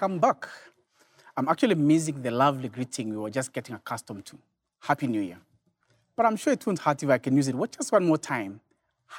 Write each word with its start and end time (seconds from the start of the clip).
Welcome 0.00 0.18
back. 0.18 0.48
I'm 1.36 1.46
actually 1.48 1.74
missing 1.74 2.22
the 2.22 2.30
lovely 2.30 2.68
greeting 2.68 3.10
we 3.10 3.16
were 3.18 3.30
just 3.30 3.52
getting 3.52 3.74
accustomed 3.74 4.24
to. 4.26 4.38
Happy 4.80 5.06
New 5.06 5.20
Year. 5.20 5.38
But 6.16 6.26
I'm 6.26 6.36
sure 6.36 6.52
it 6.52 6.66
won't 6.66 6.78
hurt 6.78 7.02
if 7.02 7.10
I 7.10 7.18
can 7.18 7.36
use 7.36 7.48
it 7.48 7.56
just 7.72 7.92
one 7.92 8.06
more 8.06 8.16
time. 8.16 8.60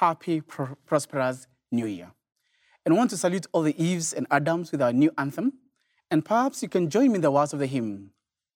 Happy, 0.00 0.40
pro- 0.40 0.76
prosperous 0.86 1.46
New 1.70 1.86
Year. 1.86 2.10
And 2.84 2.94
I 2.94 2.98
want 2.98 3.10
to 3.10 3.16
salute 3.16 3.46
all 3.52 3.62
the 3.62 3.80
Eves 3.80 4.14
and 4.14 4.26
Adams 4.30 4.72
with 4.72 4.80
our 4.80 4.92
new 4.92 5.12
anthem. 5.18 5.52
And 6.10 6.24
perhaps 6.24 6.62
you 6.62 6.68
can 6.68 6.88
join 6.88 7.08
me 7.08 7.16
in 7.16 7.20
the 7.20 7.30
words 7.30 7.52
of 7.52 7.58
the 7.58 7.66
hymn 7.66 8.10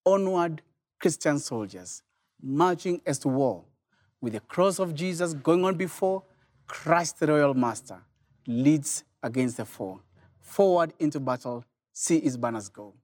Onward, 0.07 0.63
Christian 0.99 1.39
soldiers, 1.39 2.03
marching 2.43 3.03
as 3.07 3.19
to 3.21 3.29
war, 3.29 3.65
with 4.21 4.33
the 4.33 4.41
cross 4.41 4.79
of 4.79 4.95
Jesus 4.95 5.35
going 5.35 5.65
on 5.65 5.77
before, 5.77 6.23
Christ 6.67 7.21
the 7.21 7.27
royal 7.27 7.55
master 7.55 7.99
leads 8.47 9.05
against 9.23 9.59
the 9.59 9.65
foe. 9.65 10.01
Forward 10.41 10.95
into 10.99 11.21
battle, 11.21 11.65
see 11.93 12.21
his 12.21 12.37
banners 12.37 12.69
go. 12.69 12.95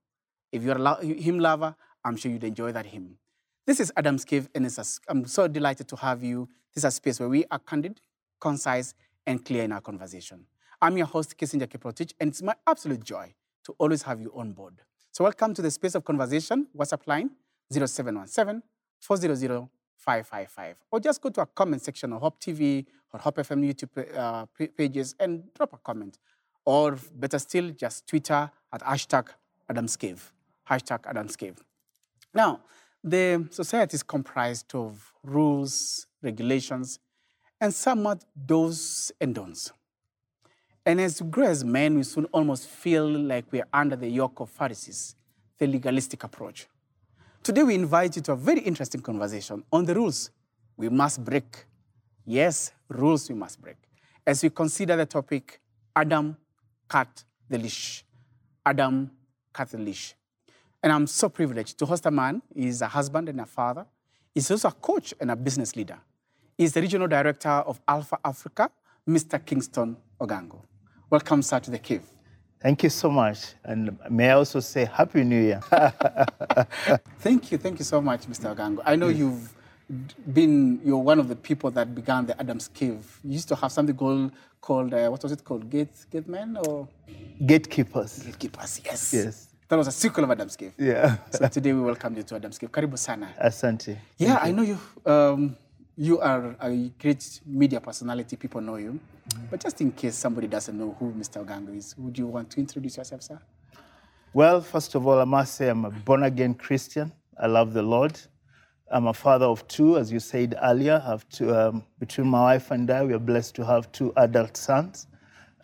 If 0.51 0.63
you're 0.63 0.77
a 0.77 1.05
hymn 1.05 1.39
lover, 1.39 1.75
I'm 2.03 2.17
sure 2.17 2.31
you'd 2.31 2.43
enjoy 2.43 2.71
that 2.71 2.87
hymn. 2.87 3.17
This 3.65 3.79
is 3.79 3.93
Adam's 3.95 4.25
Cave, 4.25 4.49
and 4.55 4.65
I'm 5.07 5.25
so 5.25 5.47
delighted 5.47 5.87
to 5.89 5.95
have 5.97 6.23
you. 6.23 6.49
This 6.73 6.81
is 6.81 6.85
a 6.85 6.91
space 6.91 7.19
where 7.19 7.29
we 7.29 7.45
are 7.51 7.59
candid, 7.59 8.01
concise, 8.43 8.93
and 9.25 9.45
clear 9.45 9.63
in 9.63 9.71
our 9.71 9.79
conversation. 9.79 10.45
I'm 10.81 10.97
your 10.97 11.07
host, 11.07 11.37
Kissinger 11.37 11.65
Kiprotich, 11.65 12.11
and 12.19 12.27
it's 12.29 12.41
my 12.41 12.53
absolute 12.67 13.01
joy 13.01 13.33
to 13.63 13.73
always 13.77 14.01
have 14.03 14.19
you 14.19 14.33
on 14.35 14.51
board. 14.51 14.81
So 15.13 15.23
welcome 15.23 15.53
to 15.53 15.61
the 15.61 15.71
space 15.71 15.95
of 15.95 16.03
conversation, 16.03 16.67
WhatsApp 16.77 17.07
line 17.07 17.29
0717 17.71 18.61
400 18.99 19.69
555. 19.95 20.75
Or 20.91 20.99
just 20.99 21.21
go 21.21 21.29
to 21.29 21.39
our 21.39 21.45
comment 21.45 21.83
section 21.83 22.11
on 22.11 22.19
Hope 22.19 22.37
TV 22.41 22.85
or 23.13 23.21
Hope 23.21 23.37
FM 23.37 23.63
YouTube 23.63 24.17
uh, 24.17 24.45
pages 24.75 25.15
and 25.21 25.43
drop 25.53 25.71
a 25.71 25.77
comment. 25.77 26.17
Or 26.65 26.97
better 27.15 27.39
still, 27.39 27.69
just 27.69 28.05
Twitter 28.07 28.51
at 28.73 28.81
hashtag 28.81 29.29
Adam's 29.69 29.95
Cave. 29.95 30.33
Hashtag 30.69 30.99
Adam's 31.05 31.37
Cave. 31.37 31.63
Now, 32.33 32.59
the 33.01 33.47
society 33.51 33.95
is 33.95 34.03
comprised 34.03 34.75
of 34.75 35.13
rules, 35.23 36.07
regulations, 36.21 36.99
and 37.63 37.73
somewhat 37.73 38.25
do's 38.45 39.09
and 39.21 39.33
don'ts. 39.33 39.71
And 40.85 40.99
as 40.99 41.23
as 41.37 41.63
men, 41.63 41.95
we 41.95 42.03
soon 42.03 42.25
almost 42.25 42.67
feel 42.67 43.07
like 43.07 43.45
we're 43.53 43.65
under 43.71 43.95
the 43.95 44.09
yoke 44.09 44.41
of 44.41 44.49
Pharisees, 44.49 45.15
the 45.57 45.65
legalistic 45.65 46.25
approach. 46.25 46.67
Today, 47.41 47.63
we 47.63 47.75
invite 47.75 48.17
you 48.17 48.21
to 48.23 48.33
a 48.33 48.35
very 48.35 48.59
interesting 48.59 48.99
conversation 48.99 49.63
on 49.71 49.85
the 49.85 49.95
rules 49.95 50.29
we 50.75 50.89
must 50.89 51.23
break. 51.23 51.65
Yes, 52.25 52.73
rules 52.89 53.29
we 53.29 53.35
must 53.35 53.61
break. 53.61 53.77
As 54.27 54.43
we 54.43 54.49
consider 54.49 54.97
the 54.97 55.05
topic, 55.05 55.61
Adam 55.95 56.35
cut 56.89 57.23
the 57.49 57.57
leash. 57.57 58.03
Adam 58.65 59.09
cut 59.53 59.69
the 59.69 59.77
leash. 59.77 60.15
And 60.81 60.91
I'm 60.91 61.07
so 61.07 61.29
privileged 61.29 61.79
to 61.79 61.85
host 61.85 62.05
a 62.07 62.11
man. 62.11 62.41
He's 62.53 62.81
a 62.81 62.89
husband 62.89 63.29
and 63.29 63.39
a 63.39 63.45
father. 63.45 63.85
He's 64.33 64.51
also 64.51 64.67
a 64.67 64.73
coach 64.73 65.13
and 65.17 65.31
a 65.31 65.35
business 65.37 65.77
leader. 65.77 65.99
He's 66.63 66.71
the 66.71 66.79
regional 66.79 67.09
director 67.09 67.49
of 67.49 67.81
Alpha 67.85 68.17
Africa, 68.23 68.71
Mr. 69.05 69.37
Kingstone 69.37 69.97
Ogango. 70.17 70.61
Welcome, 71.09 71.41
sir, 71.41 71.59
to 71.59 71.69
the 71.69 71.77
cave. 71.77 72.03
Thank 72.61 72.83
you 72.83 72.89
so 72.89 73.09
much. 73.11 73.55
And 73.65 73.97
may 74.09 74.29
I 74.29 74.35
also 74.35 74.61
say 74.61 74.85
Happy 74.85 75.25
New 75.25 75.41
Year. 75.41 75.59
Thank 77.19 77.51
you, 77.51 77.57
thank 77.57 77.79
you 77.79 77.83
so 77.83 77.99
much, 77.99 78.21
Mr. 78.27 78.55
Ogango. 78.55 78.81
I 78.85 78.95
know 78.95 79.09
you've 79.09 79.53
been, 80.33 80.79
you're 80.85 80.99
one 80.99 81.19
of 81.19 81.27
the 81.27 81.35
people 81.35 81.69
that 81.71 81.93
began 81.93 82.27
the 82.27 82.39
Adams 82.39 82.69
Cave. 82.69 83.19
You 83.25 83.33
used 83.33 83.49
to 83.49 83.57
have 83.57 83.73
something 83.73 83.97
called, 83.97 84.31
called 84.61 84.93
uh, 84.93 85.09
what 85.09 85.21
was 85.21 85.33
it 85.33 85.43
called? 85.43 85.69
Gate, 85.69 85.93
gate 86.09 86.29
men 86.29 86.55
or 86.65 86.87
Gatekeepers. 87.45 88.19
gatekeepers? 88.19 88.79
Yes. 88.85 89.13
Yes. 89.13 89.49
That 89.67 89.75
was 89.75 89.87
a 89.87 89.91
sequel 89.91 90.23
of 90.23 90.31
Adams 90.31 90.55
Cave. 90.55 90.71
Yeah. 90.77 91.17
So 91.29 91.45
today 91.49 91.73
we 91.73 91.81
welcome 91.81 92.15
you 92.15 92.23
to 92.23 92.35
Adams 92.35 92.57
Cave. 92.57 92.71
Karibu 92.71 92.97
sana. 92.97 93.33
Asante. 93.43 93.97
Yeah, 94.17 94.39
I 94.41 94.51
know 94.51 94.61
you. 94.61 94.77
Um, 95.05 95.57
you 95.95 96.19
are 96.19 96.55
a 96.59 96.89
great 96.99 97.41
media 97.45 97.79
personality. 97.79 98.35
People 98.35 98.61
know 98.61 98.77
you. 98.77 98.99
But 99.49 99.61
just 99.61 99.79
in 99.81 99.91
case 99.91 100.15
somebody 100.15 100.47
doesn't 100.47 100.77
know 100.77 100.95
who 100.99 101.11
Mr. 101.13 101.45
Ogango 101.45 101.75
is, 101.75 101.95
would 101.97 102.17
you 102.17 102.27
want 102.27 102.49
to 102.51 102.59
introduce 102.59 102.97
yourself, 102.97 103.21
sir? 103.21 103.39
Well, 104.33 104.61
first 104.61 104.95
of 104.95 105.05
all, 105.05 105.19
I 105.19 105.25
must 105.25 105.55
say 105.55 105.69
I'm 105.69 105.85
a 105.85 105.91
born 105.91 106.23
again 106.23 106.55
Christian. 106.55 107.11
I 107.39 107.47
love 107.47 107.73
the 107.73 107.83
Lord. 107.83 108.19
I'm 108.91 109.07
a 109.07 109.13
father 109.13 109.45
of 109.45 109.67
two, 109.67 109.97
as 109.97 110.11
you 110.11 110.19
said 110.19 110.55
earlier. 110.61 111.01
I 111.03 111.09
have 111.11 111.29
two, 111.29 111.55
um, 111.55 111.83
between 111.99 112.27
my 112.27 112.41
wife 112.41 112.71
and 112.71 112.89
I, 112.89 113.03
we 113.03 113.13
are 113.13 113.19
blessed 113.19 113.55
to 113.55 113.65
have 113.65 113.91
two 113.91 114.11
adult 114.17 114.57
sons. 114.57 115.07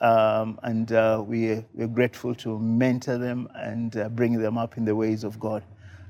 Um, 0.01 0.59
and 0.63 0.91
uh, 0.91 1.23
we, 1.25 1.66
we're 1.73 1.88
grateful 1.88 2.34
to 2.35 2.57
mentor 2.59 3.18
them 3.18 3.50
and 3.56 3.97
uh, 3.97 4.09
bring 4.09 4.39
them 4.39 4.57
up 4.57 4.78
in 4.78 4.85
the 4.85 4.95
ways 4.95 5.23
of 5.23 5.39
God. 5.39 5.63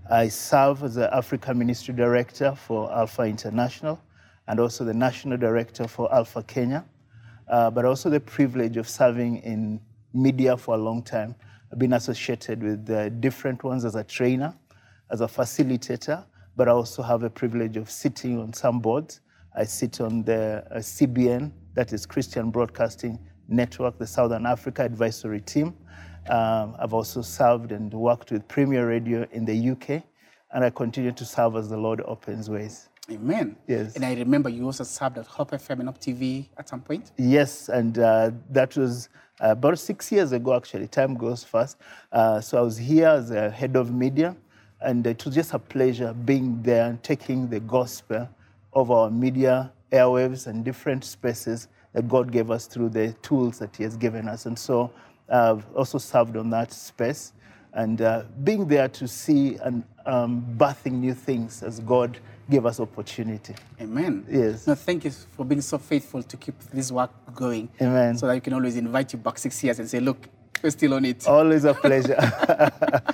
I 0.09 0.27
serve 0.27 0.83
as 0.83 0.95
the 0.95 1.13
Africa 1.15 1.53
Ministry 1.53 1.93
Director 1.93 2.53
for 2.55 2.91
Alpha 2.91 3.23
International 3.23 3.99
and 4.49 4.59
also 4.59 4.83
the 4.83 4.93
National 4.93 5.37
Director 5.37 5.87
for 5.87 6.13
Alpha 6.13 6.41
Kenya, 6.41 6.83
uh, 7.47 7.69
but 7.69 7.85
also 7.85 8.09
the 8.09 8.19
privilege 8.19 8.77
of 8.77 8.89
serving 8.89 9.37
in 9.37 9.79
media 10.11 10.57
for 10.57 10.73
a 10.73 10.77
long 10.77 11.03
time. 11.03 11.35
I've 11.71 11.77
been 11.77 11.93
associated 11.93 12.63
with 12.63 12.89
uh, 12.89 13.09
different 13.09 13.63
ones 13.63 13.85
as 13.85 13.93
a 13.93 14.03
trainer, 14.03 14.55
as 15.11 15.21
a 15.21 15.27
facilitator, 15.27 16.25
but 16.55 16.67
I 16.67 16.71
also 16.71 17.03
have 17.03 17.21
a 17.21 17.29
privilege 17.29 17.77
of 17.77 17.91
sitting 17.91 18.39
on 18.39 18.51
some 18.51 18.79
boards. 18.79 19.21
I 19.55 19.65
sit 19.65 20.01
on 20.01 20.23
the 20.23 20.65
uh, 20.71 20.77
CBN, 20.79 21.51
that 21.75 21.93
is 21.93 22.07
Christian 22.07 22.49
Broadcasting 22.49 23.19
Network, 23.47 23.99
the 23.99 24.07
Southern 24.07 24.47
Africa 24.47 24.83
Advisory 24.83 25.41
Team. 25.41 25.75
Um, 26.27 26.75
I've 26.79 26.95
also 26.95 27.21
served 27.21 27.71
and 27.71 27.93
worked 27.93 28.31
with 28.31 28.47
Premier 28.47 28.87
Radio 28.87 29.27
in 29.31 29.45
the 29.45 29.69
UK, 29.69 30.03
and 30.51 30.65
I 30.65 30.71
continue 30.71 31.11
to 31.11 31.25
serve 31.25 31.55
as 31.55 31.69
the 31.69 31.77
Lord 31.77 32.01
opens 32.01 32.49
ways. 32.49 32.88
Amen. 33.11 33.55
Yes. 33.67 33.95
And 33.95 34.05
I 34.05 34.13
remember 34.13 34.49
you 34.49 34.65
also 34.65 34.83
served 34.83 35.17
at 35.17 35.25
Hope 35.25 35.51
FM 35.51 35.79
and 35.79 35.89
Hope 35.89 35.99
TV 35.99 36.47
at 36.57 36.69
some 36.69 36.81
point. 36.81 37.11
Yes, 37.17 37.69
and 37.69 37.97
uh, 37.97 38.31
that 38.51 38.75
was 38.77 39.09
uh, 39.43 39.49
about 39.49 39.79
six 39.79 40.11
years 40.11 40.31
ago, 40.31 40.55
actually. 40.55 40.87
Time 40.87 41.15
goes 41.15 41.43
fast. 41.43 41.77
Uh, 42.11 42.39
so 42.39 42.57
I 42.59 42.61
was 42.61 42.77
here 42.77 43.07
as 43.07 43.31
a 43.31 43.49
head 43.49 43.75
of 43.75 43.91
media, 43.91 44.35
and 44.81 45.05
it 45.07 45.25
was 45.25 45.33
just 45.33 45.53
a 45.53 45.59
pleasure 45.59 46.13
being 46.13 46.61
there 46.61 46.85
and 46.85 47.01
taking 47.01 47.49
the 47.49 47.59
gospel 47.61 48.29
of 48.73 48.91
our 48.91 49.09
media 49.09 49.71
airwaves 49.91 50.45
and 50.45 50.63
different 50.63 51.03
spaces 51.03 51.67
that 51.93 52.07
God 52.07 52.31
gave 52.31 52.51
us 52.51 52.67
through 52.67 52.89
the 52.89 53.13
tools 53.23 53.57
that 53.59 53.75
He 53.75 53.83
has 53.83 53.97
given 53.97 54.27
us. 54.27 54.45
And 54.45 54.57
so 54.57 54.91
I've 55.27 55.65
also 55.75 55.97
served 55.97 56.37
on 56.37 56.51
that 56.51 56.71
space 56.71 57.33
and 57.73 58.01
uh, 58.01 58.23
being 58.43 58.67
there 58.67 58.87
to 58.87 59.07
see 59.07 59.55
and 59.57 59.83
um, 60.05 60.45
birthing 60.57 60.93
new 60.93 61.13
things 61.13 61.63
as 61.63 61.79
God 61.79 62.19
gave 62.49 62.65
us 62.65 62.79
opportunity. 62.79 63.53
Amen. 63.79 64.25
Yes. 64.29 64.65
No, 64.67 64.75
thank 64.75 65.05
you 65.05 65.11
for 65.11 65.45
being 65.45 65.61
so 65.61 65.77
faithful 65.77 66.23
to 66.23 66.37
keep 66.37 66.57
this 66.73 66.91
work 66.91 67.11
going. 67.33 67.69
Amen. 67.81 68.17
So 68.17 68.27
that 68.27 68.35
you 68.35 68.41
can 68.41 68.53
always 68.53 68.75
invite 68.75 69.13
you 69.13 69.19
back 69.19 69.37
six 69.37 69.63
years 69.63 69.79
and 69.79 69.89
say, 69.89 69.99
look, 69.99 70.27
we're 70.61 70.71
still 70.71 70.93
on 70.95 71.05
it. 71.05 71.27
Always 71.27 71.63
a 71.65 71.73
pleasure. 71.85 72.19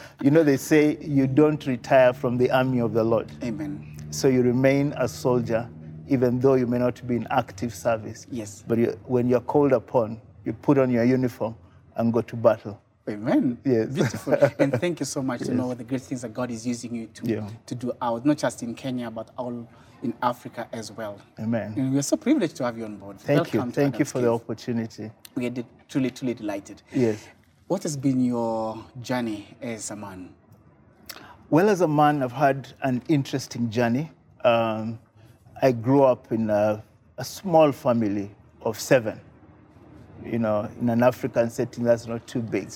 you 0.22 0.31
know, 0.31 0.44
they 0.44 0.57
say 0.57 0.97
you 1.01 1.28
don't 1.28 1.66
retire 1.68 2.13
from 2.13 2.38
the 2.38 2.50
army 2.50 2.79
of 2.79 2.94
the 2.94 3.03
Lord. 3.03 3.31
Amen. 3.44 3.97
So 4.09 4.28
you 4.28 4.41
remain 4.41 4.94
a 4.97 5.07
soldier, 5.07 5.69
even 6.07 6.40
though 6.40 6.56
you 6.56 6.66
may 6.66 6.79
not 6.79 7.06
be 7.06 7.17
in 7.17 7.28
active 7.29 7.73
service. 7.75 8.26
Yes. 8.31 8.64
But 8.67 8.78
you, 8.78 8.97
when 9.05 9.28
you're 9.28 9.41
called 9.41 9.73
upon, 9.73 10.22
you 10.46 10.53
put 10.53 10.78
on 10.78 10.90
your 10.90 11.03
uniform 11.03 11.55
and 11.97 12.14
go 12.14 12.22
to 12.22 12.35
battle. 12.35 12.81
Amen. 13.16 13.57
Yes. 13.63 13.90
Beautiful. 13.90 14.34
and 14.57 14.73
thank 14.81 14.99
you 14.99 15.05
so 15.05 15.22
much 15.22 15.41
to 15.41 15.53
know 15.53 15.73
the 15.75 15.84
great 15.84 16.02
things 16.02 16.23
that 16.23 16.34
God 16.34 16.49
is 16.49 16.66
using 16.66 16.96
you 16.96 17.07
to, 17.07 17.25
Yeah. 17.28 17.49
to 17.67 17.75
do 17.75 17.91
out, 18.02 18.25
not 18.25 18.37
just 18.37 18.63
in 18.63 18.73
Kenya, 18.73 19.11
but 19.11 19.29
all 19.37 19.67
in 20.02 20.13
Africa 20.23 20.67
as 20.72 20.91
well. 20.91 21.19
Amen. 21.40 21.73
And 21.78 21.93
we're 21.93 22.02
so 22.02 22.17
privileged 22.17 22.55
to 22.57 22.63
have 22.66 22.78
you 22.78 22.85
on 22.85 22.97
board. 22.97 23.19
Thank 23.19 23.53
you. 23.53 23.59
Welcome 23.59 23.72
to 23.73 23.81
Thank 23.81 23.99
you 23.99 24.05
for 24.05 24.22
the 24.22 24.31
opportunity. 24.31 25.11
We 25.35 25.46
are 25.46 25.52
de- 25.52 25.66
truly, 25.87 26.09
truly 26.09 26.34
delighted. 26.34 26.81
Yes. 26.93 27.28
What 27.67 27.84
has 27.84 27.96
been 27.96 28.23
your 28.23 28.84
journey 29.02 29.55
as 29.61 29.91
a 29.91 29.96
man? 29.96 30.34
Well, 31.52 31.69
as 31.69 31.81
a 31.81 31.87
man, 31.87 32.23
I've 32.23 32.31
had 32.31 32.73
an 32.81 33.03
interesting 33.07 33.69
journey. 33.69 34.11
Um, 34.43 34.97
I 35.61 35.72
grew 35.72 36.03
up 36.03 36.31
in 36.31 36.49
a, 36.49 36.84
a 37.19 37.23
small 37.25 37.72
family 37.72 38.31
of 38.61 38.79
seven. 38.79 39.19
You 40.25 40.40
know, 40.40 40.67
in 40.81 40.90
an 40.90 41.03
African 41.03 41.49
setting, 41.52 41.84
that's 41.84 42.07
not 42.07 42.25
too 42.25 42.41
big. 42.41 42.69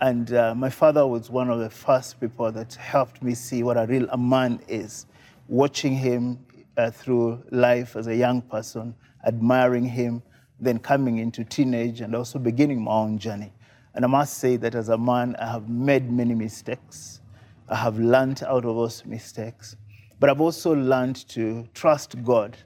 And 0.00 0.32
uh, 0.32 0.54
my 0.54 0.70
father 0.70 1.06
was 1.06 1.30
one 1.30 1.50
of 1.50 1.60
the 1.60 1.70
first 1.70 2.20
people 2.20 2.50
that 2.52 2.74
helped 2.74 3.22
me 3.22 3.34
see 3.34 3.62
what 3.62 3.76
a 3.76 3.86
real 3.86 4.08
man 4.16 4.60
is. 4.68 5.06
Watching 5.48 5.94
him 5.94 6.44
uh, 6.76 6.90
through 6.90 7.42
life 7.50 7.96
as 7.96 8.06
a 8.06 8.16
young 8.16 8.42
person, 8.42 8.94
admiring 9.26 9.84
him, 9.84 10.22
then 10.60 10.78
coming 10.78 11.18
into 11.18 11.44
teenage 11.44 12.00
and 12.00 12.14
also 12.14 12.38
beginning 12.38 12.82
my 12.82 12.92
own 12.92 13.18
journey. 13.18 13.52
And 13.94 14.04
I 14.04 14.08
must 14.08 14.38
say 14.38 14.56
that 14.56 14.74
as 14.74 14.88
a 14.88 14.98
man, 14.98 15.36
I 15.36 15.46
have 15.46 15.68
made 15.68 16.10
many 16.10 16.34
mistakes. 16.34 17.20
I 17.68 17.76
have 17.76 17.98
learned 17.98 18.42
out 18.42 18.64
of 18.64 18.74
those 18.74 19.04
mistakes. 19.06 19.76
But 20.18 20.30
I've 20.30 20.40
also 20.40 20.74
learned 20.74 21.28
to 21.28 21.68
trust 21.74 22.22
God 22.24 22.56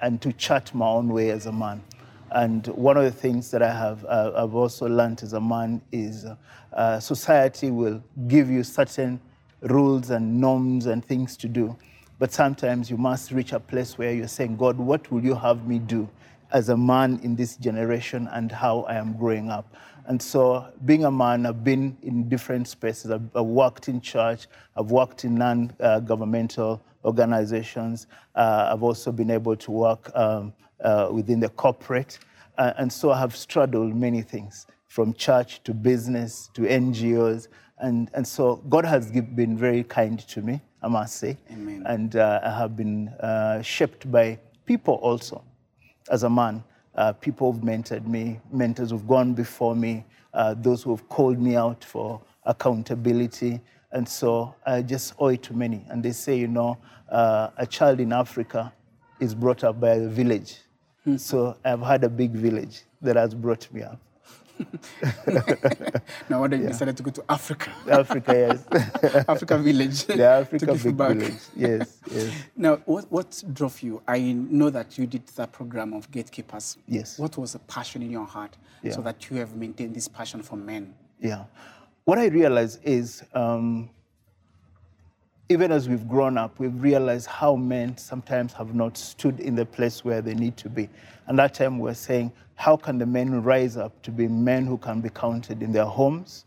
and 0.00 0.20
to 0.22 0.32
chart 0.32 0.74
my 0.74 0.86
own 0.86 1.08
way 1.08 1.30
as 1.30 1.46
a 1.46 1.52
man. 1.52 1.82
And 2.30 2.66
one 2.68 2.96
of 2.96 3.04
the 3.04 3.10
things 3.10 3.50
that 3.50 3.62
I 3.62 3.72
have 3.72 4.04
uh, 4.04 4.32
I've 4.36 4.54
also 4.54 4.86
learned 4.86 5.22
as 5.22 5.32
a 5.32 5.40
man 5.40 5.80
is 5.92 6.26
uh, 6.72 7.00
society 7.00 7.70
will 7.70 8.02
give 8.26 8.50
you 8.50 8.62
certain 8.62 9.20
rules 9.62 10.10
and 10.10 10.40
norms 10.40 10.86
and 10.86 11.04
things 11.04 11.36
to 11.38 11.48
do. 11.48 11.76
But 12.18 12.32
sometimes 12.32 12.90
you 12.90 12.96
must 12.96 13.30
reach 13.30 13.52
a 13.52 13.60
place 13.60 13.96
where 13.96 14.12
you're 14.12 14.28
saying, 14.28 14.56
God, 14.56 14.76
what 14.76 15.10
will 15.10 15.24
you 15.24 15.34
have 15.34 15.66
me 15.66 15.78
do 15.78 16.08
as 16.50 16.68
a 16.68 16.76
man 16.76 17.20
in 17.22 17.36
this 17.36 17.56
generation 17.56 18.28
and 18.32 18.50
how 18.50 18.80
I 18.82 18.94
am 18.94 19.16
growing 19.16 19.50
up? 19.50 19.72
And 20.06 20.20
so, 20.20 20.66
being 20.86 21.04
a 21.04 21.10
man, 21.10 21.44
I've 21.44 21.62
been 21.62 21.96
in 22.02 22.28
different 22.30 22.66
spaces. 22.66 23.10
I've, 23.10 23.28
I've 23.36 23.44
worked 23.44 23.88
in 23.88 24.00
church, 24.00 24.46
I've 24.74 24.90
worked 24.90 25.24
in 25.24 25.34
non 25.34 25.72
uh, 25.80 26.00
governmental 26.00 26.82
organizations. 27.04 28.06
Uh, 28.34 28.70
I've 28.72 28.82
also 28.82 29.12
been 29.12 29.30
able 29.30 29.54
to 29.56 29.70
work 29.70 30.10
um, 30.14 30.54
uh, 30.82 31.08
within 31.10 31.40
the 31.40 31.48
corporate. 31.50 32.18
Uh, 32.56 32.72
and 32.78 32.92
so 32.92 33.10
I 33.10 33.18
have 33.18 33.36
straddled 33.36 33.94
many 33.94 34.22
things 34.22 34.66
from 34.88 35.14
church 35.14 35.62
to 35.64 35.74
business 35.74 36.50
to 36.54 36.62
NGOs. 36.62 37.48
And, 37.78 38.10
and 38.14 38.26
so 38.26 38.56
God 38.68 38.84
has 38.84 39.10
been 39.10 39.56
very 39.56 39.84
kind 39.84 40.18
to 40.28 40.42
me, 40.42 40.60
I 40.82 40.88
must 40.88 41.16
say. 41.16 41.36
Amen. 41.52 41.84
And 41.86 42.16
uh, 42.16 42.40
I 42.42 42.50
have 42.50 42.76
been 42.76 43.08
uh, 43.20 43.62
shaped 43.62 44.10
by 44.10 44.38
people 44.66 44.94
also 44.94 45.44
as 46.10 46.24
a 46.24 46.30
man. 46.30 46.64
Uh, 46.94 47.12
people 47.12 47.52
who've 47.52 47.62
mentored 47.62 48.06
me, 48.06 48.40
mentors 48.50 48.90
who've 48.90 49.06
gone 49.06 49.32
before 49.34 49.76
me, 49.76 50.04
uh, 50.34 50.54
those 50.58 50.82
who 50.82 50.90
have 50.90 51.08
called 51.08 51.40
me 51.40 51.54
out 51.54 51.84
for 51.84 52.20
accountability. 52.44 53.60
And 53.92 54.08
so 54.08 54.54
I 54.66 54.82
just 54.82 55.14
owe 55.20 55.28
it 55.28 55.42
to 55.44 55.54
many. 55.54 55.84
And 55.88 56.02
they 56.02 56.10
say, 56.12 56.36
you 56.36 56.48
know, 56.48 56.76
uh, 57.08 57.50
a 57.56 57.66
child 57.66 58.00
in 58.00 58.12
Africa 58.12 58.72
is 59.20 59.34
brought 59.34 59.62
up 59.62 59.80
by 59.80 59.90
a 59.90 60.08
village. 60.08 60.58
So 61.16 61.56
I've 61.64 61.80
had 61.80 62.04
a 62.04 62.08
big 62.08 62.32
village 62.32 62.82
that 63.02 63.16
has 63.16 63.34
brought 63.34 63.72
me 63.72 63.82
up. 63.82 64.00
now, 66.28 66.40
why 66.40 66.46
you 66.48 66.66
decided 66.66 66.96
to 66.96 67.02
go 67.02 67.10
to 67.12 67.24
Africa? 67.28 67.70
Africa, 67.88 68.32
yes. 68.72 69.24
Africa 69.28 69.58
village. 69.58 70.04
The 70.06 70.24
Africa 70.24 70.66
to 70.66 70.72
give 70.72 70.84
you 70.84 70.90
big 70.90 70.96
back. 70.98 71.16
village. 71.16 71.34
Yes, 71.54 71.98
yes. 72.10 72.34
Now, 72.56 72.76
what, 72.84 73.10
what 73.10 73.42
drove 73.52 73.80
you? 73.82 74.02
I 74.08 74.18
know 74.32 74.70
that 74.70 74.98
you 74.98 75.06
did 75.06 75.26
that 75.28 75.52
program 75.52 75.92
of 75.94 76.10
gatekeepers. 76.10 76.76
Yes. 76.88 77.18
What 77.18 77.36
was 77.38 77.52
the 77.52 77.60
passion 77.60 78.02
in 78.02 78.10
your 78.10 78.26
heart 78.26 78.56
Yeah. 78.82 78.92
so 78.92 79.00
that 79.02 79.30
you 79.30 79.36
have 79.38 79.54
maintained 79.54 79.94
this 79.94 80.08
passion 80.08 80.42
for 80.42 80.56
men? 80.56 80.92
Yeah. 81.20 81.44
What 82.04 82.18
I 82.18 82.26
realized 82.26 82.80
is, 82.84 83.22
um, 83.34 83.90
even 85.48 85.72
as 85.72 85.88
we've 85.88 86.06
grown 86.06 86.36
up, 86.36 86.58
we've 86.58 86.82
realized 86.82 87.26
how 87.26 87.56
men 87.56 87.96
sometimes 87.96 88.52
have 88.52 88.74
not 88.74 88.98
stood 88.98 89.40
in 89.40 89.54
the 89.54 89.64
place 89.64 90.04
where 90.04 90.20
they 90.20 90.34
need 90.34 90.56
to 90.58 90.68
be. 90.68 90.88
And 91.26 91.38
that 91.38 91.54
time 91.54 91.78
we're 91.78 91.94
saying, 91.94 92.32
how 92.54 92.76
can 92.76 92.98
the 92.98 93.06
men 93.06 93.42
rise 93.42 93.76
up 93.76 94.02
to 94.02 94.10
be 94.10 94.28
men 94.28 94.66
who 94.66 94.76
can 94.76 95.00
be 95.00 95.08
counted 95.08 95.62
in 95.62 95.72
their 95.72 95.86
homes, 95.86 96.44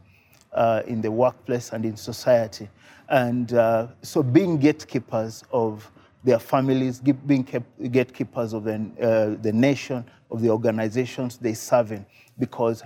uh, 0.54 0.84
in 0.86 1.02
the 1.02 1.12
workplace, 1.12 1.72
and 1.72 1.84
in 1.84 1.98
society? 1.98 2.70
And 3.10 3.54
uh, 3.54 3.88
so 4.04 4.22
being 4.22 4.58
gatekeepers 4.58 5.44
of 5.52 5.90
their 6.24 6.40
families, 6.40 7.00
being 7.00 7.44
gatekeepers 7.92 8.54
of 8.54 8.66
the, 8.66 8.76
uh, 9.02 9.42
the 9.42 9.52
nation, 9.52 10.06
of 10.30 10.42
the 10.42 10.50
organizations 10.50 11.38
they 11.38 11.54
serve 11.54 11.92
in, 11.92 12.06
because 12.38 12.84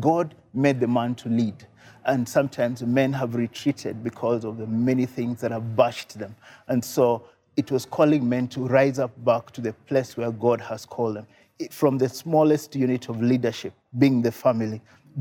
God 0.00 0.34
made 0.54 0.80
the 0.80 0.86
man 0.86 1.14
to 1.16 1.28
lead. 1.28 1.66
And 2.06 2.28
sometimes 2.28 2.82
men 2.82 3.12
have 3.14 3.34
retreated 3.34 4.04
because 4.04 4.44
of 4.44 4.58
the 4.58 4.66
many 4.66 5.06
things 5.06 5.40
that 5.40 5.50
have 5.50 5.76
bashed 5.76 6.18
them. 6.18 6.36
And 6.68 6.84
so 6.84 7.24
it 7.56 7.70
was 7.70 7.84
calling 7.84 8.28
men 8.28 8.48
to 8.48 8.66
rise 8.66 8.98
up 8.98 9.12
back 9.24 9.50
to 9.52 9.60
the 9.60 9.72
place 9.72 10.16
where 10.16 10.30
God 10.30 10.60
has 10.60 10.86
called 10.86 11.16
them. 11.16 11.26
It- 11.58 11.72
from 11.72 11.98
the 11.98 12.08
smallest 12.08 12.76
unit 12.76 13.08
of 13.08 13.20
leadership, 13.20 13.72
being 13.98 14.22
the 14.22 14.30
family, 14.30 14.80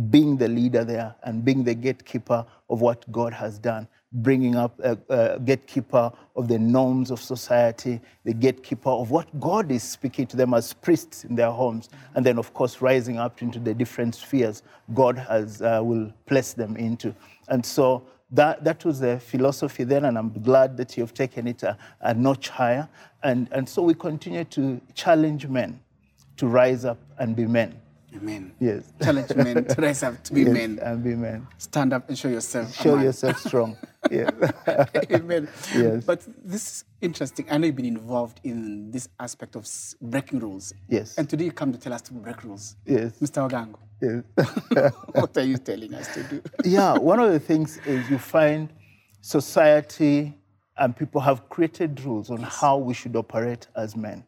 being 0.10 0.38
the 0.38 0.48
leader 0.48 0.84
there, 0.84 1.16
and 1.24 1.44
being 1.44 1.64
the 1.64 1.74
gatekeeper 1.74 2.46
of 2.70 2.82
what 2.82 3.12
God 3.12 3.34
has 3.34 3.58
done, 3.58 3.88
bringing 4.16 4.56
up 4.56 4.80
a, 4.80 4.98
a 5.10 5.40
gatekeeper 5.40 6.12
of 6.36 6.48
the 6.48 6.58
norms 6.58 7.12
of 7.12 7.22
society, 7.22 8.00
the 8.24 8.34
gatekeeper 8.34 8.90
of 8.90 9.12
what 9.12 9.40
God 9.40 9.72
is 9.72 9.84
speaking 9.84 10.26
to 10.28 10.38
them 10.38 10.54
as 10.54 10.74
priests 10.74 11.26
in 11.26 11.36
their 11.36 11.52
homes, 11.52 11.90
and 12.16 12.26
then, 12.26 12.38
of 12.38 12.54
course, 12.54 12.82
rising 12.82 13.18
up 13.18 13.42
into 13.42 13.60
the 13.60 13.74
different 13.74 14.16
spheres 14.16 14.64
God 14.94 15.18
has 15.18 15.62
uh, 15.62 15.82
will 15.84 16.12
place 16.26 16.54
them 16.54 16.78
into. 16.78 17.14
And 17.50 17.66
so 17.66 18.04
that, 18.32 18.64
that 18.64 18.86
was 18.86 19.00
the 19.00 19.20
philosophy 19.20 19.84
then, 19.84 20.06
and 20.06 20.18
I'm 20.18 20.32
glad 20.42 20.78
that 20.78 20.98
you've 20.98 21.14
taken 21.14 21.48
it 21.48 21.64
a, 21.64 21.78
a 22.02 22.14
notch 22.14 22.50
higher. 22.50 22.88
And, 23.24 23.50
and 23.52 23.68
so 23.68 23.82
we 23.82 23.94
continue 23.94 24.44
to 24.46 24.80
challenge 24.94 25.48
men 25.48 25.80
to 26.38 26.48
rise 26.48 26.86
up 26.86 27.00
and 27.18 27.36
be 27.36 27.46
men. 27.46 27.80
Amen. 28.16 28.54
Yes. 28.60 28.94
Challenge 29.02 29.36
men 29.36 29.66
to 29.66 29.82
rise 29.82 30.04
up 30.04 30.24
to 30.24 30.34
be 30.34 30.42
Yes, 30.44 30.54
men. 30.54 30.80
And 30.82 31.04
be 31.04 31.16
men. 31.16 31.48
Stand 31.58 31.94
up 31.94 32.08
and 32.08 32.18
show 32.18 32.30
yourself. 32.30 32.74
Show 32.74 33.00
yourself 33.00 33.40
strong. 33.40 33.78
yeah. 34.12 34.30
Amen. 35.12 35.48
Yes. 35.76 36.04
But 36.06 36.26
this 36.44 36.68
is 36.68 36.84
interesting. 37.02 37.48
I 37.50 37.58
know 37.58 37.68
you've 37.68 37.76
been 37.76 37.86
involved 37.86 38.40
in 38.44 38.92
this 38.92 39.10
aspect 39.20 39.56
of 39.56 39.68
breaking 40.02 40.40
rules. 40.40 40.74
Yes. 40.88 41.18
And 41.18 41.30
today 41.30 41.46
you 41.46 41.52
come 41.52 41.72
to 41.72 41.80
tell 41.80 41.94
us 41.94 42.02
to 42.04 42.14
break 42.14 42.44
rules. 42.44 42.76
Yes. 42.86 43.20
Mr. 43.20 43.50
Ogango, 43.50 43.80
yes. 44.02 44.94
what 45.12 45.38
are 45.38 45.44
you 45.44 45.58
telling 45.58 45.94
us 45.94 46.14
to 46.14 46.24
do? 46.24 46.42
yeah, 46.64 46.98
one 46.98 47.20
of 47.20 47.32
the 47.32 47.40
things 47.40 47.80
is 47.86 48.10
you 48.10 48.18
find 48.18 48.72
society 49.22 50.38
and 50.78 50.96
people 50.96 51.22
have 51.22 51.50
created 51.50 52.00
rules 52.02 52.30
on 52.30 52.42
how 52.42 52.78
we 52.78 52.94
should 52.94 53.16
operate 53.16 53.68
as 53.76 53.96
men. 53.96 54.24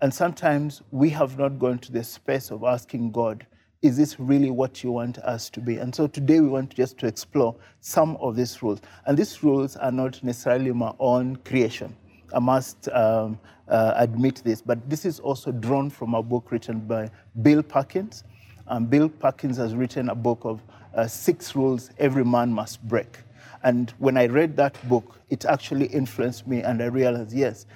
And 0.00 0.12
sometimes 0.12 0.82
we 0.90 1.10
have 1.10 1.38
not 1.38 1.58
gone 1.58 1.78
to 1.80 1.92
the 1.92 2.02
space 2.02 2.50
of 2.50 2.64
asking 2.64 3.12
God, 3.12 3.46
is 3.82 3.96
this 3.96 4.18
really 4.20 4.50
what 4.50 4.84
you 4.84 4.92
want 4.92 5.18
us 5.18 5.50
to 5.50 5.60
be? 5.60 5.78
And 5.78 5.94
so 5.94 6.06
today 6.06 6.40
we 6.40 6.48
want 6.48 6.74
just 6.74 6.98
to 6.98 7.06
explore 7.06 7.56
some 7.80 8.16
of 8.18 8.36
these 8.36 8.62
rules. 8.62 8.80
And 9.06 9.18
these 9.18 9.42
rules 9.42 9.76
are 9.76 9.90
not 9.90 10.22
necessarily 10.22 10.72
my 10.72 10.94
own 11.00 11.36
creation. 11.36 11.96
I 12.32 12.38
must 12.38 12.88
um, 12.90 13.38
uh, 13.68 13.94
admit 13.96 14.42
this, 14.44 14.62
but 14.62 14.88
this 14.88 15.04
is 15.04 15.18
also 15.18 15.50
drawn 15.50 15.90
from 15.90 16.14
a 16.14 16.22
book 16.22 16.52
written 16.52 16.80
by 16.80 17.10
Bill 17.42 17.62
Perkins. 17.62 18.22
Um, 18.68 18.86
Bill 18.86 19.08
Perkins 19.08 19.56
has 19.56 19.74
written 19.74 20.08
a 20.08 20.14
book 20.14 20.40
of 20.44 20.60
uh, 20.94 21.06
six 21.08 21.56
rules 21.56 21.90
every 21.98 22.24
man 22.24 22.52
must 22.52 22.82
break. 22.86 23.18
And 23.64 23.90
when 23.98 24.16
I 24.16 24.26
read 24.26 24.56
that 24.56 24.76
book, 24.88 25.18
it 25.30 25.44
actually 25.44 25.86
influenced 25.86 26.46
me, 26.46 26.62
and 26.62 26.82
I 26.82 26.86
realized, 26.86 27.32
yes, 27.32 27.66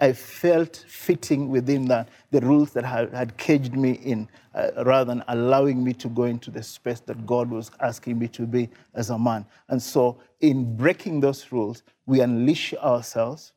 I 0.00 0.12
felt 0.12 0.84
fitting 0.88 1.48
within 1.48 1.86
that, 1.86 2.08
the 2.30 2.40
rules 2.40 2.70
that 2.72 2.84
had, 2.84 3.12
had 3.12 3.36
caged 3.38 3.74
me 3.74 3.92
in, 3.92 4.28
uh, 4.54 4.84
rather 4.84 5.06
than 5.06 5.24
allowing 5.28 5.82
me 5.82 5.92
to 5.94 6.08
go 6.08 6.24
into 6.24 6.50
the 6.50 6.62
space 6.62 7.00
that 7.00 7.26
God 7.26 7.50
was 7.50 7.70
asking 7.80 8.18
me 8.18 8.28
to 8.28 8.46
be 8.46 8.68
as 8.94 9.10
a 9.10 9.18
man. 9.18 9.46
And 9.68 9.82
so, 9.82 10.18
in 10.40 10.76
breaking 10.76 11.20
those 11.20 11.52
rules, 11.52 11.82
we 12.06 12.20
unleash 12.20 12.74
ourselves 12.74 13.52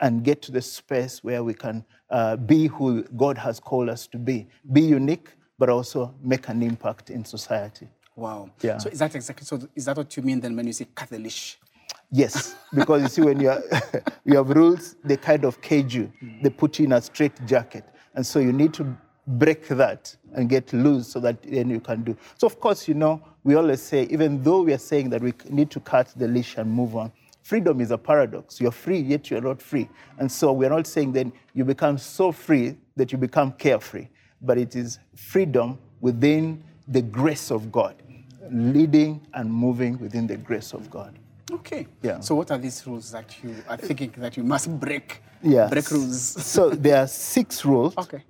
and 0.00 0.24
get 0.24 0.42
to 0.42 0.52
the 0.52 0.62
space 0.62 1.22
where 1.22 1.44
we 1.44 1.54
can 1.54 1.84
uh, 2.10 2.36
be 2.36 2.66
who 2.66 3.02
God 3.16 3.38
has 3.38 3.60
called 3.60 3.88
us 3.88 4.06
to 4.08 4.18
be, 4.18 4.48
be 4.72 4.80
unique, 4.80 5.30
but 5.58 5.68
also 5.68 6.14
make 6.22 6.48
an 6.48 6.62
impact 6.62 7.10
in 7.10 7.24
society. 7.24 7.88
Wow. 8.16 8.50
Yeah. 8.60 8.78
So 8.78 8.88
is 8.88 8.98
that 8.98 9.14
exactly 9.14 9.44
so? 9.44 9.60
Is 9.74 9.84
that 9.84 9.96
what 9.96 10.16
you 10.16 10.22
mean 10.22 10.40
then 10.40 10.56
when 10.56 10.66
you 10.66 10.72
say 10.72 10.86
cut 10.94 11.10
the 11.10 11.18
leash? 11.18 11.58
Yes, 12.12 12.56
because 12.74 13.02
you 13.02 13.08
see, 13.08 13.22
when 13.22 13.38
you, 13.40 13.50
are, 13.50 13.62
you 14.24 14.36
have 14.36 14.48
rules, 14.50 14.96
they 15.04 15.16
kind 15.16 15.44
of 15.44 15.60
cage 15.60 15.94
you. 15.94 16.12
They 16.42 16.50
put 16.50 16.78
you 16.78 16.86
in 16.86 16.92
a 16.92 17.00
straight 17.00 17.32
jacket. 17.46 17.84
And 18.14 18.26
so 18.26 18.40
you 18.40 18.52
need 18.52 18.74
to 18.74 18.96
break 19.38 19.68
that 19.68 20.14
and 20.34 20.48
get 20.48 20.72
loose 20.72 21.08
so 21.08 21.20
that 21.20 21.42
then 21.42 21.70
you 21.70 21.80
can 21.80 22.02
do. 22.02 22.16
So, 22.38 22.46
of 22.46 22.60
course, 22.60 22.88
you 22.88 22.94
know, 22.94 23.22
we 23.44 23.54
always 23.54 23.82
say, 23.82 24.04
even 24.10 24.42
though 24.42 24.62
we 24.62 24.72
are 24.72 24.78
saying 24.78 25.10
that 25.10 25.22
we 25.22 25.32
need 25.48 25.70
to 25.70 25.80
cut 25.80 26.12
the 26.16 26.28
leash 26.28 26.56
and 26.56 26.70
move 26.70 26.96
on, 26.96 27.12
freedom 27.42 27.80
is 27.80 27.90
a 27.90 27.98
paradox. 27.98 28.60
You're 28.60 28.70
free, 28.70 28.98
yet 28.98 29.30
you're 29.30 29.40
not 29.40 29.60
free. 29.62 29.88
And 30.18 30.30
so 30.30 30.52
we're 30.52 30.70
not 30.70 30.86
saying 30.86 31.12
then 31.12 31.32
you 31.54 31.64
become 31.64 31.98
so 31.98 32.32
free 32.32 32.76
that 32.96 33.12
you 33.12 33.18
become 33.18 33.52
carefree, 33.52 34.08
but 34.42 34.58
it 34.58 34.76
is 34.76 34.98
freedom 35.16 35.78
within 36.00 36.62
the 36.88 37.02
grace 37.02 37.50
of 37.50 37.70
God, 37.70 37.94
leading 38.50 39.26
and 39.34 39.50
moving 39.50 39.98
within 39.98 40.26
the 40.26 40.36
grace 40.36 40.72
of 40.72 40.90
God. 40.90 41.18
Okay. 41.50 41.86
Yeah. 42.02 42.20
So 42.20 42.34
what 42.34 42.50
are 42.50 42.58
these 42.58 42.86
rules 42.86 43.10
that 43.12 43.42
you 43.42 43.56
are 43.68 43.76
thinking 43.76 44.12
that 44.18 44.36
you 44.36 44.44
must 44.44 44.78
break? 44.78 45.22
Yeah. 45.42 45.68
Break 45.68 45.90
rules. 45.90 46.20
so 46.44 46.70
there 46.70 46.98
are 47.02 47.06
six 47.06 47.64
rules. 47.64 47.94
Okay. 47.98 48.22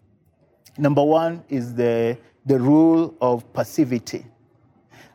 Number 0.78 1.02
one 1.02 1.44
is 1.48 1.74
the, 1.74 2.16
the 2.46 2.58
rule 2.58 3.14
of 3.20 3.52
passivity. 3.52 4.24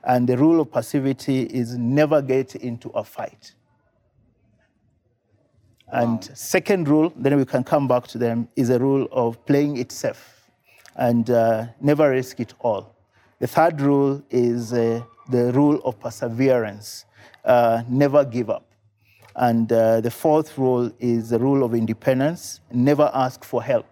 And 0.04 0.28
the 0.28 0.38
rule 0.38 0.62
of 0.62 0.72
passivity 0.72 1.44
is 1.44 1.78
never 1.78 2.22
get 2.22 2.56
into 2.56 2.90
a 2.90 3.04
fight. 3.04 3.54
And 5.88 6.24
second 6.38 6.88
rule, 6.88 7.14
then 7.16 7.38
we 7.38 7.46
can 7.46 7.64
come 7.64 7.88
back 7.88 8.08
to 8.08 8.18
them, 8.18 8.48
is 8.56 8.70
a 8.70 8.80
rule 8.80 9.08
of 9.12 9.44
playing 9.46 9.78
it 9.78 9.92
safe 9.92 10.36
and 10.96 11.30
uh, 11.30 11.66
never 11.82 12.10
risk 12.10 12.40
it 12.40 12.54
all. 12.60 12.96
The 13.40 13.48
third 13.48 13.82
rule 13.82 14.24
is 14.30 14.74
uh, 14.74 15.04
the 15.30 15.52
rule 15.52 15.82
of 15.84 16.00
perseverance, 16.00 17.06
uh, 17.44 17.84
never 17.90 18.24
give 18.24 18.50
up. 18.50 18.66
And 19.36 19.72
uh, 19.72 20.02
the 20.02 20.12
fourth 20.12 20.58
rule 20.58 20.92
is 21.00 21.30
the 21.30 21.40
rule 21.40 21.64
of 21.64 21.76
independence, 21.76 22.62
never 22.72 23.12
ask 23.14 23.44
for 23.44 23.62
help. 23.62 23.86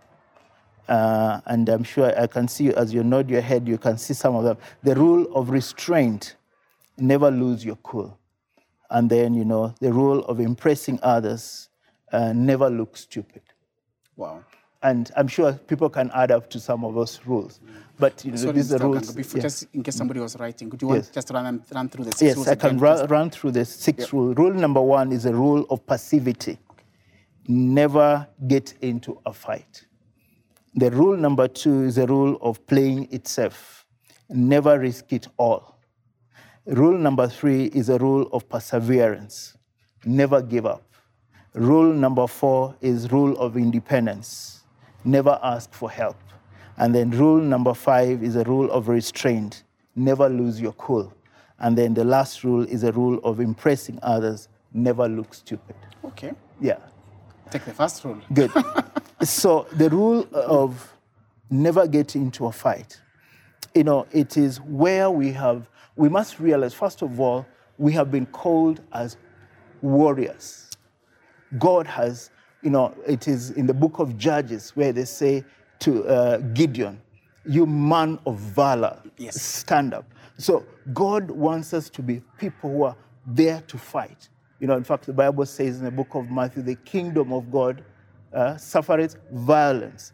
Uh, 0.87 1.39
and 1.45 1.69
I'm 1.69 1.83
sure 1.83 2.17
I 2.19 2.27
can 2.27 2.47
see 2.47 2.73
as 2.73 2.93
you 2.93 3.03
nod 3.03 3.29
your 3.29 3.41
head, 3.41 3.67
you 3.67 3.77
can 3.77 3.97
see 3.97 4.13
some 4.13 4.35
of 4.35 4.43
them. 4.43 4.57
The 4.83 4.95
rule 4.95 5.33
of 5.33 5.49
restraint, 5.49 6.35
never 6.97 7.31
lose 7.31 7.63
your 7.63 7.77
cool. 7.77 8.17
And 8.89 9.09
then, 9.09 9.33
you 9.33 9.45
know, 9.45 9.73
the 9.79 9.91
rule 9.91 10.23
of 10.25 10.39
impressing 10.39 10.99
others, 11.01 11.69
uh, 12.11 12.33
never 12.33 12.69
look 12.69 12.95
stupid. 12.97 13.41
Wow. 14.15 14.43
And 14.83 15.09
I'm 15.15 15.29
sure 15.29 15.53
people 15.53 15.89
can 15.89 16.11
add 16.13 16.29
up 16.29 16.49
to 16.51 16.59
some 16.59 16.83
of 16.83 16.93
those 16.93 17.21
rules. 17.25 17.61
But 17.97 18.23
you 18.25 18.31
know, 18.31 18.37
Sorry, 18.37 18.51
these 18.53 18.73
are 18.73 18.79
rules. 18.79 19.13
Before, 19.13 19.37
yeah. 19.37 19.43
just 19.43 19.67
in 19.73 19.81
case 19.81 19.95
somebody 19.95 20.19
was 20.19 20.37
writing, 20.37 20.69
could 20.69 20.81
you 20.81 20.89
Yes. 20.93 21.05
want 21.05 21.13
just 21.13 21.29
run, 21.31 21.63
run 21.73 21.89
through 21.89 22.03
the 22.05 22.11
six 22.11 22.21
Yes, 22.21 22.35
rules 22.35 22.47
I 22.49 22.55
can 22.55 22.77
run, 22.77 23.07
run 23.07 23.29
through 23.29 23.51
the 23.51 23.63
six 23.65 24.11
rules. 24.11 24.35
Rule 24.37 24.53
number 24.53 24.81
one 24.81 25.11
is 25.13 25.25
a 25.25 25.33
rule 25.33 25.65
of 25.69 25.85
passivity. 25.85 26.59
Never 27.47 28.27
get 28.47 28.73
into 28.81 29.19
a 29.25 29.31
fight. 29.33 29.85
The 30.75 30.89
rule 30.89 31.15
number 31.15 31.47
two 31.47 31.83
is 31.83 31.95
the 31.95 32.07
rule 32.07 32.37
of 32.41 32.65
playing 32.65 33.07
itself. 33.11 33.85
Never 34.27 34.79
risk 34.79 35.13
it 35.13 35.27
all. 35.37 35.77
Rule 36.65 36.97
number 36.97 37.27
three 37.27 37.65
is 37.65 37.89
a 37.89 37.99
rule 37.99 38.27
of 38.33 38.49
perseverance. 38.49 39.55
Never 40.03 40.41
give 40.41 40.65
up. 40.65 40.83
Rule 41.53 41.93
number 41.93 42.25
four 42.25 42.75
is 42.81 43.11
rule 43.11 43.37
of 43.37 43.55
independence. 43.55 44.63
Never 45.05 45.39
ask 45.43 45.71
for 45.73 45.91
help. 45.91 46.17
And 46.77 46.95
then 46.95 47.11
rule 47.11 47.39
number 47.39 47.75
five 47.75 48.23
is 48.23 48.35
a 48.35 48.43
rule 48.43 48.71
of 48.71 48.87
restraint. 48.87 49.63
Never 49.95 50.27
lose 50.27 50.59
your 50.59 50.73
cool. 50.73 51.13
And 51.59 51.77
then 51.77 51.93
the 51.93 52.03
last 52.03 52.43
rule 52.43 52.63
is 52.63 52.83
a 52.83 52.91
rule 52.91 53.19
of 53.23 53.39
impressing 53.39 53.99
others. 54.01 54.47
Never 54.73 55.07
look 55.07 55.35
stupid. 55.35 55.75
Okay. 56.03 56.31
Yeah. 56.59 56.77
Take 57.51 57.65
the 57.65 57.73
first 57.73 58.03
rule. 58.03 58.17
Good. 58.33 58.51
so 59.29 59.67
the 59.73 59.89
rule 59.89 60.27
of 60.33 60.93
never 61.49 61.87
get 61.87 62.15
into 62.15 62.47
a 62.47 62.51
fight, 62.51 62.99
you 63.75 63.83
know, 63.83 64.07
it 64.11 64.37
is 64.37 64.59
where 64.61 65.09
we 65.09 65.31
have, 65.33 65.69
we 65.95 66.09
must 66.09 66.39
realize, 66.39 66.73
first 66.73 67.01
of 67.01 67.19
all, 67.19 67.45
we 67.77 67.91
have 67.93 68.11
been 68.11 68.25
called 68.27 68.81
as 68.93 69.17
warriors. 69.81 70.69
God 71.57 71.85
has, 71.87 72.31
you 72.61 72.69
know, 72.69 72.95
it 73.07 73.27
is 73.27 73.51
in 73.51 73.67
the 73.67 73.73
book 73.73 73.99
of 73.99 74.17
Judges 74.17 74.71
where 74.75 74.91
they 74.93 75.05
say 75.05 75.43
to 75.79 76.03
uh, 76.05 76.37
Gideon, 76.53 77.01
you 77.45 77.65
man 77.65 78.19
of 78.25 78.37
valor, 78.39 78.99
Yes. 79.17 79.41
stand 79.41 79.93
up. 79.93 80.05
So 80.37 80.65
God 80.93 81.29
wants 81.29 81.73
us 81.73 81.89
to 81.91 82.01
be 82.01 82.21
people 82.37 82.71
who 82.71 82.83
are 82.83 82.95
there 83.27 83.61
to 83.67 83.77
fight. 83.77 84.29
You 84.59 84.67
know, 84.67 84.77
in 84.77 84.83
fact, 84.83 85.05
the 85.05 85.13
Bible 85.13 85.45
says 85.45 85.77
in 85.79 85.85
the 85.85 85.91
book 85.91 86.15
of 86.15 86.31
Matthew, 86.31 86.63
the 86.63 86.75
kingdom 86.75 87.33
of 87.33 87.51
God 87.51 87.83
uh, 88.33 88.57
suffereth 88.57 89.17
violence 89.31 90.13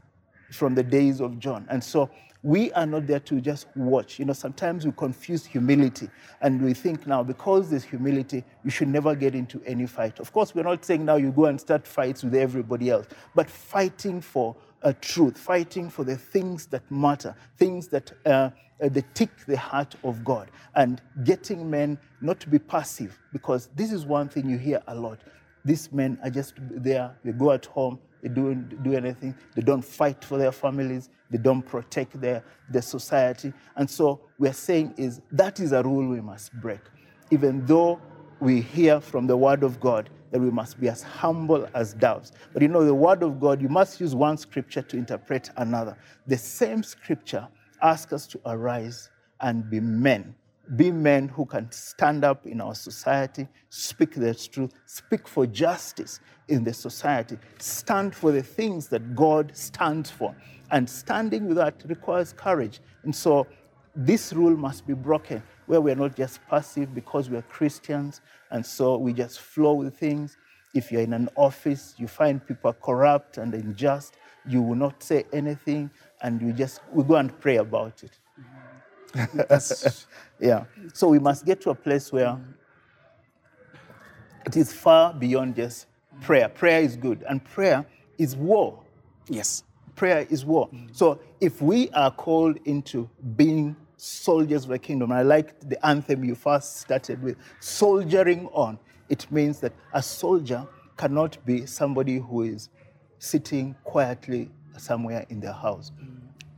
from 0.51 0.75
the 0.75 0.83
days 0.83 1.21
of 1.21 1.39
John. 1.39 1.65
And 1.69 1.83
so 1.83 2.09
we 2.41 2.71
are 2.71 2.85
not 2.85 3.05
there 3.05 3.19
to 3.19 3.41
just 3.41 3.67
watch. 3.75 4.17
You 4.17 4.25
know, 4.25 4.33
sometimes 4.33 4.85
we 4.85 4.93
confuse 4.93 5.45
humility 5.45 6.09
and 6.41 6.61
we 6.61 6.73
think 6.73 7.05
now 7.05 7.21
because 7.21 7.69
there's 7.69 7.83
humility, 7.83 8.43
you 8.63 8.71
should 8.71 8.87
never 8.87 9.13
get 9.13 9.35
into 9.35 9.61
any 9.65 9.85
fight. 9.85 10.19
Of 10.19 10.31
course, 10.31 10.55
we're 10.55 10.63
not 10.63 10.85
saying 10.85 11.03
now 11.03 11.17
you 11.17 11.31
go 11.31 11.45
and 11.45 11.59
start 11.59 11.85
fights 11.85 12.23
with 12.23 12.35
everybody 12.35 12.89
else, 12.89 13.07
but 13.35 13.49
fighting 13.49 14.21
for 14.21 14.55
a 14.83 14.93
truth, 14.93 15.37
fighting 15.37 15.89
for 15.89 16.05
the 16.05 16.15
things 16.15 16.65
that 16.67 16.89
matter, 16.89 17.35
things 17.57 17.89
that 17.89 18.13
uh, 18.25 18.49
uh, 18.81 18.89
tick 19.13 19.29
the 19.45 19.57
heart 19.57 19.93
of 20.05 20.23
God, 20.23 20.49
and 20.75 21.01
getting 21.25 21.69
men 21.69 21.97
not 22.21 22.39
to 22.39 22.47
be 22.49 22.59
passive, 22.59 23.19
because 23.33 23.67
this 23.75 23.91
is 23.91 24.05
one 24.05 24.29
thing 24.29 24.49
you 24.49 24.57
hear 24.57 24.81
a 24.87 24.95
lot. 24.95 25.19
These 25.65 25.91
men 25.91 26.17
are 26.23 26.29
just 26.29 26.53
there, 26.57 27.13
they 27.25 27.33
go 27.33 27.51
at 27.51 27.65
home, 27.65 27.99
they 28.21 28.29
don't 28.29 28.83
do 28.83 28.93
anything, 28.93 29.35
they 29.55 29.61
don't 29.61 29.83
fight 29.83 30.23
for 30.23 30.37
their 30.37 30.51
families, 30.51 31.09
they 31.29 31.37
don't 31.37 31.61
protect 31.61 32.19
their, 32.19 32.43
their 32.69 32.81
society. 32.81 33.53
And 33.75 33.89
so 33.89 34.21
we're 34.37 34.53
saying 34.53 34.95
is 34.97 35.21
that 35.31 35.59
is 35.59 35.71
a 35.71 35.83
rule 35.83 36.07
we 36.07 36.21
must 36.21 36.53
break. 36.61 36.81
Even 37.31 37.65
though 37.65 37.99
we 38.39 38.61
hear 38.61 38.99
from 38.99 39.27
the 39.27 39.37
word 39.37 39.63
of 39.63 39.79
God 39.79 40.09
that 40.31 40.39
we 40.39 40.51
must 40.51 40.79
be 40.79 40.87
as 40.87 41.01
humble 41.01 41.67
as 41.73 41.93
doves. 41.93 42.31
But 42.53 42.61
you 42.61 42.67
know, 42.67 42.85
the 42.85 42.93
word 42.93 43.23
of 43.23 43.39
God, 43.39 43.61
you 43.61 43.69
must 43.69 43.99
use 43.99 44.15
one 44.15 44.37
scripture 44.37 44.81
to 44.83 44.97
interpret 44.97 45.49
another. 45.57 45.97
The 46.27 46.37
same 46.37 46.83
scripture 46.83 47.47
asks 47.81 48.13
us 48.13 48.27
to 48.27 48.39
arise 48.45 49.09
and 49.41 49.69
be 49.69 49.79
men. 49.79 50.35
Be 50.75 50.91
men 50.91 51.27
who 51.27 51.45
can 51.45 51.71
stand 51.71 52.23
up 52.23 52.45
in 52.45 52.61
our 52.61 52.75
society, 52.75 53.47
speak 53.69 54.13
the 54.15 54.35
truth, 54.35 54.71
speak 54.85 55.27
for 55.27 55.47
justice 55.47 56.19
in 56.47 56.63
the 56.63 56.73
society, 56.73 57.37
stand 57.57 58.13
for 58.13 58.31
the 58.31 58.43
things 58.43 58.87
that 58.89 59.15
God 59.15 59.55
stands 59.55 60.11
for. 60.11 60.35
And 60.71 60.87
standing 60.87 61.47
with 61.47 61.57
that 61.57 61.81
requires 61.87 62.33
courage. 62.33 62.81
And 63.03 63.15
so 63.15 63.47
this 63.95 64.31
rule 64.33 64.55
must 64.55 64.85
be 64.85 64.93
broken 64.93 65.41
where 65.65 65.81
we're 65.81 65.95
not 65.95 66.15
just 66.15 66.39
passive 66.47 66.93
because 66.93 67.29
we're 67.29 67.41
Christians 67.43 68.21
and 68.51 68.65
so 68.65 68.97
we 68.97 69.13
just 69.13 69.39
flow 69.39 69.73
with 69.73 69.97
things. 69.97 70.37
If 70.75 70.91
you're 70.91 71.01
in 71.01 71.13
an 71.13 71.29
office, 71.35 71.95
you 71.97 72.07
find 72.07 72.45
people 72.45 72.73
corrupt 72.73 73.39
and 73.39 73.53
unjust, 73.53 74.17
you 74.47 74.61
will 74.61 74.75
not 74.75 75.01
say 75.01 75.25
anything 75.33 75.89
and 76.21 76.39
you 76.41 76.53
just 76.53 76.81
we 76.93 77.03
go 77.03 77.15
and 77.15 77.37
pray 77.39 77.57
about 77.57 78.03
it. 78.03 78.18
Yeah. 80.39 80.65
So 80.93 81.09
we 81.09 81.19
must 81.19 81.45
get 81.45 81.59
to 81.61 81.71
a 81.71 81.75
place 81.75 82.11
where 82.11 82.39
it 84.45 84.55
is 84.55 84.71
far 84.71 85.13
beyond 85.13 85.55
just 85.55 85.87
prayer. 86.21 86.49
Prayer 86.49 86.81
is 86.81 86.95
good, 86.95 87.23
and 87.27 87.43
prayer 87.43 87.85
is 88.17 88.35
war. 88.35 88.81
yes. 89.27 89.63
Prayer 89.95 90.25
is 90.29 90.45
war. 90.45 90.69
So 90.93 91.19
if 91.41 91.61
we 91.61 91.89
are 91.89 92.09
called 92.09 92.57
into 92.63 93.09
being 93.35 93.75
soldiers 93.97 94.63
of 94.63 94.69
the 94.69 94.79
kingdom, 94.79 95.11
and 95.11 95.19
I 95.19 95.23
like 95.23 95.59
the 95.67 95.85
anthem 95.85 96.23
you 96.23 96.35
first 96.35 96.77
started 96.77 97.21
with, 97.21 97.35
soldiering 97.59 98.47
on, 98.53 98.79
it 99.09 99.29
means 99.29 99.59
that 99.59 99.73
a 99.93 100.01
soldier 100.01 100.65
cannot 100.95 101.37
be 101.45 101.65
somebody 101.65 102.17
who 102.17 102.43
is 102.43 102.69
sitting 103.17 103.75
quietly 103.83 104.49
somewhere 104.77 105.25
in 105.27 105.41
their 105.41 105.51
house. 105.51 105.91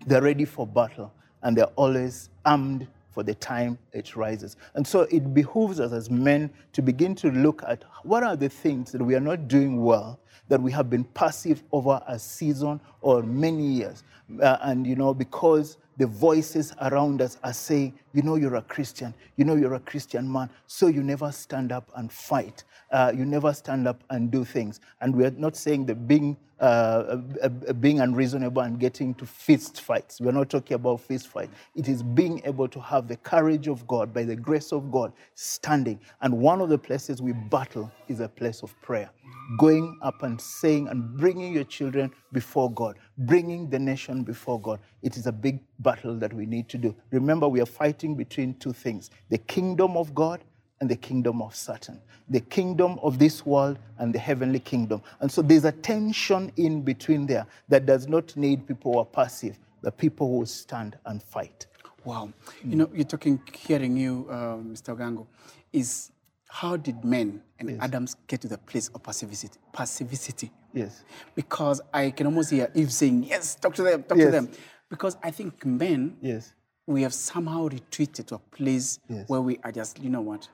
They're 0.05 0.22
ready 0.22 0.46
for 0.46 0.67
battle 0.67 1.12
and 1.43 1.57
they're 1.57 1.65
always 1.75 2.29
armed 2.45 2.88
for 3.12 3.24
the 3.24 3.36
time 3.36 3.77
it 3.91 4.15
rises. 4.15 4.55
And 4.74 4.88
so 4.88 5.01
it 5.12 5.33
behooves 5.33 5.79
us 5.79 5.91
as 5.91 6.10
men 6.10 6.50
to 6.74 6.81
begin 6.81 7.13
to 7.15 7.29
look 7.31 7.62
at 7.67 7.83
what 8.03 8.24
are 8.24 8.36
the 8.36 8.50
things 8.50 8.91
that 8.93 9.03
we 9.03 9.15
are 9.15 9.19
not 9.19 9.48
doing 9.48 9.83
well, 9.83 10.19
that 10.48 10.62
we 10.62 10.72
have 10.72 10.90
been 10.90 11.04
passive 11.04 11.64
over 11.72 12.02
a 12.08 12.18
season 12.20 12.80
or 13.02 13.24
many 13.24 13.66
years. 13.66 14.04
Uh, 14.42 14.58
and, 14.62 14.88
you 14.88 14.96
know, 14.96 15.14
because 15.14 15.78
the 15.98 16.08
voices 16.08 16.74
around 16.82 17.22
us 17.22 17.38
are 17.44 17.54
saying, 17.54 17.94
you 18.14 18.22
know, 18.22 18.36
you're 18.36 18.56
a 18.56 18.62
Christian, 18.62 19.14
you 19.36 19.46
know, 19.46 19.56
you're 19.56 19.76
a 19.76 19.80
Christian 19.80 20.32
man, 20.32 20.50
so 20.68 20.88
you 20.88 21.04
never 21.04 21.32
stand 21.32 21.72
up 21.72 21.90
and 21.96 22.12
fight. 22.12 22.64
Uh, 22.92 23.12
you 23.16 23.26
never 23.26 23.54
stand 23.54 23.88
up 23.88 24.04
and 24.10 24.32
do 24.32 24.44
things. 24.44 24.80
And 25.02 25.16
we're 25.16 25.32
not 25.32 25.56
saying 25.56 25.86
that 25.88 26.08
being 26.08 26.38
uh, 26.62 27.18
uh, 27.42 27.50
uh, 27.68 27.74
being 27.74 28.02
unreasonable 28.02 28.62
and 28.62 28.80
getting 28.80 29.16
to 29.16 29.26
fist 29.26 29.82
fights. 29.82 30.22
We're 30.22 30.32
not 30.32 30.52
talking 30.52 30.76
about 30.76 31.02
fist 31.02 31.28
fight. 31.28 31.50
It 31.76 31.88
is 31.88 32.04
being 32.04 32.40
able 32.46 32.68
to 32.68 32.80
have 32.80 33.08
the 33.08 33.18
courage 33.18 33.68
of 33.68 33.88
God, 33.88 34.14
by 34.14 34.26
the 34.26 34.36
grace 34.36 34.72
of 34.72 34.92
God, 34.92 35.12
standing. 35.34 36.00
And 36.22 36.38
one 36.38 36.62
of 36.62 36.70
the 36.70 36.78
places 36.78 37.20
we 37.20 37.32
battle 37.32 37.92
is 38.08 38.20
a 38.20 38.30
place 38.30 38.62
of 38.62 38.80
prayer. 38.82 39.10
Going 39.58 39.98
up 40.02 40.24
and 40.24 40.40
saying 40.40 40.88
and 40.88 41.18
bringing 41.18 41.54
your 41.54 41.64
children 41.64 42.12
before 42.32 42.72
God, 42.72 42.98
bringing 43.18 43.70
the 43.70 43.80
nation 43.80 44.24
before 44.24 44.60
God. 44.62 44.80
It 45.02 45.18
is 45.18 45.28
a 45.28 45.32
big 45.32 45.60
battle 45.80 46.16
that 46.18 46.34
we 46.34 46.46
need 46.46 46.70
to 46.70 46.78
do. 46.78 46.96
Remember, 47.12 47.48
we 47.48 47.62
are 47.62 47.66
fighting 47.66 48.16
between 48.16 48.56
two 48.56 48.74
things 48.74 49.10
the 49.30 49.38
kingdom 49.38 49.98
of 49.98 50.14
God 50.16 50.42
and 50.82 50.90
the 50.90 50.96
kingdom 50.96 51.42
of 51.42 51.56
Satan, 51.56 52.02
the 52.30 52.40
kingdom 52.40 53.00
of 53.04 53.20
this 53.20 53.46
world 53.46 53.78
and 54.00 54.14
the 54.14 54.20
heavenly 54.20 54.60
kingdom. 54.60 55.02
And 55.22 55.32
so 55.32 55.42
there's 55.42 55.66
a 55.66 55.72
tension 55.72 56.52
in 56.58 56.82
between 56.82 57.28
there 57.28 57.46
that 57.70 57.86
does 57.86 58.08
not 58.08 58.36
need 58.36 58.68
people 58.68 58.94
who 58.94 59.00
are 59.00 59.06
passive, 59.06 59.60
the 59.82 59.92
people 59.92 60.28
who 60.28 60.46
stand 60.46 60.98
and 61.06 61.22
fight. 61.22 61.68
Wow. 62.04 62.34
You 62.64 62.78
know, 62.78 62.90
you're 62.94 63.06
talking, 63.06 63.40
hearing 63.54 63.96
you, 63.96 64.28
uh, 64.30 64.56
Mr. 64.58 64.98
Ogango, 64.98 65.28
is 65.72 66.12
how 66.51 66.75
did 66.75 67.03
men 67.05 67.41
and 67.60 67.81
Adams 67.81 68.15
get 68.27 68.41
to 68.41 68.48
the 68.50 68.58
place 68.58 68.89
of 68.89 69.01
passivity? 69.01 69.48
Passivity. 69.72 70.51
Yes. 70.74 71.03
Because 71.34 71.79
I 71.93 72.12
can 72.12 72.27
almost 72.27 72.50
hear 72.51 72.70
Eve 72.75 72.91
saying, 72.91 73.24
yes, 73.24 73.55
talk 73.55 73.74
to 73.75 73.84
them, 73.84 74.03
talk 74.03 74.17
Yes. 74.17 74.27
to 74.27 74.31
them. 74.31 74.50
Because 74.89 75.15
I 75.24 75.31
think 75.31 75.65
men, 75.65 76.17
Yes. 76.22 76.53
we 76.86 77.03
have 77.03 77.13
somehow 77.13 77.67
retreated 77.70 78.27
to 78.27 78.36
a 78.36 78.39
place 78.39 79.00
Yes. 79.08 79.29
where 79.29 79.39
we 79.41 79.60
are 79.63 79.72
just, 79.72 79.98
you 80.03 80.10
know 80.10 80.20
what? 80.22 80.50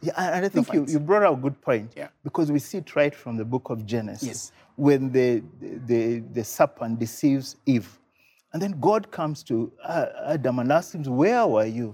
Yeah, 0.00 0.12
and 0.16 0.44
I 0.46 0.48
think 0.48 0.72
you, 0.72 0.86
you 0.88 0.98
brought 0.98 1.22
out 1.22 1.34
a 1.34 1.40
good 1.40 1.60
point. 1.60 1.92
Yeah. 1.96 2.08
Because 2.24 2.50
we 2.50 2.58
see 2.58 2.78
it 2.78 2.96
right 2.96 3.14
from 3.14 3.36
the 3.36 3.44
book 3.44 3.68
of 3.70 3.84
Genesis. 3.84 4.26
Yes. 4.26 4.52
When 4.76 5.12
the, 5.12 5.42
the, 5.86 6.20
the 6.32 6.44
serpent 6.44 6.98
deceives 6.98 7.56
Eve. 7.66 7.98
And 8.54 8.62
then 8.62 8.78
God 8.80 9.10
comes 9.10 9.42
to 9.44 9.70
Adam 9.86 10.60
and 10.60 10.72
asks 10.72 10.94
him, 10.94 11.04
Where 11.04 11.46
were 11.46 11.66
you? 11.66 11.92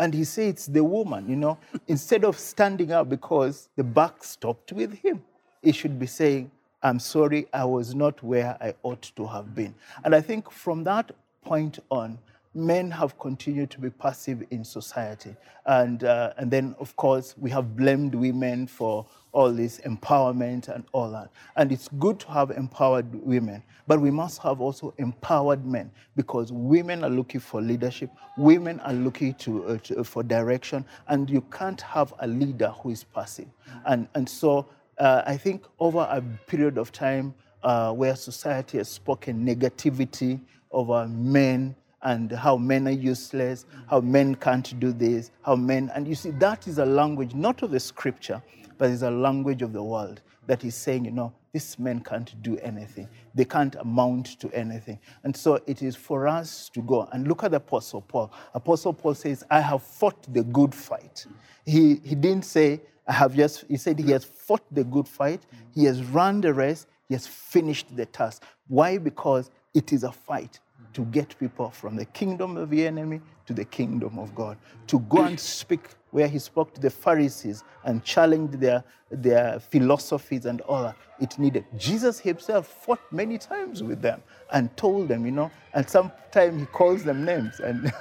And 0.00 0.14
he 0.14 0.24
says, 0.24 0.48
It's 0.48 0.66
the 0.66 0.82
woman, 0.82 1.28
you 1.28 1.36
know. 1.36 1.58
Instead 1.86 2.24
of 2.24 2.38
standing 2.38 2.90
up 2.90 3.10
because 3.10 3.68
the 3.76 3.84
buck 3.84 4.24
stopped 4.24 4.72
with 4.72 4.94
him, 4.94 5.22
he 5.62 5.72
should 5.72 5.98
be 5.98 6.06
saying, 6.06 6.50
I'm 6.82 6.98
sorry, 6.98 7.46
I 7.52 7.66
was 7.66 7.94
not 7.94 8.22
where 8.22 8.56
I 8.62 8.74
ought 8.82 9.02
to 9.14 9.26
have 9.26 9.54
been. 9.54 9.74
And 10.02 10.14
I 10.14 10.22
think 10.22 10.50
from 10.50 10.84
that 10.84 11.12
point 11.44 11.80
on, 11.90 12.18
men 12.54 12.90
have 12.90 13.18
continued 13.18 13.70
to 13.70 13.80
be 13.80 13.90
passive 13.90 14.42
in 14.50 14.64
society. 14.64 15.36
And, 15.66 16.02
uh, 16.04 16.32
and 16.36 16.50
then, 16.50 16.74
of 16.80 16.96
course, 16.96 17.34
we 17.38 17.50
have 17.50 17.76
blamed 17.76 18.14
women 18.14 18.66
for 18.66 19.06
all 19.32 19.52
this 19.52 19.80
empowerment 19.80 20.68
and 20.68 20.84
all 20.92 21.10
that. 21.12 21.30
And 21.56 21.70
it's 21.70 21.88
good 22.00 22.18
to 22.20 22.30
have 22.32 22.50
empowered 22.50 23.06
women, 23.24 23.62
but 23.86 24.00
we 24.00 24.10
must 24.10 24.42
have 24.42 24.60
also 24.60 24.92
empowered 24.98 25.64
men 25.64 25.92
because 26.16 26.50
women 26.52 27.04
are 27.04 27.10
looking 27.10 27.40
for 27.40 27.60
leadership, 27.62 28.10
women 28.36 28.80
are 28.80 28.92
looking 28.92 29.34
to, 29.34 29.64
uh, 29.66 29.78
to- 29.84 30.02
for 30.02 30.24
direction, 30.24 30.84
and 31.06 31.30
you 31.30 31.42
can't 31.52 31.80
have 31.80 32.12
a 32.18 32.26
leader 32.26 32.70
who 32.82 32.90
is 32.90 33.04
passive. 33.04 33.48
And, 33.86 34.08
and 34.14 34.28
so 34.28 34.66
uh, 34.98 35.22
I 35.24 35.36
think 35.36 35.64
over 35.78 36.00
a 36.10 36.20
period 36.48 36.76
of 36.76 36.90
time 36.90 37.32
uh, 37.62 37.92
where 37.92 38.16
society 38.16 38.78
has 38.78 38.88
spoken 38.88 39.46
negativity 39.46 40.40
over 40.72 41.06
men 41.06 41.76
and 42.02 42.32
how 42.32 42.56
men 42.56 42.88
are 42.88 42.92
useless, 42.92 43.66
how 43.88 44.00
men 44.00 44.34
can't 44.34 44.78
do 44.80 44.92
this, 44.92 45.30
how 45.42 45.56
men, 45.56 45.90
and 45.94 46.08
you 46.08 46.14
see, 46.14 46.30
that 46.30 46.66
is 46.66 46.78
a 46.78 46.86
language 46.86 47.34
not 47.34 47.62
of 47.62 47.70
the 47.70 47.80
scripture, 47.80 48.42
but 48.78 48.90
is 48.90 49.02
a 49.02 49.10
language 49.10 49.62
of 49.62 49.72
the 49.72 49.82
world 49.82 50.22
that 50.46 50.64
is 50.64 50.74
saying, 50.74 51.04
you 51.04 51.10
know, 51.10 51.32
these 51.52 51.78
men 51.78 52.00
can't 52.00 52.40
do 52.42 52.56
anything. 52.58 53.08
They 53.34 53.44
can't 53.44 53.74
amount 53.76 54.38
to 54.40 54.50
anything. 54.52 54.98
And 55.24 55.36
so 55.36 55.60
it 55.66 55.82
is 55.82 55.96
for 55.96 56.28
us 56.28 56.70
to 56.70 56.80
go 56.82 57.08
and 57.12 57.26
look 57.26 57.42
at 57.42 57.50
the 57.50 57.58
Apostle 57.58 58.02
Paul. 58.02 58.32
Apostle 58.54 58.92
Paul 58.92 59.14
says, 59.14 59.44
I 59.50 59.60
have 59.60 59.82
fought 59.82 60.32
the 60.32 60.44
good 60.44 60.74
fight. 60.74 61.26
He, 61.66 62.00
he 62.04 62.14
didn't 62.14 62.44
say, 62.44 62.80
I 63.06 63.12
have 63.12 63.34
just, 63.34 63.64
he 63.68 63.76
said 63.76 63.98
he 63.98 64.12
has 64.12 64.24
fought 64.24 64.62
the 64.70 64.84
good 64.84 65.08
fight, 65.08 65.42
he 65.74 65.84
has 65.84 66.02
run 66.04 66.40
the 66.40 66.54
race, 66.54 66.86
he 67.08 67.14
has 67.14 67.26
finished 67.26 67.94
the 67.96 68.06
task. 68.06 68.44
Why? 68.68 68.98
Because 68.98 69.50
it 69.74 69.92
is 69.92 70.04
a 70.04 70.12
fight 70.12 70.60
to 70.92 71.04
get 71.06 71.38
people 71.38 71.70
from 71.70 71.96
the 71.96 72.04
kingdom 72.04 72.56
of 72.56 72.70
the 72.70 72.86
enemy 72.86 73.20
to 73.46 73.52
the 73.52 73.64
kingdom 73.64 74.18
of 74.18 74.34
God. 74.34 74.56
To 74.88 75.00
go 75.00 75.22
and 75.22 75.38
speak 75.38 75.80
where 76.10 76.26
he 76.28 76.38
spoke 76.38 76.74
to 76.74 76.80
the 76.80 76.90
Pharisees 76.90 77.62
and 77.84 78.02
challenged 78.04 78.60
their, 78.60 78.82
their 79.10 79.60
philosophies 79.60 80.46
and 80.46 80.60
all 80.62 80.82
that. 80.82 80.96
It 81.20 81.38
needed. 81.38 81.64
Jesus 81.78 82.18
himself 82.18 82.66
fought 82.66 83.00
many 83.12 83.38
times 83.38 83.82
with 83.82 84.02
them 84.02 84.22
and 84.52 84.74
told 84.76 85.08
them, 85.08 85.24
you 85.24 85.32
know, 85.32 85.50
and 85.74 85.88
sometimes 85.88 86.60
he 86.60 86.66
calls 86.66 87.04
them 87.04 87.24
names 87.24 87.60
and 87.60 87.92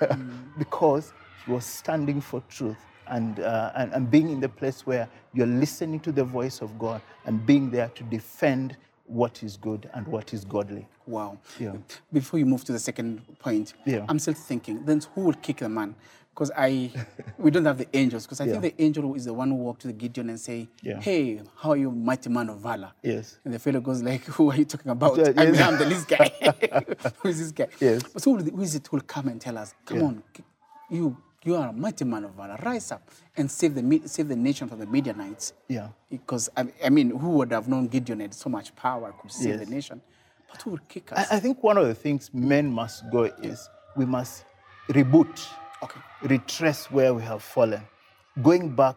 because 0.57 1.13
he 1.45 1.51
was 1.51 1.65
standing 1.65 2.21
for 2.21 2.41
truth 2.49 2.77
and, 3.07 3.39
uh, 3.39 3.71
and, 3.75 3.93
and 3.93 4.09
being 4.09 4.29
in 4.29 4.39
the 4.39 4.49
place 4.49 4.85
where 4.85 5.07
you're 5.33 5.47
listening 5.47 5.99
to 6.01 6.11
the 6.11 6.23
voice 6.23 6.61
of 6.61 6.77
God 6.79 7.01
and 7.25 7.45
being 7.45 7.69
there 7.69 7.89
to 7.95 8.03
defend 8.03 8.77
what 9.09 9.41
is 9.43 9.57
good 9.57 9.89
and 9.93 10.07
what 10.07 10.33
is 10.33 10.45
godly. 10.45 10.87
Wow. 11.07 11.39
Yeah. 11.59 11.73
Before 12.13 12.39
you 12.39 12.45
move 12.45 12.63
to 12.65 12.71
the 12.71 12.79
second 12.79 13.21
point, 13.39 13.73
Yeah. 13.85 14.05
I'm 14.07 14.19
still 14.19 14.35
thinking, 14.35 14.85
then 14.85 15.01
who 15.15 15.21
will 15.21 15.33
kick 15.33 15.57
the 15.57 15.69
man? 15.69 15.95
Because 16.29 16.51
I, 16.55 16.91
we 17.37 17.51
don't 17.51 17.65
have 17.65 17.79
the 17.79 17.87
angels. 17.93 18.25
Because 18.25 18.39
I 18.39 18.45
think 18.45 18.61
the 18.61 18.81
angel 18.81 19.13
is 19.15 19.25
the 19.25 19.33
one 19.33 19.49
who 19.49 19.55
walked 19.55 19.81
to 19.81 19.87
the 19.87 19.93
Gideon 19.93 20.29
and 20.29 20.39
say, 20.39 20.69
Yeah. 20.81 21.01
"Hey, 21.01 21.41
how 21.57 21.71
are 21.71 21.75
you, 21.77 21.91
mighty 21.91 22.29
man 22.29 22.47
of 22.49 22.59
valor?" 22.59 22.91
Yes. 23.03 23.39
And 23.43 23.53
the 23.53 23.59
fellow 23.59 23.81
goes 23.81 24.01
like, 24.01 24.23
"Who 24.23 24.49
are 24.51 24.55
you 24.55 24.63
talking 24.63 24.89
about? 24.91 25.17
Yeah, 25.17 25.33
I 25.35 25.47
mean. 25.51 25.61
I'm 25.61 25.77
the 25.77 25.85
least 25.85 26.07
guy. 26.07 26.31
who 27.17 27.27
is 27.29 27.39
this 27.39 27.51
guy?" 27.51 27.67
Yes. 27.81 28.03
But 28.03 28.23
who, 28.23 28.37
who 28.37 28.61
is 28.61 28.75
it 28.75 28.87
who 28.87 28.97
will 28.97 29.03
come 29.05 29.27
and 29.27 29.41
tell 29.41 29.57
us, 29.57 29.73
"Come 29.85 29.97
Yeah. 29.97 30.03
on, 30.05 30.23
you, 30.89 31.17
you 31.43 31.55
are 31.55 31.69
a 31.69 31.73
mighty 31.73 32.05
man 32.05 32.23
of 32.25 32.31
valor. 32.31 32.57
Rise 32.63 32.91
up 32.91 33.09
and 33.37 33.49
save 33.49 33.75
the 33.75 34.01
save 34.07 34.27
the 34.27 34.35
nation 34.35 34.67
from 34.67 34.79
the 34.79 34.85
Midianites." 34.85 35.53
Yeah. 35.67 35.89
Because 36.09 36.49
I, 36.57 36.67
I 36.83 36.89
mean, 36.89 37.09
who 37.11 37.29
would 37.31 37.51
have 37.51 37.67
known 37.67 37.87
Gideon 37.87 38.19
had 38.19 38.33
so 38.33 38.49
much 38.49 38.75
power 38.75 39.13
could 39.21 39.31
save 39.31 39.59
Yes. 39.59 39.67
the 39.67 39.75
nation? 39.75 40.01
But 40.51 40.61
who 40.63 40.71
will 40.71 40.79
kick 40.89 41.11
us? 41.13 41.31
I, 41.31 41.37
I 41.37 41.39
think 41.39 41.63
one 41.63 41.77
of 41.77 41.87
the 41.87 41.95
things 41.95 42.29
men 42.33 42.71
must 42.71 43.03
go 43.11 43.23
is 43.23 43.69
we 43.95 44.05
must 44.05 44.45
reboot, 44.89 45.47
Okay. 45.83 45.99
retrace 46.23 46.89
where 46.91 47.13
we 47.13 47.21
have 47.21 47.41
fallen, 47.43 47.81
going 48.41 48.75
back 48.75 48.95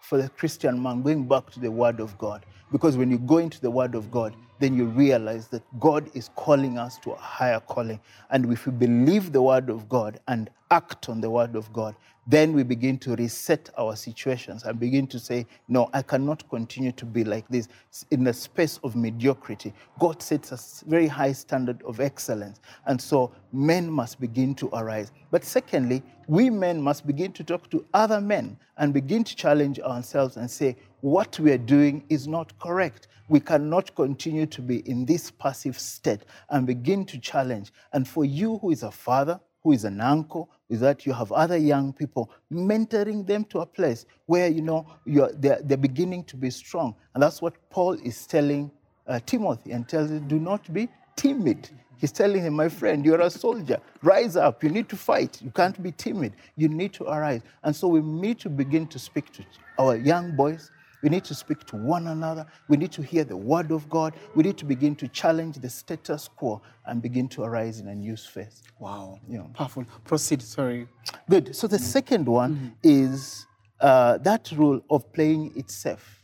for 0.00 0.18
the 0.18 0.28
Christian 0.28 0.82
man, 0.82 1.02
going 1.02 1.26
back 1.26 1.50
to 1.50 1.60
the 1.60 1.70
Word 1.70 2.00
of 2.00 2.16
God. 2.18 2.44
Because 2.70 2.96
when 2.96 3.10
you 3.10 3.18
go 3.18 3.38
into 3.38 3.60
the 3.60 3.70
Word 3.70 3.94
of 3.94 4.10
God, 4.10 4.34
then 4.60 4.76
you 4.76 4.86
realize 4.86 5.48
that 5.48 5.62
God 5.80 6.10
is 6.14 6.30
calling 6.36 6.78
us 6.78 6.98
to 6.98 7.12
a 7.12 7.16
higher 7.16 7.60
calling. 7.60 8.00
And 8.30 8.52
if 8.52 8.66
we 8.66 8.72
believe 8.72 9.32
the 9.32 9.42
Word 9.42 9.70
of 9.70 9.88
God 9.88 10.20
and 10.28 10.50
act 10.70 11.08
on 11.08 11.20
the 11.20 11.30
Word 11.30 11.56
of 11.56 11.72
God, 11.72 11.96
then 12.26 12.52
we 12.52 12.62
begin 12.62 12.98
to 12.98 13.16
reset 13.16 13.70
our 13.78 13.96
situations 13.96 14.64
and 14.64 14.78
begin 14.78 15.06
to 15.08 15.18
say, 15.18 15.46
No, 15.68 15.88
I 15.92 16.02
cannot 16.02 16.48
continue 16.50 16.92
to 16.92 17.04
be 17.04 17.24
like 17.24 17.48
this 17.48 17.68
in 18.10 18.24
the 18.24 18.32
space 18.32 18.78
of 18.84 18.94
mediocrity. 18.94 19.72
God 19.98 20.22
sets 20.22 20.52
a 20.52 20.88
very 20.88 21.06
high 21.06 21.32
standard 21.32 21.82
of 21.82 21.98
excellence. 21.98 22.60
And 22.86 23.00
so 23.00 23.32
men 23.52 23.90
must 23.90 24.20
begin 24.20 24.54
to 24.56 24.68
arise. 24.68 25.12
But 25.30 25.44
secondly, 25.44 26.02
we 26.26 26.50
men 26.50 26.80
must 26.80 27.06
begin 27.06 27.32
to 27.32 27.44
talk 27.44 27.70
to 27.70 27.84
other 27.94 28.20
men 28.20 28.58
and 28.76 28.92
begin 28.92 29.24
to 29.24 29.34
challenge 29.34 29.80
ourselves 29.80 30.36
and 30.36 30.50
say, 30.50 30.76
What 31.00 31.40
we 31.40 31.52
are 31.52 31.58
doing 31.58 32.04
is 32.10 32.28
not 32.28 32.56
correct. 32.58 33.08
We 33.28 33.40
cannot 33.40 33.94
continue 33.94 34.46
to 34.46 34.60
be 34.60 34.88
in 34.88 35.06
this 35.06 35.30
passive 35.30 35.78
state 35.78 36.22
and 36.50 36.66
begin 36.66 37.06
to 37.06 37.18
challenge. 37.18 37.72
And 37.92 38.06
for 38.06 38.24
you, 38.24 38.58
who 38.58 38.70
is 38.70 38.82
a 38.82 38.90
father, 38.90 39.40
who 39.62 39.72
is 39.72 39.84
an 39.84 40.00
uncle, 40.00 40.50
is 40.70 40.80
that 40.80 41.04
you 41.04 41.12
have 41.12 41.30
other 41.32 41.58
young 41.58 41.92
people 41.92 42.30
mentoring 42.50 43.26
them 43.26 43.44
to 43.46 43.58
a 43.58 43.66
place 43.66 44.06
where 44.26 44.48
you 44.48 44.62
know 44.62 44.86
they're, 45.04 45.60
they're 45.62 45.76
beginning 45.76 46.24
to 46.24 46.36
be 46.36 46.48
strong. 46.48 46.94
And 47.14 47.22
that's 47.22 47.42
what 47.42 47.54
Paul 47.68 47.94
is 48.04 48.26
telling 48.26 48.70
uh, 49.06 49.18
Timothy 49.26 49.72
and 49.72 49.86
tells 49.86 50.10
him, 50.10 50.26
do 50.28 50.38
not 50.38 50.72
be 50.72 50.88
timid. 51.16 51.68
He's 51.98 52.12
telling 52.12 52.40
him, 52.40 52.54
my 52.54 52.68
friend, 52.68 53.04
you're 53.04 53.20
a 53.20 53.28
soldier. 53.28 53.78
Rise 54.00 54.36
up. 54.36 54.64
You 54.64 54.70
need 54.70 54.88
to 54.88 54.96
fight. 54.96 55.42
You 55.42 55.50
can't 55.50 55.82
be 55.82 55.92
timid. 55.92 56.32
You 56.56 56.68
need 56.68 56.94
to 56.94 57.04
arise. 57.04 57.42
And 57.62 57.76
so 57.76 57.88
we 57.88 58.00
need 58.00 58.38
to 58.38 58.48
begin 58.48 58.86
to 58.86 58.98
speak 58.98 59.30
to 59.32 59.44
our 59.78 59.96
young 59.96 60.34
boys. 60.34 60.70
We 61.02 61.08
need 61.08 61.24
to 61.24 61.34
speak 61.34 61.64
to 61.66 61.76
one 61.76 62.08
another. 62.08 62.46
We 62.68 62.76
need 62.76 62.92
to 62.92 63.02
hear 63.02 63.24
the 63.24 63.36
word 63.36 63.70
of 63.70 63.88
God. 63.88 64.14
We 64.34 64.42
need 64.42 64.58
to 64.58 64.64
begin 64.64 64.94
to 64.96 65.08
challenge 65.08 65.56
the 65.56 65.70
status 65.70 66.28
quo 66.28 66.60
and 66.86 67.00
begin 67.00 67.28
to 67.28 67.42
arise 67.42 67.80
in 67.80 67.88
a 67.88 67.94
new 67.94 68.16
space. 68.16 68.62
Wow. 68.78 69.18
Yeah. 69.28 69.44
Powerful. 69.54 69.84
Proceed. 70.04 70.42
Sorry. 70.42 70.86
Good. 71.28 71.56
So 71.56 71.66
the 71.66 71.78
second 71.78 72.28
one 72.28 72.76
is 72.82 73.46
uh, 73.80 74.18
that 74.18 74.52
rule 74.52 74.82
of 74.90 75.10
playing 75.12 75.52
it 75.56 75.70
safe. 75.70 76.22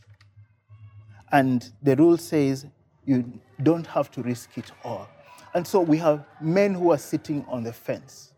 And 1.32 1.70
the 1.82 1.96
rule 1.96 2.18
says 2.18 2.66
you 3.04 3.40
don't 3.62 3.86
have 3.86 4.10
to 4.12 4.22
risk 4.22 4.58
it 4.58 4.70
all. 4.84 5.08
And 5.54 5.66
so 5.66 5.80
we 5.80 5.96
have 5.98 6.24
men 6.40 6.74
who 6.74 6.92
are 6.92 6.98
sitting 6.98 7.44
on 7.48 7.62
the 7.62 7.72
fence 7.72 8.34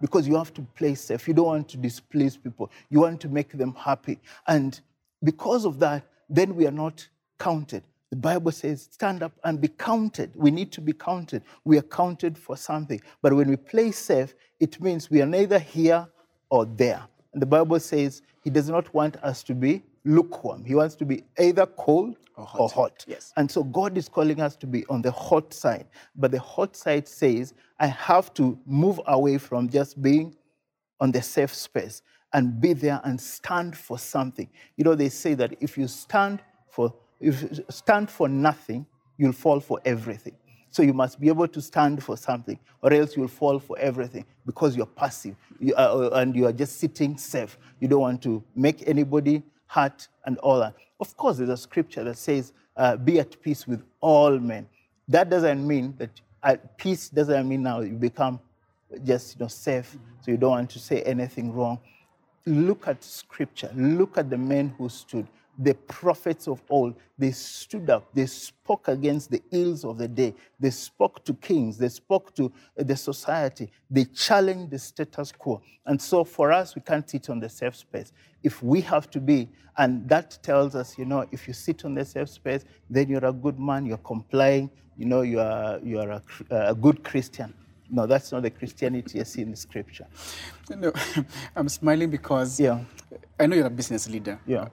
because 0.00 0.28
you 0.28 0.36
have 0.36 0.54
to 0.54 0.62
play 0.76 0.94
safe. 0.94 1.26
You 1.26 1.34
don't 1.34 1.46
want 1.46 1.68
to 1.70 1.76
displease 1.76 2.36
people. 2.36 2.70
You 2.90 3.00
want 3.00 3.20
to 3.22 3.28
make 3.28 3.50
them 3.50 3.74
happy. 3.74 4.20
And 4.46 4.80
because 5.22 5.64
of 5.64 5.78
that, 5.80 6.04
then 6.28 6.54
we 6.54 6.66
are 6.66 6.72
not 6.72 7.06
counted. 7.38 7.82
The 8.10 8.16
Bible 8.16 8.52
says, 8.52 8.88
stand 8.90 9.22
up 9.22 9.32
and 9.44 9.60
be 9.60 9.68
counted. 9.68 10.32
We 10.34 10.50
need 10.50 10.72
to 10.72 10.80
be 10.80 10.92
counted. 10.94 11.42
We 11.64 11.76
are 11.78 11.82
counted 11.82 12.38
for 12.38 12.56
something. 12.56 13.00
But 13.20 13.34
when 13.34 13.48
we 13.50 13.56
play 13.56 13.90
safe, 13.92 14.34
it 14.60 14.80
means 14.80 15.10
we 15.10 15.20
are 15.20 15.26
neither 15.26 15.58
here 15.58 16.08
or 16.50 16.64
there. 16.64 17.02
And 17.34 17.42
the 17.42 17.46
Bible 17.46 17.78
says 17.80 18.22
He 18.42 18.50
does 18.50 18.70
not 18.70 18.92
want 18.94 19.16
us 19.22 19.42
to 19.44 19.54
be 19.54 19.82
lukewarm. 20.04 20.64
He 20.64 20.74
wants 20.74 20.94
to 20.96 21.04
be 21.04 21.22
either 21.38 21.66
cold 21.66 22.16
Or 22.36 22.44
or 22.56 22.68
hot. 22.68 22.72
hot. 22.72 23.04
Yes. 23.06 23.32
And 23.36 23.50
so 23.50 23.62
God 23.62 23.98
is 23.98 24.08
calling 24.08 24.40
us 24.40 24.56
to 24.56 24.66
be 24.66 24.86
on 24.86 25.02
the 25.02 25.10
hot 25.10 25.52
side. 25.52 25.86
But 26.16 26.30
the 26.30 26.40
hot 26.40 26.76
side 26.76 27.06
says, 27.06 27.52
I 27.78 27.88
have 27.88 28.32
to 28.34 28.58
move 28.64 29.00
away 29.06 29.36
from 29.36 29.68
just 29.68 30.00
being 30.00 30.34
on 30.98 31.12
the 31.12 31.20
safe 31.20 31.54
space 31.54 32.02
and 32.32 32.60
be 32.60 32.72
there 32.72 33.00
and 33.04 33.20
stand 33.20 33.76
for 33.76 33.98
something. 33.98 34.48
You 34.76 34.84
know, 34.84 34.94
they 34.94 35.08
say 35.08 35.34
that 35.34 35.54
if 35.60 35.78
you 35.78 35.88
stand 35.88 36.40
for 36.68 36.94
if 37.20 37.42
you 37.42 37.64
stand 37.70 38.10
for 38.10 38.28
nothing, 38.28 38.86
you'll 39.16 39.32
fall 39.32 39.58
for 39.60 39.80
everything. 39.84 40.34
So 40.70 40.82
you 40.82 40.92
must 40.92 41.18
be 41.18 41.28
able 41.28 41.48
to 41.48 41.60
stand 41.60 42.04
for 42.04 42.16
something, 42.16 42.58
or 42.82 42.92
else 42.92 43.16
you'll 43.16 43.26
fall 43.26 43.58
for 43.58 43.76
everything 43.78 44.24
because 44.46 44.76
you're 44.76 44.86
passive 44.86 45.34
you 45.60 45.74
are, 45.76 46.14
and 46.14 46.34
you 46.36 46.46
are 46.46 46.52
just 46.52 46.78
sitting 46.78 47.16
safe. 47.16 47.58
You 47.80 47.88
don't 47.88 48.00
want 48.00 48.22
to 48.22 48.42
make 48.54 48.86
anybody 48.86 49.42
hurt 49.66 50.08
and 50.24 50.38
all 50.38 50.60
that. 50.60 50.74
Of 51.00 51.16
course, 51.16 51.38
there's 51.38 51.50
a 51.50 51.56
scripture 51.56 52.04
that 52.04 52.16
says, 52.16 52.52
uh, 52.76 52.96
"Be 52.96 53.18
at 53.20 53.40
peace 53.42 53.66
with 53.66 53.82
all 54.00 54.38
men." 54.38 54.68
That 55.08 55.30
doesn't 55.30 55.66
mean 55.66 55.94
that 55.98 56.10
at 56.42 56.76
peace 56.78 57.08
doesn't 57.08 57.48
mean 57.48 57.62
now 57.62 57.80
you 57.80 57.94
become 57.94 58.40
just 59.04 59.34
you 59.34 59.40
know 59.40 59.48
safe, 59.48 59.96
so 60.20 60.30
you 60.30 60.36
don't 60.36 60.50
want 60.50 60.70
to 60.70 60.78
say 60.78 61.02
anything 61.02 61.52
wrong. 61.52 61.78
Look 62.48 62.88
at 62.88 63.04
scripture, 63.04 63.70
look 63.74 64.18
at 64.18 64.30
the 64.30 64.38
men 64.38 64.74
who 64.78 64.88
stood, 64.88 65.26
the 65.58 65.74
prophets 65.74 66.46
of 66.46 66.62
old. 66.70 66.94
They 67.18 67.32
stood 67.32 67.90
up, 67.90 68.08
they 68.14 68.26
spoke 68.26 68.88
against 68.88 69.30
the 69.30 69.42
ills 69.50 69.84
of 69.84 69.98
the 69.98 70.08
day, 70.08 70.34
they 70.60 70.70
spoke 70.70 71.24
to 71.24 71.34
kings, 71.34 71.78
they 71.78 71.88
spoke 71.88 72.34
to 72.36 72.52
uh, 72.78 72.84
the 72.84 72.96
society, 72.96 73.70
they 73.90 74.04
challenged 74.04 74.70
the 74.70 74.78
status 74.78 75.32
quo. 75.32 75.60
And 75.86 76.00
so 76.00 76.24
for 76.24 76.52
us, 76.52 76.74
we 76.74 76.80
can't 76.80 77.08
sit 77.08 77.28
on 77.28 77.40
the 77.40 77.48
safe 77.48 77.76
space. 77.76 78.12
If 78.42 78.62
we 78.62 78.80
have 78.82 79.10
to 79.10 79.20
be, 79.20 79.48
and 79.76 80.08
that 80.08 80.38
tells 80.42 80.74
us, 80.74 80.96
you 80.98 81.04
know, 81.04 81.26
if 81.32 81.46
you 81.46 81.54
sit 81.54 81.84
on 81.84 81.94
the 81.94 82.04
safe 82.04 82.28
space, 82.28 82.64
then 82.88 83.08
you're 83.08 83.24
a 83.24 83.32
good 83.32 83.58
man, 83.58 83.86
you're 83.86 83.98
complying, 83.98 84.70
you 84.96 85.06
know, 85.06 85.22
you 85.22 85.40
are, 85.40 85.78
you 85.82 86.00
are 86.00 86.10
a, 86.10 86.22
a 86.50 86.74
good 86.74 87.02
Christian. 87.04 87.54
No, 87.90 88.06
that's 88.06 88.32
not 88.32 88.42
the 88.42 88.50
Christianity 88.50 89.20
I 89.20 89.22
see 89.24 89.42
in 89.42 89.50
the 89.50 89.56
scripture. 89.56 90.06
No, 90.70 90.92
I'm 91.56 91.68
smiling 91.68 92.10
because 92.10 92.60
Yeah. 92.60 92.80
I 93.40 93.46
know 93.46 93.56
you're 93.56 93.66
a 93.66 93.70
business 93.70 94.08
leader, 94.08 94.38
Yeah. 94.46 94.68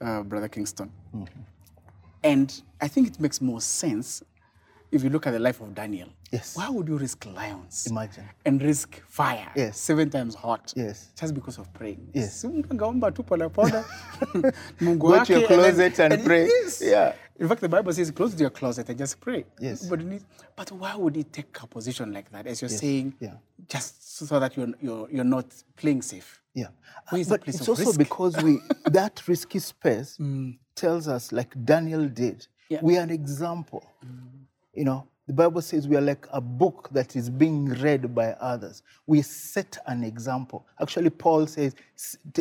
uh, 0.00 0.22
Brother 0.22 0.48
Kingstone. 0.48 0.90
Mm-hmm. 1.14 1.40
And 2.22 2.62
I 2.80 2.88
think 2.88 3.08
it 3.08 3.20
makes 3.20 3.40
more 3.42 3.60
sense 3.60 4.22
if 4.94 5.02
you 5.02 5.10
look 5.10 5.26
at 5.26 5.32
the 5.32 5.38
life 5.40 5.60
of 5.60 5.74
Daniel. 5.74 6.08
Yes. 6.30 6.56
Why 6.56 6.68
would 6.68 6.86
you 6.88 6.96
risk 6.96 7.26
lions? 7.26 7.86
Imagine. 7.90 8.24
And 8.44 8.62
risk 8.62 9.02
fire 9.08 9.50
Yes. 9.56 9.78
seven 9.78 10.08
times 10.08 10.34
hot 10.34 10.72
Yes. 10.76 11.08
just 11.20 11.34
because 11.34 11.58
of 11.58 11.72
praying. 11.72 12.08
Yes. 12.12 12.40
Si 12.40 12.46
ungeomba 12.48 13.12
tu 13.14 13.22
polepole. 13.22 13.84
Mungu 14.80 14.98
Go 14.98 15.24
to 15.24 15.32
your 15.32 15.40
wake, 15.42 15.50
and 15.50 15.60
closet 15.60 15.98
and 16.00 16.24
pray. 16.24 16.46
Yes. 16.46 16.80
Yeah. 16.82 17.12
In 17.40 17.48
fact, 17.48 17.60
the 17.60 17.68
Bible 17.68 17.92
says 17.92 18.12
close 18.12 18.32
to 18.34 18.40
your 18.40 18.50
closet 18.50 18.88
and 18.88 18.96
just 18.96 19.20
pray. 19.20 19.44
Yes. 19.58 19.86
But, 19.88 20.00
need, 20.04 20.22
but 20.54 20.70
why 20.70 20.94
would 20.94 21.16
he 21.16 21.24
take 21.24 21.60
a 21.60 21.66
position 21.66 22.12
like 22.12 22.30
that? 22.30 22.46
As 22.46 22.62
you're 22.62 22.68
saying, 22.68 23.14
Yeah. 23.18 23.34
just 23.68 24.16
so 24.16 24.38
that 24.38 24.56
you're, 24.56 24.68
you're, 24.80 25.08
you're 25.10 25.24
not 25.24 25.46
playing 25.76 26.02
safe. 26.02 26.40
Yeah. 26.54 26.68
The 27.10 27.24
but 27.28 27.42
it's 27.48 27.68
also 27.68 27.84
risk? 27.86 27.98
because 27.98 28.40
we 28.40 28.60
that 28.86 29.26
risky 29.26 29.58
space 29.58 30.16
mm. 30.20 30.56
tells 30.76 31.08
us, 31.08 31.32
like 31.32 31.52
Daniel 31.64 32.08
did, 32.08 32.46
Yeah. 32.68 32.78
we 32.80 32.96
are 32.96 33.02
an 33.02 33.10
example. 33.10 33.84
Mm. 34.06 34.43
You 34.74 34.84
know, 34.84 35.06
the 35.26 35.32
Bible 35.32 35.62
says 35.62 35.88
we 35.88 35.96
are 35.96 36.02
like 36.02 36.26
a 36.32 36.40
book 36.40 36.90
that 36.92 37.16
is 37.16 37.30
being 37.30 37.66
read 37.80 38.14
by 38.14 38.32
others. 38.32 38.82
We 39.06 39.22
set 39.22 39.78
an 39.86 40.04
example. 40.04 40.66
Actually, 40.80 41.10
Paul 41.10 41.46
says, 41.46 41.74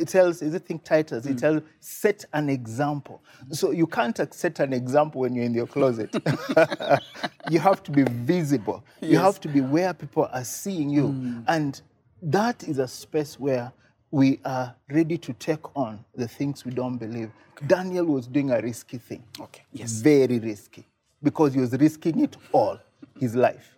tells, 0.06 0.42
is 0.42 0.54
it 0.54 0.66
think 0.66 0.84
Titus? 0.84 1.26
It 1.26 1.32
hmm. 1.34 1.38
tells, 1.38 1.62
set 1.80 2.26
an 2.34 2.50
example. 2.50 3.24
So 3.52 3.72
you 3.72 3.88
can't 3.88 4.20
set 4.34 4.60
an 4.60 4.74
example 4.74 5.22
when 5.22 5.34
you're 5.34 5.46
in 5.46 5.54
your 5.54 5.68
closet. 5.68 6.14
you 7.50 7.60
have 7.60 7.84
to 7.84 7.92
be 7.92 8.04
visible. 8.04 8.84
You 9.00 9.18
have 9.18 9.40
to 9.42 9.48
be 9.48 9.62
where 9.62 9.94
people 9.94 10.28
are 10.32 10.44
seeing 10.44 10.90
you. 10.90 11.08
Hmm. 11.08 11.42
And 11.48 11.82
that 12.22 12.64
is 12.64 12.80
a 12.80 12.88
space 12.88 13.40
where 13.40 13.72
we 14.12 14.40
are 14.44 14.76
ready 14.92 15.18
to 15.20 15.34
take 15.34 15.76
on 15.76 16.04
the 16.16 16.28
things 16.28 16.66
we 16.66 16.72
don't 16.72 16.98
believe. 16.98 17.32
Daniel 17.66 18.06
was 18.06 18.28
doing 18.28 18.52
a 18.52 18.62
risky 18.62 18.98
thing. 18.98 19.24
Okay. 19.40 19.64
Yes. 19.72 20.02
Very 20.02 20.40
risky. 20.40 20.86
Because 21.24 21.54
he 21.54 21.62
was 21.62 21.72
risking 21.74 22.20
it 22.20 22.38
all, 22.52 22.80
his 23.20 23.36
life. 23.36 23.78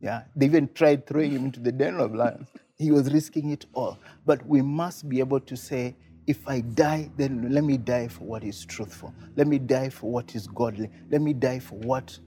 Yeah. 0.00 0.22
They 0.34 0.46
even 0.46 0.68
tried 0.74 1.06
throwing 1.06 1.32
him 1.32 1.44
into 1.46 1.60
the 1.60 1.72
den 1.72 2.00
of 2.00 2.14
lions. 2.14 2.48
He 2.78 2.90
was 2.90 3.12
risking 3.12 3.50
it 3.50 3.66
all. 3.74 3.98
But 4.24 4.44
we 4.46 4.62
must 4.62 5.08
be 5.08 5.18
able 5.20 5.40
to 5.40 5.56
say, 5.56 5.94
if 6.26 6.46
I 6.48 6.60
die, 6.60 7.10
then 7.16 7.50
let 7.52 7.64
me 7.64 7.76
die 7.76 8.08
for 8.08 8.24
what 8.24 8.44
is 8.44 8.64
truthful. 8.64 9.14
Let 9.36 9.46
me 9.46 9.58
die 9.58 9.90
for 9.90 10.10
what 10.10 10.34
is 10.34 10.46
godly. 10.48 10.90
Let 11.10 11.22
me 11.22 11.32
die 11.32 11.60
for 11.60 11.76
what 11.76 12.18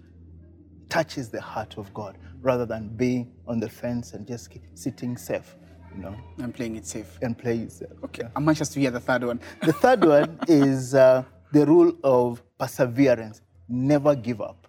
touches 0.90 1.30
the 1.30 1.42
heart 1.42 1.78
of 1.78 1.94
God 1.94 2.18
rather 2.42 2.66
than 2.66 2.90
being 2.90 3.32
on 3.48 3.60
the 3.60 3.70
fence 3.70 4.14
and 4.14 4.28
just 4.28 4.50
sitting 4.74 5.18
safe, 5.18 5.56
you 5.96 6.02
know, 6.02 6.16
I'm 6.42 6.52
playing 6.52 6.76
it 6.78 6.86
safe. 6.86 7.20
and 7.22 7.38
playing 7.38 7.64
it 7.64 7.72
safe. 7.72 7.90
Okay. 8.04 8.24
I'm 8.36 8.48
anxious 8.48 8.70
to 8.70 8.80
hear 8.80 8.92
the 8.92 9.00
third 9.00 9.24
one. 9.24 9.40
The 9.62 9.74
third 9.74 10.04
one 10.06 10.40
is 10.48 10.96
uh, 10.96 11.24
the 11.52 11.66
rule 11.66 11.94
of 12.04 12.42
perseverance. 12.58 13.42
Never 13.70 14.16
give 14.16 14.42
up. 14.42 14.68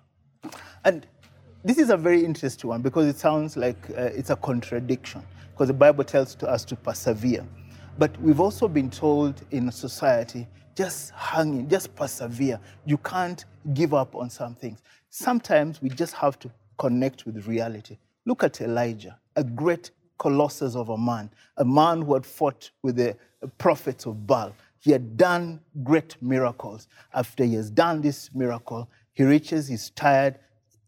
And 0.84 1.06
this 1.64 1.78
is 1.78 1.90
a 1.90 1.96
very 1.96 2.24
interesting 2.24 2.68
one 2.68 2.82
because 2.82 3.06
it 3.06 3.18
sounds 3.18 3.56
like 3.56 3.76
uh, 3.90 4.02
it's 4.02 4.30
a 4.30 4.36
contradiction 4.36 5.22
because 5.50 5.68
the 5.68 5.74
Bible 5.74 6.04
tells 6.04 6.34
to 6.36 6.48
us 6.48 6.64
to 6.66 6.76
persevere. 6.76 7.46
But 7.98 8.18
we've 8.20 8.40
also 8.40 8.68
been 8.68 8.88
told 8.88 9.42
in 9.50 9.70
society, 9.70 10.46
just 10.74 11.10
hang 11.10 11.60
in, 11.60 11.68
just 11.68 11.94
persevere. 11.94 12.58
You 12.86 12.96
can't 12.98 13.44
give 13.74 13.92
up 13.92 14.14
on 14.14 14.30
some 14.30 14.54
things. 14.54 14.80
Sometimes 15.10 15.82
we 15.82 15.90
just 15.90 16.14
have 16.14 16.38
to 16.38 16.50
connect 16.78 17.26
with 17.26 17.46
reality. 17.46 17.98
Look 18.24 18.42
at 18.42 18.60
Elijah, 18.60 19.18
a 19.36 19.44
great 19.44 19.90
colossus 20.18 20.76
of 20.76 20.88
a 20.88 20.96
man, 20.96 21.30
a 21.56 21.64
man 21.64 22.02
who 22.02 22.14
had 22.14 22.24
fought 22.24 22.70
with 22.82 22.96
the 22.96 23.16
prophets 23.58 24.06
of 24.06 24.26
Baal. 24.26 24.54
He 24.80 24.90
had 24.90 25.16
done 25.16 25.60
great 25.84 26.16
miracles. 26.20 26.88
After 27.14 27.44
he 27.44 27.54
has 27.54 27.70
done 27.70 28.00
this 28.00 28.34
miracle, 28.34 28.88
he 29.12 29.24
reaches, 29.24 29.68
he's 29.68 29.90
tired. 29.90 30.38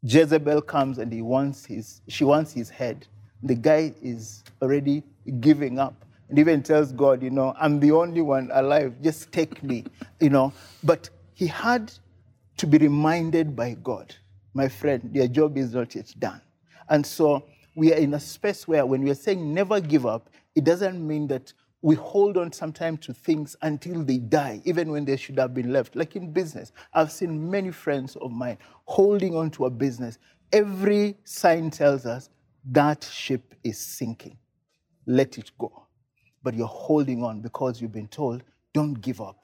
Jezebel 0.02 0.62
comes 0.62 0.98
and 0.98 1.12
he 1.12 1.22
wants 1.22 1.64
his, 1.64 2.00
she 2.08 2.24
wants 2.24 2.52
his 2.52 2.70
head. 2.70 3.06
The 3.42 3.54
guy 3.54 3.94
is 4.02 4.42
already 4.60 5.02
giving 5.40 5.78
up 5.78 5.94
and 6.32 6.38
even 6.38 6.62
tells 6.62 6.92
God, 6.92 7.22
you 7.22 7.28
know, 7.28 7.54
I'm 7.60 7.78
the 7.78 7.92
only 7.92 8.22
one 8.22 8.50
alive, 8.54 8.94
just 9.02 9.30
take 9.30 9.62
me, 9.62 9.84
you 10.18 10.30
know. 10.30 10.54
But 10.82 11.10
he 11.34 11.46
had 11.46 11.92
to 12.56 12.66
be 12.66 12.78
reminded 12.78 13.54
by 13.54 13.74
God, 13.82 14.14
my 14.54 14.68
friend, 14.68 15.10
your 15.12 15.26
job 15.26 15.58
is 15.58 15.74
not 15.74 15.94
yet 15.94 16.14
done. 16.18 16.40
And 16.88 17.04
so 17.04 17.44
we 17.74 17.92
are 17.92 17.96
in 17.96 18.14
a 18.14 18.20
space 18.20 18.66
where 18.66 18.86
when 18.86 19.02
we 19.02 19.10
are 19.10 19.14
saying 19.14 19.52
never 19.52 19.78
give 19.78 20.06
up, 20.06 20.30
it 20.54 20.64
doesn't 20.64 21.06
mean 21.06 21.26
that 21.28 21.52
we 21.82 21.96
hold 21.96 22.36
on 22.36 22.52
sometimes 22.52 23.06
to 23.06 23.14
things 23.14 23.56
until 23.62 24.04
they 24.04 24.18
die, 24.18 24.62
even 24.64 24.90
when 24.90 25.04
they 25.04 25.16
should 25.16 25.38
have 25.38 25.54
been 25.54 25.72
left. 25.72 25.96
Like 25.96 26.16
in 26.16 26.32
business, 26.32 26.72
I've 26.94 27.12
seen 27.12 27.50
many 27.50 27.72
friends 27.72 28.16
of 28.16 28.32
mine 28.32 28.58
holding 28.84 29.36
on 29.36 29.50
to 29.52 29.66
a 29.66 29.70
business. 29.70 30.18
Every 30.52 31.16
sign 31.24 31.70
tells 31.70 32.06
us 32.06 32.30
that 32.70 33.04
ship 33.04 33.54
is 33.64 33.78
sinking. 33.78 34.38
Let 35.06 35.38
it 35.38 35.50
go. 35.58 35.86
But 36.42 36.54
you're 36.54 36.66
holding 36.68 37.24
on 37.24 37.40
because 37.40 37.82
you've 37.82 37.92
been 37.92 38.08
told, 38.08 38.44
don't 38.72 38.94
give 39.00 39.20
up 39.20 39.36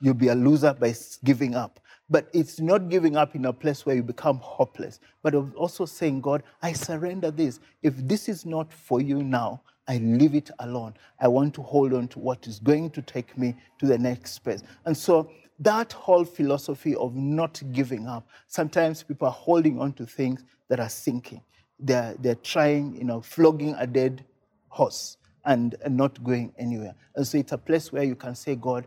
you'll 0.00 0.14
be 0.14 0.28
a 0.28 0.34
loser 0.34 0.74
by 0.74 0.94
giving 1.24 1.54
up. 1.54 1.80
But 2.08 2.28
it's 2.32 2.60
not 2.60 2.88
giving 2.88 3.16
up 3.16 3.34
in 3.34 3.46
a 3.46 3.52
place 3.52 3.84
where 3.84 3.96
you 3.96 4.02
become 4.02 4.38
hopeless, 4.38 5.00
but 5.22 5.34
also 5.34 5.86
saying, 5.86 6.20
God, 6.20 6.42
I 6.62 6.72
surrender 6.72 7.30
this. 7.30 7.58
If 7.82 7.96
this 7.96 8.28
is 8.28 8.46
not 8.46 8.72
for 8.72 9.00
you 9.00 9.22
now, 9.22 9.62
I 9.88 9.98
leave 9.98 10.34
it 10.34 10.50
alone. 10.58 10.94
I 11.20 11.28
want 11.28 11.54
to 11.54 11.62
hold 11.62 11.94
on 11.94 12.08
to 12.08 12.18
what 12.18 12.46
is 12.46 12.58
going 12.58 12.90
to 12.90 13.02
take 13.02 13.36
me 13.38 13.54
to 13.78 13.86
the 13.86 13.98
next 13.98 14.32
space. 14.32 14.62
And 14.84 14.96
so 14.96 15.30
that 15.60 15.92
whole 15.92 16.24
philosophy 16.24 16.94
of 16.96 17.14
not 17.14 17.62
giving 17.72 18.06
up, 18.06 18.28
sometimes 18.46 19.02
people 19.02 19.28
are 19.28 19.32
holding 19.34 19.80
on 19.80 19.92
to 19.94 20.06
things 20.06 20.44
that 20.68 20.80
are 20.80 20.88
sinking. 20.88 21.40
They're, 21.78 22.14
they're 22.18 22.34
trying, 22.34 22.96
you 22.96 23.04
know, 23.04 23.20
flogging 23.20 23.74
a 23.78 23.86
dead 23.86 24.24
horse 24.68 25.16
and, 25.44 25.76
and 25.84 25.96
not 25.96 26.22
going 26.24 26.52
anywhere. 26.58 26.94
And 27.14 27.26
so 27.26 27.38
it's 27.38 27.52
a 27.52 27.58
place 27.58 27.92
where 27.92 28.02
you 28.02 28.16
can 28.16 28.34
say, 28.34 28.56
God, 28.56 28.86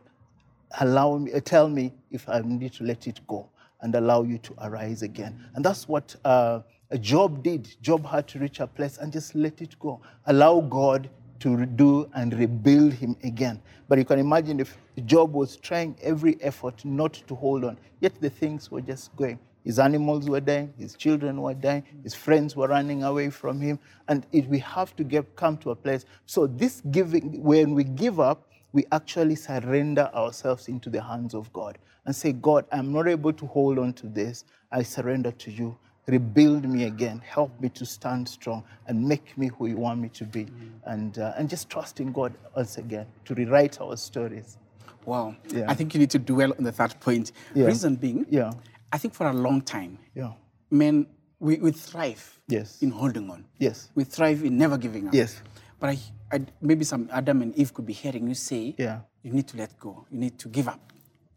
allow 0.80 1.18
me, 1.18 1.34
uh, 1.34 1.40
tell 1.40 1.70
me 1.70 1.94
if 2.12 2.28
I 2.28 2.42
need 2.42 2.74
to 2.74 2.84
let 2.84 3.08
it 3.08 3.26
go 3.28 3.50
and 3.82 3.96
allow 3.96 4.24
you 4.24 4.38
to 4.40 4.54
arise 4.62 5.02
again. 5.02 5.44
And 5.56 5.64
that's 5.64 5.88
what 5.88 6.16
uh, 6.26 6.60
Job 6.98 7.44
did. 7.44 7.70
Job 7.82 8.06
had 8.06 8.28
to 8.30 8.40
reach 8.40 8.60
a 8.60 8.68
place 8.68 8.98
and 8.98 9.12
just 9.14 9.36
let 9.36 9.62
it 9.62 9.78
go. 9.80 10.02
Allow 10.26 10.62
God 10.62 11.10
to 11.40 11.66
do 11.66 12.10
and 12.14 12.34
rebuild 12.34 12.94
him 12.94 13.16
again. 13.24 13.62
But 13.88 13.98
you 13.98 14.06
can 14.06 14.20
imagine 14.20 14.60
if 14.60 14.78
Job 15.06 15.34
was 15.34 15.56
trying 15.56 15.96
every 16.02 16.38
effort 16.42 16.84
not 16.84 17.14
to 17.28 17.36
hold 17.36 17.64
on, 17.64 17.78
yet 18.02 18.20
the 18.20 18.30
things 18.30 18.72
were 18.72 18.82
just 18.82 19.16
going. 19.16 19.40
His 19.64 19.78
animals 19.78 20.30
were 20.30 20.40
dying, 20.40 20.74
his 20.78 20.96
children 20.96 21.42
were 21.42 21.54
dying, 21.54 21.84
his 22.04 22.16
friends 22.16 22.56
were 22.56 22.68
running 22.68 23.04
away 23.04 23.30
from 23.30 23.60
him. 23.60 23.78
And 24.08 24.26
it, 24.32 24.48
we 24.48 24.60
have 24.60 24.96
to 24.96 25.04
get, 25.04 25.36
come 25.36 25.58
to 25.58 25.72
a 25.72 25.76
place. 25.76 26.06
So, 26.26 26.48
this 26.48 26.82
giving, 26.92 27.44
when 27.44 27.76
we 27.76 27.84
give 27.84 28.20
up, 28.20 28.50
we 28.72 28.86
actually 28.92 29.36
surrender 29.36 30.10
ourselves 30.14 30.68
into 30.68 30.90
the 30.90 31.02
hands 31.02 31.34
of 31.34 31.52
God 31.54 31.78
and 32.06 32.16
say, 32.16 32.32
God, 32.32 32.66
I'm 32.72 32.92
not 32.92 33.08
able 33.08 33.34
to 33.34 33.46
hold 33.46 33.80
on 33.80 33.94
to 33.94 34.08
this. 34.08 34.46
I 34.72 34.84
surrender 34.84 35.32
to 35.32 35.52
you. 35.52 35.78
Rebuild 36.10 36.68
me 36.68 36.86
again. 36.86 37.22
Help 37.26 37.52
me 37.62 37.70
to 37.70 37.86
stand 37.86 38.28
strong 38.28 38.64
and 38.88 39.08
make 39.08 39.38
me 39.38 39.48
who 39.48 39.68
you 39.68 39.78
want 39.78 40.00
me 40.02 40.10
to 40.10 40.24
be. 40.26 40.48
And, 40.86 41.18
uh, 41.20 41.34
and 41.38 41.48
just 41.50 41.70
trust 41.70 42.00
in 42.00 42.12
God 42.12 42.34
once 42.56 42.78
again 42.78 43.06
to 43.26 43.36
rewrite 43.36 43.80
our 43.80 43.96
stories. 43.96 44.58
Wow. 45.06 45.36
Yeah. 45.50 45.66
I 45.68 45.76
think 45.76 45.94
you 45.94 46.00
need 46.00 46.10
to 46.12 46.20
dwell 46.20 46.52
on 46.58 46.64
the 46.64 46.72
third 46.72 47.00
point. 47.00 47.32
Yeah. 47.54 47.68
Reason 47.68 47.96
being, 47.96 48.26
Yeah. 48.30 48.52
I 48.92 48.98
think 48.98 49.14
for 49.14 49.28
a 49.28 49.34
long 49.34 49.62
time, 49.62 50.00
Yeah. 50.16 50.34
men, 50.72 51.06
we, 51.40 51.58
we 51.58 51.72
thrive 51.72 52.40
Yes. 52.48 52.82
in 52.82 52.90
holding 52.90 53.30
on. 53.30 53.46
Yes. 53.60 53.90
We 53.96 54.04
thrive 54.04 54.44
in 54.44 54.58
never 54.58 54.78
giving 54.78 55.08
up. 55.08 55.14
Yes. 55.14 55.42
But 55.80 55.92
I, 55.92 55.98
I, 56.32 56.42
maybe 56.60 56.84
some 56.86 57.08
Adam 57.12 57.42
and 57.44 57.56
Eve 57.56 57.74
could 57.74 57.86
be 57.86 57.94
hearing 57.94 58.28
you 58.28 58.34
say, 58.36 58.76
Yeah. 58.80 59.02
you 59.22 59.32
need 59.32 59.48
to 59.50 59.58
let 59.58 59.78
go. 59.80 60.06
You 60.12 60.18
need 60.20 60.40
to 60.40 60.50
give 60.50 60.68
up. 60.68 60.92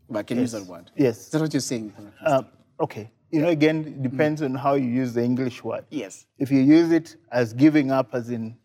But 0.09 0.21
I 0.21 0.23
can 0.25 0.39
use 0.39 0.53
that 0.53 0.65
word. 0.67 0.91
Yes. 0.97 1.19
Is 1.19 1.29
that 1.31 1.41
what 1.43 1.53
you're 1.55 1.61
saying? 1.61 1.93
Um, 2.25 2.47
okay. 2.81 3.11
You 3.33 3.41
know, 3.41 3.49
again, 3.49 3.79
it 3.87 4.03
depends 4.03 4.43
on 4.43 4.55
how 4.55 4.75
you 4.75 4.89
use 4.89 5.15
the 5.15 5.25
English 5.25 5.65
word. 5.65 5.85
yes. 5.91 6.27
If 6.39 6.51
you 6.51 6.61
use 6.61 6.93
it 6.93 7.17
as 7.33 7.55
giving 7.55 7.91
up, 7.91 8.15
as 8.15 8.29
in, 8.29 8.57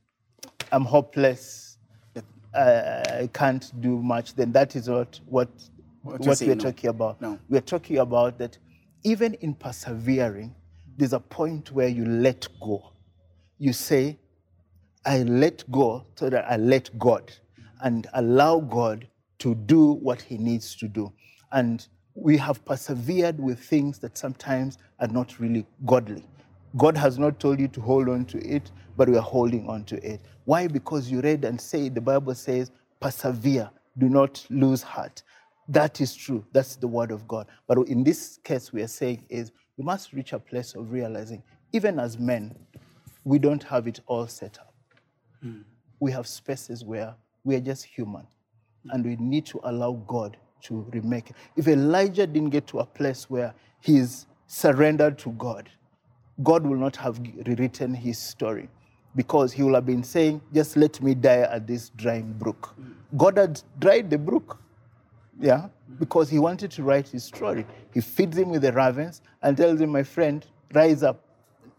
I'm 0.74 0.84
hopeless, 0.84 1.78
uh, 2.54 3.04
I 3.24 3.30
can't 3.34 3.72
do 3.82 4.02
much, 4.02 4.36
then 4.36 4.52
that 4.52 4.76
is 4.76 4.90
not 4.90 5.20
what, 5.26 5.48
What 6.02 6.20
what, 6.20 6.42
we're 6.42 6.56
no. 6.56 6.64
talking 6.64 6.90
about. 6.90 7.22
No. 7.22 7.40
We're 7.48 7.62
talking 7.62 7.98
about 8.00 8.38
that 8.40 8.58
even 9.04 9.36
in 9.36 9.54
persevering, 9.54 10.54
there's 10.98 11.14
a 11.14 11.20
point 11.20 11.72
where 11.72 11.88
you 11.88 12.04
let 12.06 12.48
go. 12.62 12.92
You 13.60 13.72
say, 13.72 14.20
I 15.06 15.24
let 15.24 15.70
go 15.72 16.06
so 16.16 16.30
that 16.30 16.44
I 16.52 16.58
let 16.58 16.98
God 17.00 17.32
and 17.82 18.06
allow 18.14 18.60
God 18.60 19.08
to 19.40 19.56
do 19.56 19.94
what 19.94 20.22
He 20.22 20.38
needs 20.38 20.76
to 20.76 20.90
do. 20.90 21.14
And 21.54 21.88
we 22.20 22.36
have 22.36 22.66
persevered 22.66 23.40
with 23.40 23.60
things 23.60 24.00
that 24.00 24.18
sometimes 24.18 24.80
are 25.00 25.08
not 25.08 25.40
really 25.40 25.66
godly. 25.86 26.26
God 26.76 26.98
has 26.98 27.20
not 27.20 27.40
told 27.40 27.60
you 27.60 27.68
to 27.70 27.82
hold 27.82 28.10
on 28.10 28.26
to 28.26 28.40
it, 28.40 28.72
but 28.98 29.08
we 29.08 29.16
are 29.18 29.22
holding 29.22 29.70
on 29.70 29.84
to 29.86 30.04
it. 30.04 30.20
Why? 30.46 30.68
Because 30.68 31.12
you 31.12 31.22
read 31.22 31.46
and 31.46 31.62
say, 31.62 31.90
the 31.90 32.02
Bible 32.02 32.34
says, 32.34 32.72
persevere, 33.00 33.70
do 34.00 34.10
not 34.10 34.44
lose 34.50 34.82
heart. 34.82 35.22
That 35.70 36.02
is 36.02 36.16
true. 36.16 36.44
That's 36.54 36.76
the 36.76 36.88
word 36.88 37.12
of 37.12 37.28
God. 37.28 37.48
But 37.68 37.78
in 37.88 38.04
this 38.04 38.40
case, 38.44 38.74
we 38.74 38.82
are 38.82 38.88
saying 38.88 39.26
is 39.30 39.52
we 39.78 39.84
must 39.84 40.12
reach 40.12 40.34
a 40.34 40.40
place 40.40 40.74
of 40.74 40.92
realizing, 40.92 41.44
even 41.72 42.00
as 42.00 42.18
men, 42.18 42.56
we 43.26 43.38
don't 43.38 43.64
have 43.64 43.88
it 43.88 44.00
all 44.08 44.26
set 44.28 44.58
up. 44.58 44.74
Hmm. 45.42 45.62
We 46.00 46.12
have 46.14 46.26
spaces 46.26 46.84
where 46.84 47.14
we 47.44 47.56
are 47.56 47.60
just 47.60 47.86
human 47.86 48.26
and 48.90 49.06
we 49.06 49.18
need 49.18 49.46
to 49.48 49.60
allow 49.64 49.94
God 50.08 50.38
to 50.64 50.86
remake 50.92 51.30
it. 51.30 51.36
If 51.56 51.68
Elijah 51.68 52.28
didn't 52.28 52.50
get 52.50 52.68
to 52.68 52.80
a 52.80 52.86
place 52.86 53.30
where 53.30 53.54
he's 53.80 54.26
surrendered 54.48 55.18
to 55.20 55.32
God, 55.32 55.70
God 56.44 56.66
will 56.66 56.78
not 56.78 56.96
have 56.98 57.20
rewritten 57.46 57.94
his 57.94 58.18
story 58.18 58.70
because 59.16 59.52
he 59.52 59.64
will 59.64 59.74
have 59.74 59.86
been 59.86 60.04
saying, 60.04 60.42
Just 60.54 60.78
let 60.78 61.02
me 61.02 61.16
die 61.16 61.42
at 61.42 61.68
this 61.68 61.90
drying 61.90 62.34
brook. 62.34 62.76
God 63.18 63.38
had 63.38 63.62
dried 63.80 64.10
the 64.10 64.18
brook. 64.18 64.62
Yeah, 65.40 65.68
because 66.00 66.30
he 66.30 66.40
wanted 66.40 66.72
to 66.72 66.84
write 66.84 67.08
his 67.08 67.24
story. 67.24 67.66
He 67.94 68.02
feeds 68.02 68.38
him 68.38 68.50
with 68.50 68.64
the 68.64 68.72
ravens 68.72 69.22
and 69.42 69.56
tells 69.58 69.82
him, 69.82 69.92
My 69.92 70.04
friend, 70.04 70.46
rise 70.74 71.04
up 71.04 71.24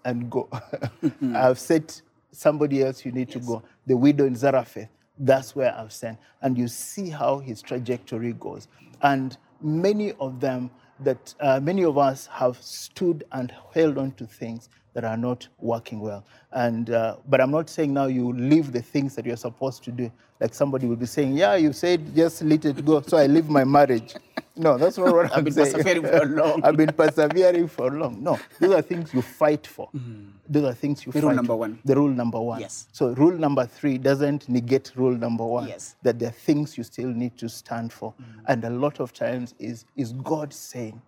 and 0.04 0.30
go. 0.30 0.48
I've 1.34 1.58
set 1.58 2.02
somebody 2.32 2.82
else 2.82 3.04
you 3.04 3.12
need 3.12 3.30
to 3.30 3.38
go. 3.38 3.62
The 3.86 3.96
widow 3.96 4.26
in 4.26 4.36
Zarephath, 4.36 4.88
that's 5.20 5.56
where 5.56 5.74
I've 5.76 5.92
sent. 5.92 6.18
And 6.42 6.56
you 6.56 6.68
see 6.68 7.10
how 7.10 7.38
his 7.38 7.62
trajectory 7.62 8.32
goes. 8.34 8.68
And 9.02 9.36
many 9.60 10.12
of 10.14 10.40
them 10.40 10.70
that 11.00 11.34
uh, 11.40 11.60
many 11.60 11.84
of 11.84 11.96
us 11.96 12.26
have 12.26 12.60
stood 12.60 13.24
and 13.32 13.52
held 13.72 13.98
on 13.98 14.12
to 14.12 14.26
things 14.26 14.68
that 14.94 15.04
are 15.04 15.16
not 15.16 15.46
working 15.60 16.00
well. 16.00 16.24
And 16.52 16.90
uh, 16.90 17.16
but 17.28 17.40
I'm 17.40 17.50
not 17.50 17.70
saying 17.70 17.92
now 17.92 18.06
you 18.06 18.32
leave 18.32 18.72
the 18.72 18.82
things 18.82 19.14
that 19.14 19.24
you're 19.24 19.36
supposed 19.36 19.84
to 19.84 19.92
do. 19.92 20.10
Like 20.40 20.54
somebody 20.54 20.86
will 20.86 20.96
be 20.96 21.06
saying, 21.06 21.36
"Yeah, 21.36 21.54
you 21.54 21.72
said 21.72 22.14
just 22.16 22.42
let 22.42 22.64
it 22.64 22.84
go, 22.84 23.00
so 23.02 23.16
I 23.16 23.26
leave 23.26 23.48
my 23.48 23.64
marriage." 23.64 24.14
No, 24.58 24.76
that's 24.78 24.98
not 24.98 25.14
what 25.14 25.32
I'm 25.36 25.44
been 25.44 25.52
saying. 25.52 25.72
persevering 25.72 26.02
for 26.06 26.26
long. 26.40 26.64
I've 26.64 26.76
been 26.76 26.92
persevering 26.92 27.68
for 27.68 27.90
long. 27.90 28.22
No, 28.22 28.38
those 28.60 28.72
are 28.74 28.82
things 28.82 29.14
you 29.14 29.22
fight 29.22 29.66
for. 29.66 29.88
Mm. 29.96 30.30
Those 30.48 30.64
are 30.64 30.74
things 30.74 31.06
you 31.06 31.12
The 31.12 31.20
fight. 31.20 31.26
rule 31.28 31.36
number 31.36 31.52
for. 31.52 31.56
one. 31.58 31.78
The 31.84 31.94
rule 31.96 32.08
number 32.08 32.40
one. 32.40 32.60
Yes. 32.60 32.88
So 32.92 33.08
rule 33.14 33.36
number 33.38 33.66
three 33.66 33.98
doesn't 33.98 34.48
negate 34.48 34.92
rule 34.96 35.16
number 35.16 35.44
one. 35.44 35.68
Yes. 35.68 35.96
That 36.02 36.18
there 36.18 36.28
are 36.30 36.32
things 36.32 36.76
you 36.76 36.84
still 36.84 37.08
need 37.08 37.36
to 37.38 37.48
stand 37.48 37.92
for, 37.92 38.12
mm. 38.20 38.24
and 38.46 38.64
a 38.64 38.70
lot 38.70 39.00
of 39.00 39.12
times 39.12 39.54
is 39.58 39.84
is 39.96 40.12
God 40.12 40.52
saying, 40.52 41.00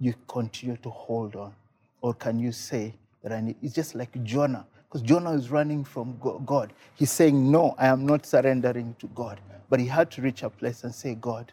you 0.00 0.14
continue 0.28 0.76
to 0.78 0.90
hold 0.90 1.36
on, 1.36 1.52
or 2.00 2.14
can 2.14 2.38
you 2.38 2.52
say 2.52 2.94
that 3.22 3.32
I 3.32 3.40
need? 3.40 3.56
It's 3.62 3.74
just 3.74 3.94
like 3.94 4.22
Jonah, 4.24 4.64
because 4.88 5.02
Jonah 5.02 5.32
is 5.32 5.50
running 5.50 5.84
from 5.84 6.18
God. 6.46 6.72
He's 6.94 7.10
saying, 7.10 7.50
no, 7.50 7.74
I 7.78 7.88
am 7.88 8.06
not 8.06 8.24
surrendering 8.24 8.94
to 9.00 9.06
God, 9.08 9.40
but 9.68 9.80
he 9.80 9.86
had 9.86 10.10
to 10.12 10.22
reach 10.22 10.42
a 10.44 10.50
place 10.50 10.84
and 10.84 10.94
say, 10.94 11.14
God, 11.16 11.52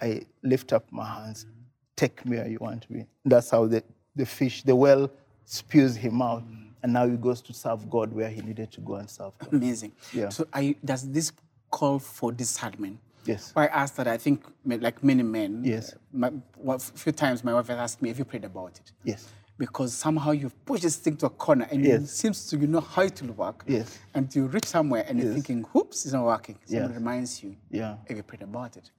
I 0.00 0.22
lift 0.42 0.72
up 0.72 0.84
my 0.90 1.06
hands. 1.06 1.44
Mm. 1.44 1.52
Take 1.96 2.24
me 2.26 2.36
where 2.38 2.48
you 2.48 2.58
want 2.60 2.88
me. 2.90 3.06
That's 3.24 3.50
how 3.50 3.66
the, 3.66 3.82
the 4.16 4.26
fish, 4.26 4.62
the 4.62 4.74
well 4.74 5.10
spews 5.44 5.96
him 5.96 6.22
out. 6.22 6.42
Mm. 6.42 6.68
And 6.82 6.92
now 6.94 7.08
he 7.08 7.16
goes 7.16 7.40
to 7.42 7.52
serve 7.52 7.88
God 7.88 8.12
where 8.12 8.28
he 8.28 8.40
needed 8.40 8.72
to 8.72 8.80
go 8.80 8.94
and 8.94 9.08
serve 9.08 9.38
God. 9.38 9.52
Amazing. 9.52 9.92
Yeah. 10.12 10.30
So 10.30 10.46
I, 10.52 10.74
does 10.84 11.08
this 11.10 11.30
call 11.70 11.98
for 12.00 12.32
discernment? 12.32 12.98
Yes. 13.24 13.50
Why 13.54 13.66
I 13.66 13.82
asked 13.82 13.96
that, 13.98 14.08
I 14.08 14.16
think, 14.16 14.42
like 14.64 15.04
many 15.04 15.22
men, 15.22 15.62
Yes. 15.64 15.94
my, 16.12 16.32
a 16.66 16.78
few 16.80 17.12
times 17.12 17.44
my 17.44 17.54
wife 17.54 17.68
has 17.68 17.78
asked 17.78 18.02
me, 18.02 18.08
have 18.08 18.18
you 18.18 18.24
prayed 18.24 18.44
about 18.44 18.80
it? 18.80 18.90
Yes. 19.04 19.28
Because 19.58 19.92
somehow 19.92 20.32
you've 20.32 20.64
pushed 20.64 20.82
this 20.82 20.96
thing 20.96 21.16
to 21.18 21.26
a 21.26 21.30
corner 21.30 21.68
and 21.70 21.86
it 21.86 22.08
seems 22.08 22.46
to 22.48 22.56
you 22.56 22.66
know 22.66 22.80
how 22.80 23.02
it 23.02 23.22
will 23.22 23.34
work. 23.34 23.62
Yes. 23.68 23.96
And 24.12 24.34
you 24.34 24.46
reach 24.46 24.64
somewhere 24.64 25.04
and 25.06 25.20
you're 25.22 25.32
thinking, 25.32 25.62
whoops, 25.72 26.04
it's 26.04 26.14
not 26.14 26.24
working. 26.24 26.58
Someone 26.64 26.90
Yeah. 26.90 26.96
reminds 26.96 27.44
you, 27.44 27.54
Yeah. 27.70 27.94
have 28.08 28.16
you 28.16 28.22
prayed 28.24 28.42
about 28.42 28.76
it? 28.76 28.90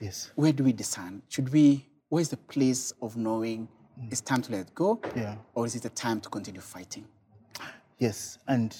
Yes. 0.00 0.30
Where 0.34 0.52
do 0.52 0.64
we 0.64 0.72
discern? 0.72 1.22
Should 1.28 1.52
we, 1.52 1.86
where 2.08 2.20
is 2.20 2.28
the 2.28 2.36
place 2.36 2.92
of 3.02 3.16
knowing 3.16 3.68
mm. 4.00 4.12
it's 4.12 4.20
time 4.20 4.42
to 4.42 4.52
let 4.52 4.74
go? 4.74 5.00
Yeah. 5.14 5.36
Or 5.54 5.66
is 5.66 5.74
it 5.74 5.84
a 5.84 5.90
time 5.90 6.20
to 6.20 6.28
continue 6.28 6.60
fighting? 6.60 7.06
Yes, 7.98 8.38
and 8.46 8.76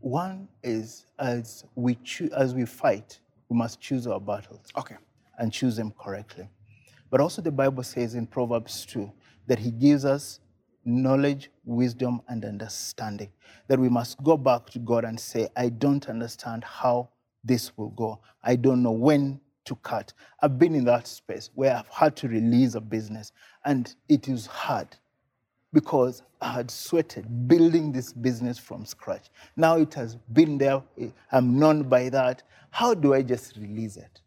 one 0.00 0.48
is 0.62 1.06
as 1.18 1.64
we 1.76 1.94
choo- 1.96 2.30
as 2.36 2.54
we 2.54 2.64
fight, 2.64 3.20
we 3.48 3.56
must 3.56 3.80
choose 3.80 4.06
our 4.06 4.20
battles 4.20 4.60
Okay. 4.76 4.96
and 5.38 5.52
choose 5.52 5.76
them 5.76 5.92
correctly. 5.98 6.48
But 7.10 7.20
also 7.20 7.40
the 7.42 7.52
Bible 7.52 7.84
says 7.84 8.14
in 8.14 8.26
Proverbs 8.26 8.84
2 8.86 9.10
that 9.46 9.60
he 9.60 9.70
gives 9.70 10.04
us 10.04 10.40
knowledge, 10.84 11.50
wisdom, 11.64 12.22
and 12.28 12.44
understanding. 12.44 13.30
That 13.68 13.78
we 13.78 13.88
must 13.88 14.22
go 14.22 14.36
back 14.36 14.66
to 14.70 14.78
God 14.78 15.04
and 15.04 15.18
say, 15.18 15.48
I 15.56 15.68
don't 15.68 16.08
understand 16.08 16.64
how 16.64 17.10
this 17.44 17.76
will 17.76 17.90
go. 17.90 18.20
I 18.42 18.56
don't 18.56 18.82
know 18.82 18.92
when 18.92 19.40
to 19.66 19.76
cut. 19.76 20.12
I've 20.42 20.58
been 20.58 20.74
in 20.74 20.84
that 20.86 21.06
space 21.06 21.50
where 21.54 21.76
I've 21.76 21.88
had 21.88 22.16
to 22.16 22.28
release 22.28 22.74
a 22.74 22.80
business, 22.80 23.32
and 23.64 23.94
it 24.08 24.28
is 24.28 24.46
hard 24.46 24.88
because 25.72 26.22
I 26.40 26.52
had 26.52 26.70
sweated 26.70 27.48
building 27.48 27.92
this 27.92 28.12
business 28.12 28.58
from 28.58 28.86
scratch. 28.86 29.28
Now 29.56 29.76
it 29.76 29.94
has 29.94 30.16
been 30.32 30.58
there, 30.58 30.82
I'm 31.32 31.58
known 31.58 31.84
by 31.84 32.08
that. 32.10 32.42
How 32.70 32.94
do 32.94 33.14
I 33.14 33.22
just 33.22 33.56
release 33.56 33.96
it? 33.96 34.20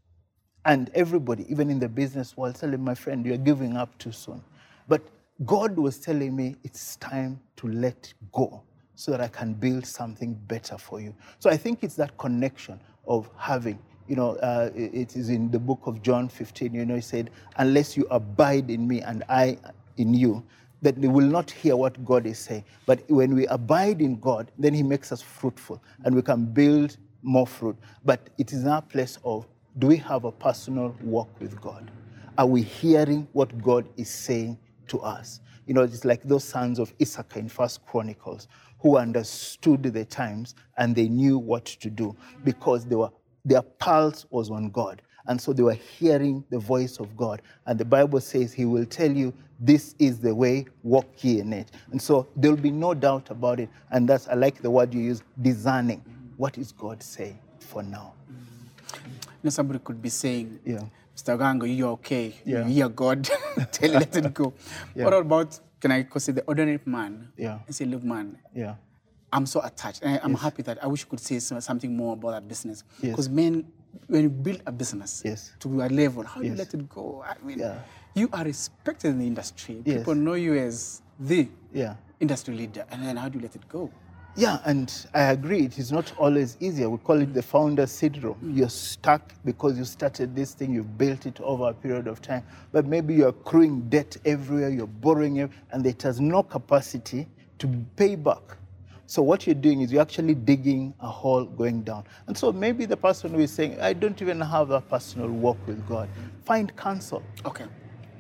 And 0.66 0.92
everybody, 0.94 1.46
even 1.50 1.70
in 1.70 1.80
the 1.80 1.90
business 1.90 2.38
world, 2.38 2.56
telling 2.56 2.84
my 2.84 2.96
friend, 2.96 3.26
you're 3.26 3.38
giving 3.38 3.78
up 3.78 3.98
too 3.98 4.12
soon. 4.12 4.44
But 4.88 5.02
God 5.46 5.78
was 5.78 5.98
telling 6.00 6.36
me 6.36 6.56
it's 6.64 6.98
time 6.98 7.40
to 7.58 7.68
let 7.68 8.14
go 8.32 8.62
so 8.96 9.12
that 9.12 9.22
I 9.22 9.30
can 9.30 9.54
build 9.54 9.86
something 9.86 10.34
better 10.48 10.78
for 10.78 11.00
you. 11.02 11.16
So 11.40 11.50
I 11.50 11.58
think 11.58 11.84
it's 11.84 11.96
that 11.96 12.18
connection 12.18 12.80
of 13.08 13.30
having, 13.38 13.80
you 14.10 14.18
know, 14.18 14.32
uh, 14.38 14.72
it- 14.76 15.16
is 15.16 15.30
in 15.30 15.52
the 15.52 15.60
book 15.60 15.82
of 15.86 16.02
John 16.04 16.30
15, 16.30 16.74
you 16.74 16.86
know, 16.86 16.96
he 16.96 17.02
said, 17.02 17.32
unless 17.58 17.96
you 17.98 18.08
abide 18.12 18.72
in 18.72 18.88
me 18.88 19.02
and 19.02 19.24
I 19.30 19.58
in 19.98 20.14
you, 20.16 20.44
that 20.82 21.02
they 21.02 21.08
will 21.08 21.28
not 21.28 21.52
hear 21.52 21.78
what 21.78 22.04
God 22.06 22.26
is 22.26 22.40
saying. 22.40 22.66
But 22.88 23.04
when 23.10 23.36
we 23.36 23.48
abide 23.48 24.02
in 24.02 24.20
God, 24.20 24.52
then 24.60 24.74
He 24.74 24.84
makes 24.84 25.12
us 25.12 25.22
fruitful 25.22 25.82
and 26.06 26.16
we 26.16 26.24
can 26.24 26.46
build 26.46 26.98
more 27.24 27.48
fruit. 27.48 27.78
But 28.06 28.30
it 28.38 28.54
is 28.54 28.66
our 28.66 28.82
place 28.82 29.20
of 29.26 29.48
do 29.80 29.88
we 29.88 29.98
have 29.98 30.26
a 30.26 30.32
personal 30.32 30.96
walk 31.04 31.30
with 31.40 31.60
God? 31.62 31.92
Are 32.38 32.48
we 32.48 32.64
hearing 32.64 33.28
what 33.34 33.62
God 33.62 33.88
is 33.98 34.10
saying 34.10 34.58
to 34.88 35.00
us? 35.02 35.42
You 35.68 35.74
know, 35.76 35.84
it's 35.84 36.06
like 36.06 36.24
those 36.24 36.44
sons 36.44 36.80
of 36.80 36.94
Issachar 37.02 37.40
in 37.40 37.50
First 37.50 37.86
Chronicles 37.86 38.48
who 38.80 38.98
understood 38.98 39.84
the 39.84 40.06
times 40.06 40.56
and 40.78 40.96
they 40.96 41.10
knew 41.10 41.38
what 41.38 41.66
to 41.66 41.90
do 41.90 42.16
because 42.44 42.86
they 42.86 42.96
were 42.96 43.12
their 43.50 43.62
pulse 43.64 44.26
was 44.30 44.50
on 44.52 44.70
God. 44.70 45.02
And 45.28 45.40
so 45.40 45.54
they 45.54 45.64
were 45.64 45.74
hearing 45.74 46.44
the 46.50 46.60
voice 46.60 47.00
of 47.00 47.16
God. 47.18 47.42
And 47.66 47.80
the 47.80 47.86
Bible 47.86 48.22
says 48.22 48.54
He 48.54 48.66
will 48.66 48.86
tell 48.86 49.12
you, 49.12 49.34
This 49.60 49.96
is 50.00 50.20
the 50.20 50.34
way, 50.34 50.66
walk 50.84 51.08
ye 51.24 51.40
in 51.40 51.52
it. 51.54 51.72
And 51.92 52.02
so 52.02 52.28
there 52.36 52.52
will 52.52 52.62
be 52.62 52.72
no 52.72 52.94
doubt 52.94 53.30
about 53.30 53.60
it. 53.60 53.70
And 53.92 54.08
that's, 54.08 54.28
I 54.28 54.36
like 54.36 54.62
the 54.62 54.72
word 54.72 54.94
you 54.94 55.02
use, 55.02 55.22
discerning. 55.42 56.02
What 56.38 56.58
is 56.58 56.72
God 56.72 57.04
saying 57.04 57.38
for 57.60 57.84
now? 57.84 58.14
You 58.94 59.00
know, 59.44 59.50
somebody 59.50 59.80
could 59.80 60.02
be 60.02 60.10
saying, 60.10 60.60
Yeah. 60.66 60.84
Mr. 61.16 61.38
Gango, 61.38 61.66
you're 61.66 61.90
okay. 61.90 62.34
Yeah. 62.46 62.66
You 62.66 62.74
hear 62.74 62.90
God. 62.90 63.24
Tell 63.72 63.92
let 63.92 64.16
it 64.16 64.34
go. 64.34 64.54
Yeah. 64.96 65.04
What 65.06 65.14
about, 65.14 65.60
can 65.82 65.92
I 65.92 66.04
consider 66.04 66.42
the 66.42 66.48
ordinary 66.48 66.80
man? 66.86 67.28
Yeah. 67.38 67.60
And 67.66 67.76
say, 67.76 67.86
look, 67.86 68.04
man, 68.04 68.38
Yeah. 68.56 68.76
I'm 69.32 69.46
so 69.46 69.62
attached. 69.64 70.02
And 70.02 70.16
I- 70.20 70.24
I'm 70.24 70.36
happy 70.36 70.64
that 70.64 70.84
I 70.84 70.88
wish 70.88 71.02
you 71.02 71.08
could 71.08 71.20
say 71.20 71.40
something 71.40 71.96
more 71.96 72.14
about 72.14 72.32
that 72.32 72.48
business. 72.48 72.84
Yes. 73.02 73.12
Because 73.12 73.30
men, 73.30 73.66
when 74.08 74.24
you 74.24 74.30
build 74.30 74.62
a 74.66 74.72
business 74.72 75.22
Yes. 75.26 75.52
to 75.60 75.82
a 75.84 75.88
level, 75.90 76.24
how 76.24 76.42
do 76.42 76.48
you 76.48 76.56
let 76.56 76.74
it 76.74 76.90
go? 76.90 77.24
I 77.26 77.36
mean, 77.46 77.60
Yeah. 77.60 77.80
you 78.16 78.30
are 78.34 78.44
respected 78.44 79.10
in 79.10 79.20
the 79.20 79.28
industry. 79.28 79.82
Yes. 79.86 80.00
People 80.00 80.16
know 80.16 80.34
you 80.34 80.56
as 80.58 81.02
the 81.20 81.48
Yeah. 81.74 81.96
industry 82.20 82.56
leader. 82.56 82.86
And 82.92 83.04
then 83.04 83.18
how 83.18 83.30
do 83.30 83.38
you 83.38 83.44
let 83.44 83.56
it 83.56 83.68
go? 83.70 83.90
Yeah, 84.36 84.60
and 84.64 84.94
I 85.14 85.24
agree. 85.32 85.66
It 85.66 85.78
is 85.80 85.92
not 85.92 86.14
always 86.18 86.56
easier. 86.60 86.90
We 86.90 86.98
call 87.00 87.20
it 87.22 87.34
the 87.34 87.42
founder 87.42 87.86
syndrome. 87.88 88.36
Mm. 88.44 88.58
You're 88.58 88.70
stuck 88.70 89.34
because 89.44 89.78
you 89.78 89.84
started 89.86 90.36
this 90.36 90.54
thing, 90.54 90.72
you've 90.74 90.98
built 90.98 91.26
it 91.26 91.42
over 91.42 91.70
a 91.70 91.74
period 91.74 92.08
of 92.08 92.22
time, 92.22 92.44
but 92.72 92.86
maybe 92.86 93.16
you're 93.16 93.30
accruing 93.30 93.90
debt 93.90 94.16
everywhere, 94.26 94.70
you're 94.70 94.88
borrowing, 94.88 95.40
ev- 95.40 95.52
and 95.72 95.86
it 95.86 96.02
has 96.04 96.22
no 96.22 96.44
capacity 96.44 97.28
to 97.58 97.68
pay 97.98 98.16
back. 98.16 98.58
So 99.10 99.24
what 99.24 99.48
you're 99.48 99.56
doing 99.56 99.82
is 99.82 99.92
you're 99.92 100.04
actually 100.04 100.36
digging 100.36 100.94
a 101.00 101.08
hole 101.08 101.44
going 101.44 101.82
down. 101.82 102.04
And 102.28 102.38
so 102.38 102.52
maybe 102.52 102.86
the 102.86 102.96
person 102.96 103.34
who 103.34 103.40
is 103.40 103.52
saying, 103.52 103.82
I 103.82 103.92
don't 103.92 104.22
even 104.22 104.40
have 104.40 104.70
a 104.70 104.82
personal 104.82 105.30
walk 105.30 105.58
with 105.66 105.84
God, 105.88 106.08
find 106.46 106.76
counsel 106.78 107.24
Okay. 107.44 107.66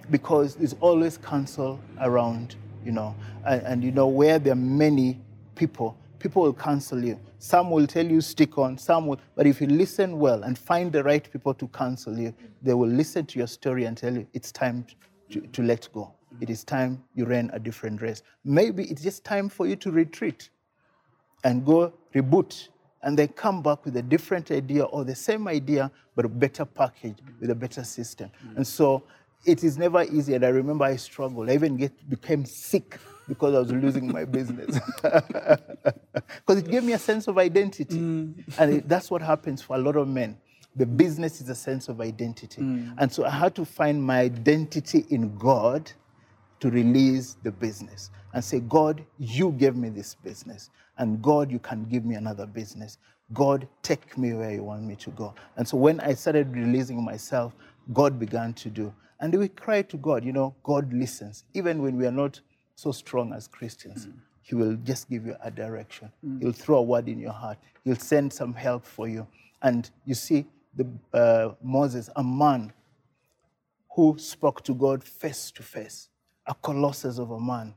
because 0.10 0.56
there's 0.56 0.74
always 0.82 1.16
counsel 1.20 1.80
around, 2.02 2.56
you 2.84 2.92
know. 2.92 3.14
And, 3.46 3.62
and 3.68 3.84
you 3.84 3.92
know, 3.92 4.08
where 4.08 4.40
there 4.40 4.54
are 4.54 4.56
many 4.56 5.20
people, 5.54 5.96
people 6.18 6.42
will 6.42 6.54
counsel 6.56 7.06
you. 7.06 7.20
Some 7.38 7.70
will 7.70 7.86
tell 7.86 8.08
you 8.08 8.20
stick 8.20 8.58
on, 8.58 8.76
some 8.76 9.06
will, 9.06 9.20
but 9.36 9.46
if 9.46 9.62
you 9.62 9.68
listen 9.68 10.18
well 10.18 10.42
and 10.42 10.58
find 10.58 10.92
the 10.92 11.04
right 11.04 11.32
people 11.32 11.54
to 11.54 11.68
counsel 11.68 12.18
you, 12.18 12.34
they 12.64 12.74
will 12.74 12.90
listen 12.90 13.28
to 13.28 13.38
your 13.38 13.48
story 13.48 13.86
and 13.86 13.96
tell 13.96 14.16
you 14.16 14.26
it's 14.34 14.52
time 14.52 14.88
to, 15.30 15.42
to 15.42 15.62
let 15.62 15.88
go. 15.94 16.12
It 16.42 16.50
is 16.50 16.64
time 16.64 17.04
you 17.14 17.26
ran 17.26 17.52
a 17.54 17.60
different 17.60 18.02
race. 18.02 18.24
Maybe 18.44 18.86
it's 18.86 19.04
just 19.04 19.24
time 19.24 19.50
for 19.50 19.68
you 19.68 19.76
to 19.76 19.92
retreat 19.92 20.50
and 21.44 21.66
go 21.66 21.94
reboot 22.14 22.70
and 23.02 23.18
then 23.18 23.30
come 23.30 23.62
back 23.62 23.86
with 23.86 23.96
a 23.98 24.02
different 24.02 24.52
idea 24.52 24.84
or 24.84 25.04
the 25.04 25.16
same 25.16 25.48
idea 25.48 25.92
but 26.16 26.26
a 26.26 26.30
better 26.30 26.66
package 26.66 27.18
with 27.40 27.50
a 27.50 27.56
better 27.56 27.84
system. 27.84 28.30
And 28.56 28.68
so 28.68 29.04
it 29.46 29.64
is 29.64 29.78
never 29.78 30.04
easy 30.04 30.34
and 30.36 30.46
i 30.46 30.50
remember 30.50 30.84
i 30.86 30.96
struggled. 30.98 31.50
I 31.50 31.54
even 31.54 31.78
get, 31.78 32.10
became 32.10 32.44
sick 32.46 33.00
because 33.28 33.56
i 33.56 33.60
was 33.60 33.72
losing 33.72 34.12
my 34.12 34.26
business. 34.26 34.80
Because 36.46 36.64
it 36.64 36.70
gave 36.70 36.84
me 36.84 36.94
a 36.94 37.00
sense 37.00 37.28
of 37.28 37.38
identity. 37.38 37.98
Mm. 37.98 38.58
And 38.58 38.74
it, 38.74 38.90
that's 38.90 39.10
what 39.10 39.22
happens 39.22 39.62
for 39.62 39.76
a 39.76 39.80
lot 39.80 39.96
of 39.96 40.08
men. 40.08 40.38
The 40.76 40.86
business 40.86 41.42
is 41.42 41.50
a 41.50 41.56
sense 41.56 41.90
of 41.90 42.02
identity. 42.02 42.62
Mm. 42.62 42.96
And 42.98 43.12
so 43.12 43.26
i 43.26 43.30
had 43.30 43.56
to 43.56 43.66
find 43.66 44.04
my 44.04 44.20
identity 44.20 45.06
in 45.10 45.38
god 45.38 45.92
to 46.60 46.70
release 46.70 47.38
the 47.44 47.52
business 47.52 48.12
and 48.34 48.44
say, 48.44 48.60
God, 48.60 49.04
you 49.18 49.52
gave 49.52 49.76
me 49.76 49.90
this 49.90 50.16
business. 50.16 50.70
And 51.00 51.22
God, 51.22 51.50
you 51.50 51.60
can 51.60 51.86
give 51.86 52.06
me 52.06 52.16
another 52.16 52.46
business. 52.46 52.98
God, 53.34 53.68
take 53.82 54.18
me 54.18 54.34
where 54.34 54.52
you 54.52 54.64
want 54.64 54.84
me 54.84 54.96
to 54.98 55.10
go. 55.12 55.34
And 55.56 55.68
so 55.68 55.78
when 55.78 56.00
I 56.02 56.14
started 56.14 56.56
releasing 56.56 57.04
myself, 57.04 57.54
God 57.94 58.20
began 58.20 58.54
to 58.56 58.70
do. 58.70 58.94
And 59.20 59.38
we 59.38 59.48
cry 59.50 59.82
to 59.84 59.98
God, 59.98 60.24
you 60.24 60.32
know, 60.32 60.56
God 60.64 60.94
listens. 60.94 61.44
Even 61.54 61.82
when 61.82 61.98
we 61.98 62.06
are 62.06 62.12
not 62.12 62.40
so 62.76 62.92
strong 62.92 63.34
as 63.34 63.48
Christians, 63.48 64.08
He 64.42 64.56
will 64.56 64.76
just 64.84 65.10
give 65.10 65.26
you 65.26 65.36
a 65.44 65.52
direction. 65.52 66.12
He'll 66.40 66.54
throw 66.54 66.78
a 66.78 66.82
word 66.82 67.08
in 67.08 67.20
your 67.20 67.34
heart, 67.34 67.58
He'll 67.84 67.96
send 67.96 68.32
some 68.32 68.54
help 68.54 68.86
for 68.86 69.08
you. 69.08 69.28
And 69.62 69.90
you 70.06 70.16
see, 70.16 70.46
the, 70.76 70.88
uh, 71.14 71.56
Moses, 71.62 72.10
a 72.16 72.24
man 72.24 72.72
who 73.96 74.16
spoke 74.18 74.64
to 74.64 74.74
God 74.74 75.04
face 75.04 75.52
to 75.52 75.64
face, 75.64 76.10
a 76.46 76.54
colossus 76.54 77.20
of 77.20 77.32
a 77.32 77.40
man. 77.40 77.74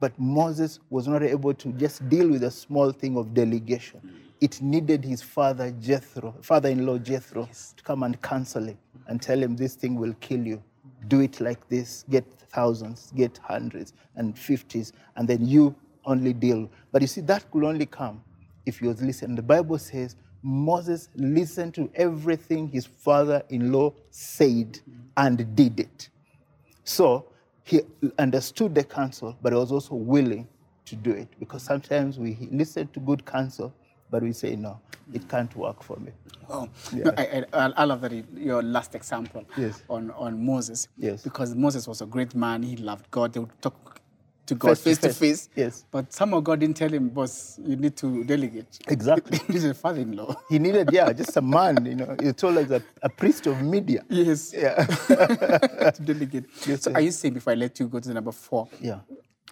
But 0.00 0.18
Moses 0.18 0.80
was 0.88 1.06
not 1.06 1.22
able 1.22 1.54
to 1.54 1.72
just 1.72 2.08
deal 2.08 2.28
with 2.28 2.42
a 2.42 2.50
small 2.50 2.90
thing 2.90 3.16
of 3.18 3.34
delegation. 3.34 4.00
It 4.40 4.62
needed 4.62 5.04
his 5.04 5.20
father 5.22 5.70
Jethro, 5.78 6.34
father-in-law 6.40 6.98
Jethro, 6.98 7.46
to 7.76 7.82
come 7.84 8.02
and 8.02 8.20
counsel 8.22 8.64
him 8.64 8.78
and 9.06 9.20
tell 9.20 9.38
him 9.38 9.56
this 9.56 9.74
thing 9.74 9.96
will 9.96 10.14
kill 10.20 10.40
you. 10.40 10.62
Do 11.08 11.20
it 11.20 11.40
like 11.40 11.68
this. 11.68 12.04
Get 12.08 12.24
thousands, 12.48 13.12
get 13.14 13.38
hundreds 13.42 13.92
and 14.16 14.36
fifties, 14.38 14.92
and 15.16 15.28
then 15.28 15.46
you 15.46 15.74
only 16.06 16.32
deal. 16.32 16.70
But 16.92 17.02
you 17.02 17.08
see, 17.08 17.20
that 17.22 17.50
could 17.50 17.64
only 17.64 17.86
come 17.86 18.22
if 18.64 18.80
you 18.80 18.88
was 18.88 19.02
listening. 19.02 19.36
The 19.36 19.42
Bible 19.42 19.78
says 19.78 20.16
Moses 20.42 21.10
listened 21.14 21.74
to 21.74 21.90
everything 21.94 22.68
his 22.68 22.86
father-in-law 22.86 23.92
said 24.10 24.80
and 25.18 25.54
did 25.54 25.80
it. 25.80 26.08
So 26.84 27.26
he 27.64 27.80
understood 28.18 28.74
the 28.74 28.84
counsel, 28.84 29.36
but 29.42 29.52
he 29.52 29.58
was 29.58 29.72
also 29.72 29.94
willing 29.94 30.48
to 30.86 30.96
do 30.96 31.12
it. 31.12 31.28
Because 31.38 31.62
sometimes 31.62 32.18
we 32.18 32.36
listen 32.50 32.88
to 32.88 33.00
good 33.00 33.24
counsel, 33.24 33.72
but 34.10 34.22
we 34.22 34.32
say, 34.32 34.56
no, 34.56 34.80
it 35.12 35.28
can't 35.28 35.54
work 35.56 35.82
for 35.82 35.96
me. 35.98 36.12
Oh, 36.48 36.68
no, 36.92 37.12
I, 37.16 37.44
I, 37.52 37.72
I 37.76 37.84
love 37.84 38.00
that 38.00 38.12
you- 38.12 38.24
your 38.34 38.62
last 38.62 38.94
example 38.96 39.44
Yes. 39.56 39.82
on, 39.88 40.10
on 40.12 40.44
Moses. 40.44 40.88
Yes. 40.96 41.22
Because 41.22 41.54
Moses 41.54 41.86
was 41.86 42.00
a 42.02 42.06
great 42.06 42.34
man. 42.34 42.62
He 42.62 42.76
loved 42.76 43.08
God. 43.10 43.32
They 43.32 43.40
would 43.40 43.62
talk 43.62 43.99
to 44.50 44.54
God 44.56 44.78
Face 44.78 44.98
to 44.98 45.08
face. 45.08 45.18
face. 45.18 45.48
Yes. 45.56 45.84
But 45.90 46.12
somehow 46.12 46.40
God 46.40 46.60
didn't 46.60 46.76
tell 46.76 46.90
him, 46.92 47.08
boss, 47.08 47.58
you 47.64 47.76
need 47.76 47.96
to 47.98 48.24
delegate. 48.24 48.78
Exactly. 48.88 49.38
He's 49.48 49.64
a 49.64 49.74
father-in-law. 49.74 50.34
He 50.48 50.58
needed, 50.58 50.90
yeah, 50.92 51.12
just 51.12 51.36
a 51.36 51.40
man, 51.42 51.84
you 51.86 51.94
know. 51.94 52.16
He 52.22 52.32
told 52.32 52.58
us 52.58 52.70
a, 52.70 52.82
a 53.02 53.08
priest 53.08 53.46
of 53.46 53.62
Midian. 53.62 54.04
Yes. 54.08 54.52
Yeah. 54.52 54.84
to 55.96 56.02
delegate. 56.02 56.44
Yes, 56.66 56.82
so 56.82 56.90
sir. 56.90 56.96
are 56.96 57.00
you 57.00 57.10
saying, 57.12 57.34
before 57.34 57.52
I 57.52 57.56
let 57.56 57.78
you 57.80 57.86
go 57.88 58.00
to 58.00 58.08
the 58.08 58.14
number 58.14 58.32
four, 58.32 58.68
Yeah. 58.80 59.00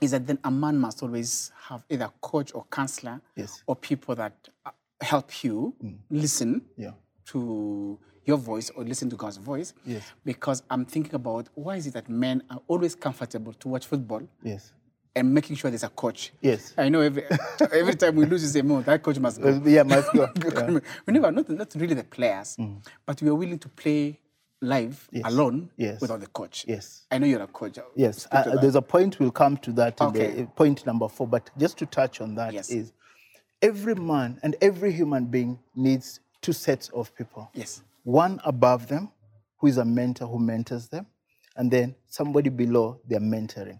is 0.00 0.10
that 0.10 0.26
then 0.26 0.38
a 0.44 0.50
man 0.50 0.76
must 0.78 1.02
always 1.02 1.52
have 1.68 1.84
either 1.88 2.06
a 2.06 2.12
coach 2.20 2.52
or 2.54 2.64
counselor 2.70 3.20
Yes. 3.36 3.62
or 3.66 3.76
people 3.76 4.14
that 4.16 4.34
uh, 4.66 4.70
help 5.00 5.44
you 5.44 5.74
listen 6.10 6.62
Yeah. 6.76 6.92
to 7.26 7.98
your 8.24 8.36
voice 8.36 8.68
or 8.76 8.84
listen 8.84 9.08
to 9.10 9.16
God's 9.16 9.38
voice. 9.38 9.72
Yes. 9.86 10.02
Because 10.24 10.62
I'm 10.68 10.84
thinking 10.84 11.14
about 11.14 11.48
why 11.54 11.76
is 11.76 11.86
it 11.86 11.94
that 11.94 12.08
men 12.10 12.42
are 12.50 12.60
always 12.68 12.94
comfortable 12.94 13.52
to 13.54 13.68
watch 13.68 13.86
football 13.86 14.22
Yes. 14.42 14.72
And 15.18 15.34
making 15.34 15.56
sure 15.56 15.70
there's 15.70 15.82
a 15.84 15.88
coach. 15.88 16.32
Yes. 16.40 16.74
I 16.78 16.88
know 16.88 17.00
every 17.00 17.24
every 17.72 17.94
time 17.94 18.16
we 18.16 18.24
lose, 18.26 18.42
you 18.42 18.48
say, 18.48 18.62
"No, 18.62 18.80
that 18.82 19.02
coach 19.02 19.18
must 19.18 19.40
go." 19.40 19.48
Uh, 19.48 19.60
Yeah, 19.64 19.82
must 19.82 20.12
go. 20.12 20.28
Yeah. 20.44 20.78
we 21.06 21.12
never 21.12 21.30
not 21.32 21.48
not 21.48 21.74
really 21.74 21.94
the 21.94 22.04
players, 22.04 22.56
but 23.06 23.20
we 23.22 23.28
are 23.28 23.34
willing 23.34 23.58
to 23.58 23.68
play 23.68 24.18
live 24.60 25.08
Yes. 25.12 25.24
alone 25.26 25.70
Yes. 25.76 26.00
without 26.00 26.20
the 26.20 26.26
coach. 26.26 26.64
Yes. 26.66 27.06
I 27.10 27.18
know 27.18 27.26
you're 27.26 27.42
a 27.42 27.46
coach. 27.46 27.78
Yes, 27.94 28.22
Speak 28.24 28.42
to 28.44 28.50
uh, 28.52 28.60
there's 28.60 28.74
a 28.74 28.82
point 28.82 29.20
we'll 29.20 29.30
come 29.30 29.56
to 29.58 29.72
that 29.72 30.00
in 30.00 30.06
Okay. 30.08 30.30
the, 30.32 30.46
point 30.46 30.84
number 30.84 31.08
four. 31.08 31.28
But 31.28 31.50
just 31.56 31.78
to 31.78 31.86
touch 31.86 32.20
on 32.20 32.34
that 32.34 32.54
is, 32.54 32.70
Yes. 32.70 32.92
every 33.62 33.94
man 33.94 34.38
and 34.42 34.56
every 34.60 34.90
human 34.92 35.26
being 35.26 35.58
needs 35.76 36.20
two 36.42 36.52
sets 36.52 36.88
of 36.90 37.14
people. 37.14 37.48
Yes. 37.54 37.82
One 38.04 38.40
above 38.44 38.88
them, 38.88 39.10
who 39.58 39.66
is 39.68 39.78
a 39.78 39.84
mentor 39.84 40.26
who 40.26 40.38
mentors 40.40 40.88
them, 40.88 41.06
and 41.56 41.70
then 41.70 41.94
somebody 42.08 42.50
below 42.50 43.00
they're 43.06 43.20
mentoring. 43.20 43.78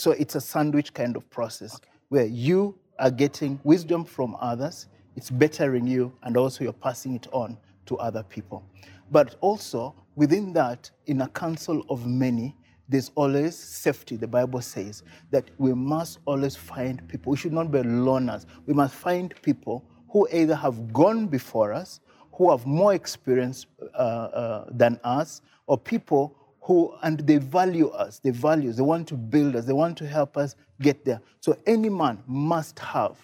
So 0.00 0.12
it's 0.12 0.34
a 0.34 0.40
sandwich 0.40 0.94
kind 0.94 1.14
of 1.14 1.28
process 1.28 1.78
where 2.08 2.24
you 2.24 2.74
are 2.98 3.10
getting 3.10 3.60
wisdom 3.64 4.06
from 4.06 4.34
others, 4.40 4.86
it's 5.14 5.28
bettering 5.28 5.86
you, 5.86 6.10
and 6.22 6.38
also 6.38 6.64
you're 6.64 6.72
passing 6.72 7.14
it 7.16 7.26
on 7.32 7.58
to 7.84 7.98
other 7.98 8.22
people. 8.22 8.64
But 9.10 9.36
also 9.42 9.94
within 10.16 10.54
that, 10.54 10.90
in 11.04 11.20
a 11.20 11.28
council 11.28 11.84
of 11.90 12.06
many, 12.06 12.56
there's 12.88 13.10
always 13.14 13.58
safety. 13.58 14.16
The 14.16 14.26
Bible 14.26 14.62
says 14.62 15.02
that 15.32 15.50
we 15.58 15.74
must 15.74 16.20
always 16.24 16.56
find 16.56 17.06
people. 17.06 17.32
We 17.32 17.36
should 17.36 17.52
not 17.52 17.70
be 17.70 17.80
loners. 17.80 18.46
We 18.64 18.72
must 18.72 18.94
find 18.94 19.34
people 19.42 19.84
who 20.08 20.26
either 20.32 20.54
have 20.54 20.94
gone 20.94 21.26
before 21.26 21.74
us, 21.74 22.00
who 22.32 22.50
have 22.50 22.64
more 22.64 22.94
experience 22.94 23.66
uh, 23.92 23.96
uh, 23.96 24.64
than 24.70 24.98
us, 25.04 25.42
or 25.66 25.76
people 25.76 26.39
who, 26.70 26.94
and 27.02 27.18
they 27.26 27.38
value 27.38 27.88
us, 27.88 28.20
they 28.20 28.30
value 28.30 28.70
us, 28.70 28.76
they 28.76 28.82
want 28.82 29.08
to 29.08 29.16
build 29.16 29.56
us, 29.56 29.64
they 29.64 29.72
want 29.72 29.98
to 29.98 30.06
help 30.06 30.36
us 30.36 30.54
get 30.80 31.04
there. 31.04 31.20
So 31.40 31.58
any 31.66 31.88
man 31.88 32.22
must 32.28 32.78
have 32.78 33.18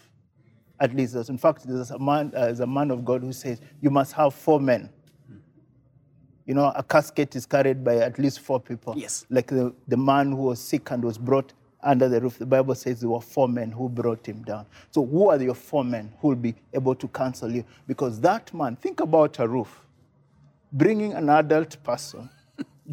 at 0.80 0.96
least 0.96 1.14
those. 1.14 1.28
In 1.28 1.38
fact, 1.38 1.62
there's 1.64 1.92
a 1.92 1.98
man, 2.00 2.32
uh, 2.34 2.46
there's 2.46 2.58
a 2.58 2.66
man 2.66 2.90
of 2.90 3.04
God 3.04 3.22
who 3.22 3.32
says 3.32 3.60
you 3.80 3.88
must 3.88 4.14
have 4.14 4.34
four 4.34 4.58
men. 4.58 4.90
You 6.44 6.54
know, 6.54 6.72
a 6.74 6.82
casket 6.82 7.36
is 7.36 7.46
carried 7.46 7.84
by 7.84 7.98
at 7.98 8.18
least 8.18 8.40
four 8.40 8.58
people. 8.58 8.94
Yes. 8.96 9.24
Like 9.30 9.46
the, 9.46 9.72
the 9.86 9.96
man 9.96 10.32
who 10.32 10.42
was 10.42 10.58
sick 10.58 10.90
and 10.90 11.04
was 11.04 11.16
brought 11.16 11.52
under 11.84 12.08
the 12.08 12.20
roof. 12.20 12.40
The 12.40 12.46
Bible 12.46 12.74
says 12.74 12.98
there 12.98 13.10
were 13.10 13.20
four 13.20 13.48
men 13.48 13.70
who 13.70 13.88
brought 13.88 14.26
him 14.26 14.42
down. 14.42 14.66
So 14.90 15.06
who 15.06 15.30
are 15.30 15.40
your 15.40 15.54
four 15.54 15.84
men 15.84 16.12
who 16.18 16.28
will 16.30 16.34
be 16.34 16.56
able 16.72 16.96
to 16.96 17.06
counsel 17.06 17.52
you? 17.52 17.64
Because 17.86 18.20
that 18.22 18.52
man, 18.52 18.74
think 18.74 18.98
about 18.98 19.38
a 19.38 19.46
roof. 19.46 19.82
Bringing 20.72 21.12
an 21.12 21.28
adult 21.28 21.76
person 21.84 22.28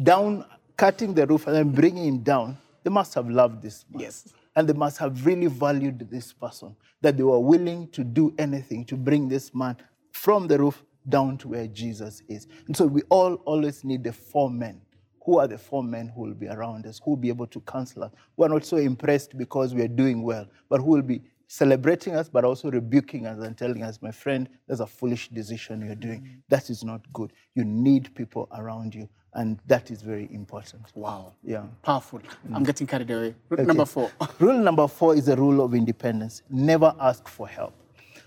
down, 0.02 0.44
cutting 0.76 1.14
the 1.14 1.26
roof 1.26 1.46
and 1.46 1.56
then 1.56 1.70
bringing 1.70 2.04
him 2.06 2.18
down, 2.18 2.56
they 2.82 2.90
must 2.90 3.14
have 3.14 3.28
loved 3.28 3.62
this 3.62 3.84
man. 3.90 4.02
Yes. 4.02 4.32
And 4.56 4.68
they 4.68 4.72
must 4.72 4.98
have 4.98 5.26
really 5.26 5.46
valued 5.46 6.08
this 6.10 6.32
person, 6.32 6.76
that 7.00 7.16
they 7.16 7.22
were 7.22 7.40
willing 7.40 7.88
to 7.88 8.04
do 8.04 8.34
anything 8.38 8.84
to 8.86 8.96
bring 8.96 9.28
this 9.28 9.54
man 9.54 9.76
from 10.12 10.46
the 10.46 10.58
roof 10.58 10.82
down 11.08 11.36
to 11.38 11.48
where 11.48 11.66
Jesus 11.66 12.22
is. 12.28 12.46
And 12.66 12.76
so 12.76 12.86
we 12.86 13.02
all 13.08 13.34
always 13.44 13.84
need 13.84 14.04
the 14.04 14.12
four 14.12 14.48
men. 14.48 14.80
Who 15.24 15.38
are 15.38 15.48
the 15.48 15.58
four 15.58 15.82
men 15.82 16.08
who 16.14 16.22
will 16.22 16.34
be 16.34 16.48
around 16.48 16.86
us, 16.86 17.00
who 17.02 17.12
will 17.12 17.16
be 17.16 17.28
able 17.28 17.46
to 17.48 17.60
counsel 17.60 18.04
us? 18.04 18.12
We're 18.36 18.48
not 18.48 18.64
so 18.64 18.76
impressed 18.76 19.36
because 19.36 19.74
we 19.74 19.82
are 19.82 19.88
doing 19.88 20.22
well, 20.22 20.46
but 20.68 20.80
who 20.80 20.90
will 20.90 21.02
be 21.02 21.22
celebrating 21.54 22.16
us, 22.16 22.28
but 22.28 22.44
also 22.44 22.68
rebuking 22.68 23.26
us 23.26 23.38
and 23.38 23.56
telling 23.56 23.84
us, 23.84 24.02
my 24.02 24.10
friend, 24.10 24.48
that's 24.66 24.80
a 24.80 24.86
foolish 24.86 25.28
decision 25.28 25.86
you're 25.86 25.94
doing. 25.94 26.20
Mm. 26.20 26.40
That 26.48 26.68
is 26.68 26.82
not 26.82 27.00
good. 27.12 27.32
You 27.54 27.64
need 27.64 28.12
people 28.16 28.48
around 28.58 28.92
you, 28.92 29.08
and 29.34 29.60
that 29.68 29.92
is 29.92 30.02
very 30.02 30.28
important. 30.32 30.82
Wow. 30.96 31.34
Yeah. 31.44 31.62
Powerful. 31.82 32.20
I'm 32.52 32.64
mm. 32.64 32.66
getting 32.66 32.88
carried 32.88 33.08
away. 33.08 33.36
Rule 33.48 33.66
number 33.66 33.84
four. 33.84 34.10
Rule 34.40 34.58
number 34.58 34.88
four 34.88 35.14
is 35.14 35.26
the 35.26 35.36
rule 35.36 35.64
of 35.64 35.74
independence. 35.74 36.42
Never 36.50 36.92
ask 36.98 37.28
for 37.28 37.46
help. 37.46 37.72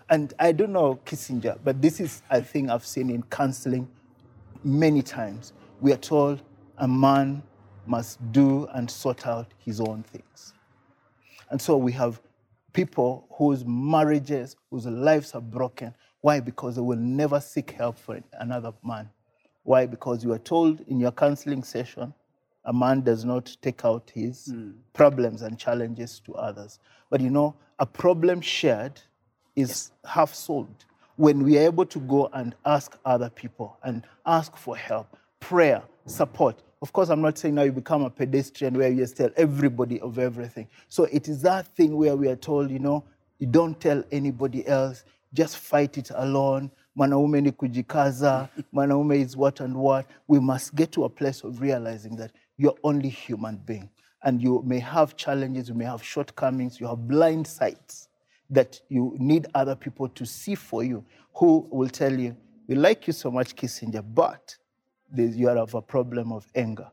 And 0.10 0.34
I 0.40 0.54
don't 0.54 0.72
know 0.72 0.98
Kissinger, 1.06 1.60
but 1.66 1.82
this 1.82 2.00
is 2.00 2.22
a 2.30 2.42
thing 2.42 2.70
I've 2.70 2.86
seen 2.86 3.10
in 3.10 3.24
counseling 3.24 3.90
many 4.64 5.02
times. 5.02 5.52
We 5.82 5.92
are 5.92 5.98
told 5.98 6.42
a 6.78 6.88
man 6.88 7.44
must 7.86 8.32
do 8.32 8.68
and 8.74 8.90
sort 8.90 9.28
out 9.28 9.54
his 9.58 9.82
own 9.82 10.04
things. 10.04 10.54
And 11.50 11.62
so 11.62 11.76
we 11.76 11.92
have 11.94 12.22
people 12.78 13.26
whose 13.32 13.66
marriages, 13.66 14.56
whose 14.70 14.86
lives 14.86 15.34
are 15.34 15.42
broken. 15.42 15.92
Why? 16.22 16.40
Because 16.40 16.76
they 16.76 16.82
will 16.82 16.96
never 16.96 17.40
seek 17.40 17.72
help 17.72 17.98
for 17.98 18.20
another 18.34 18.72
man. 18.84 19.10
Why? 19.64 19.88
Because 19.88 20.24
you 20.24 20.32
are 20.32 20.38
told 20.38 20.82
in 20.82 21.00
your 21.00 21.12
counseling 21.12 21.64
session, 21.64 22.14
a 22.66 22.72
man 22.72 23.02
does 23.02 23.26
not 23.26 23.58
take 23.64 23.84
out 23.84 24.12
his 24.14 24.46
hmm. 24.46 24.74
problems 24.94 25.42
and 25.42 25.58
challenges 25.58 26.20
to 26.26 26.36
others. 26.36 26.78
But 27.10 27.20
you 27.22 27.32
know, 27.32 27.56
a 27.80 27.86
problem 27.88 28.42
shared 28.42 29.02
is 29.56 29.90
half 30.06 30.36
solved 30.36 30.86
when 31.16 31.44
we 31.44 31.58
are 31.58 31.64
able 31.64 31.88
to 31.88 32.00
go 32.02 32.30
and 32.32 32.54
ask 32.64 32.96
other 33.06 33.32
people 33.32 33.76
and 33.82 34.06
ask 34.28 34.56
for 34.56 34.78
help, 34.78 35.18
prayer, 35.40 35.82
support. 36.06 36.62
Of 36.82 36.94
course, 36.94 37.10
I'm 37.10 37.22
not 37.22 37.38
saying 37.38 37.56
now 37.56 37.64
you 37.64 37.72
become 37.72 38.04
a 38.04 38.10
pedestrian 38.10 38.76
where 38.78 38.90
you 38.90 38.98
just 38.98 39.18
tell 39.18 39.32
everybody 39.36 40.00
of 40.00 40.20
everything. 40.20 40.68
So 40.90 41.06
it 41.06 41.28
is 41.28 41.42
that 41.42 41.68
thing 41.76 41.98
where 41.98 42.16
we 42.16 42.28
are 42.28 42.36
told, 42.36 42.70
you 42.70 42.80
know, 42.80 43.04
you 43.40 43.48
don't 43.48 43.80
tell 43.80 44.04
anybody 44.12 44.68
else, 44.68 45.04
just 45.34 45.58
fight 45.58 45.98
it 45.98 46.12
alone. 46.16 46.70
Mwanaume 46.96 47.42
ni 47.42 47.52
kujikaza, 47.52 48.50
mwanaume 48.74 49.22
is 49.22 49.36
what 49.36 49.60
and 49.60 49.76
what. 49.76 50.06
We 50.28 50.40
must 50.40 50.76
get 50.76 50.92
to 50.92 51.06
a 51.06 51.10
place 51.10 51.44
of 51.44 51.62
realizing 51.62 52.16
that 52.18 52.32
you're 52.58 52.78
only 52.84 53.10
human 53.10 53.58
being 53.58 53.90
and 54.24 54.42
you 54.42 54.64
may 54.66 54.80
have 54.80 55.16
challenges, 55.16 55.70
you 55.70 55.76
may 55.76 55.86
have 55.86 56.04
shortcomings, 56.04 56.80
you 56.80 56.88
have 56.88 57.08
blind 57.08 57.48
sights 57.48 58.10
that 58.50 58.80
you 58.90 59.16
need 59.20 59.48
other 59.56 59.76
people 59.76 60.10
to 60.10 60.26
see 60.26 60.56
for 60.56 60.84
you 60.84 61.04
who 61.34 61.68
will 61.72 61.90
tell 61.90 62.14
you, 62.14 62.36
we 62.68 62.76
like 62.76 63.08
you 63.08 63.14
so 63.14 63.32
much, 63.32 63.56
Kissinger, 63.56 64.04
but 64.14 64.58
there's- 65.12 65.36
you 65.36 65.48
have 65.48 65.74
a 65.74 65.82
problem 65.82 66.32
of 66.32 66.48
anger. 66.56 66.90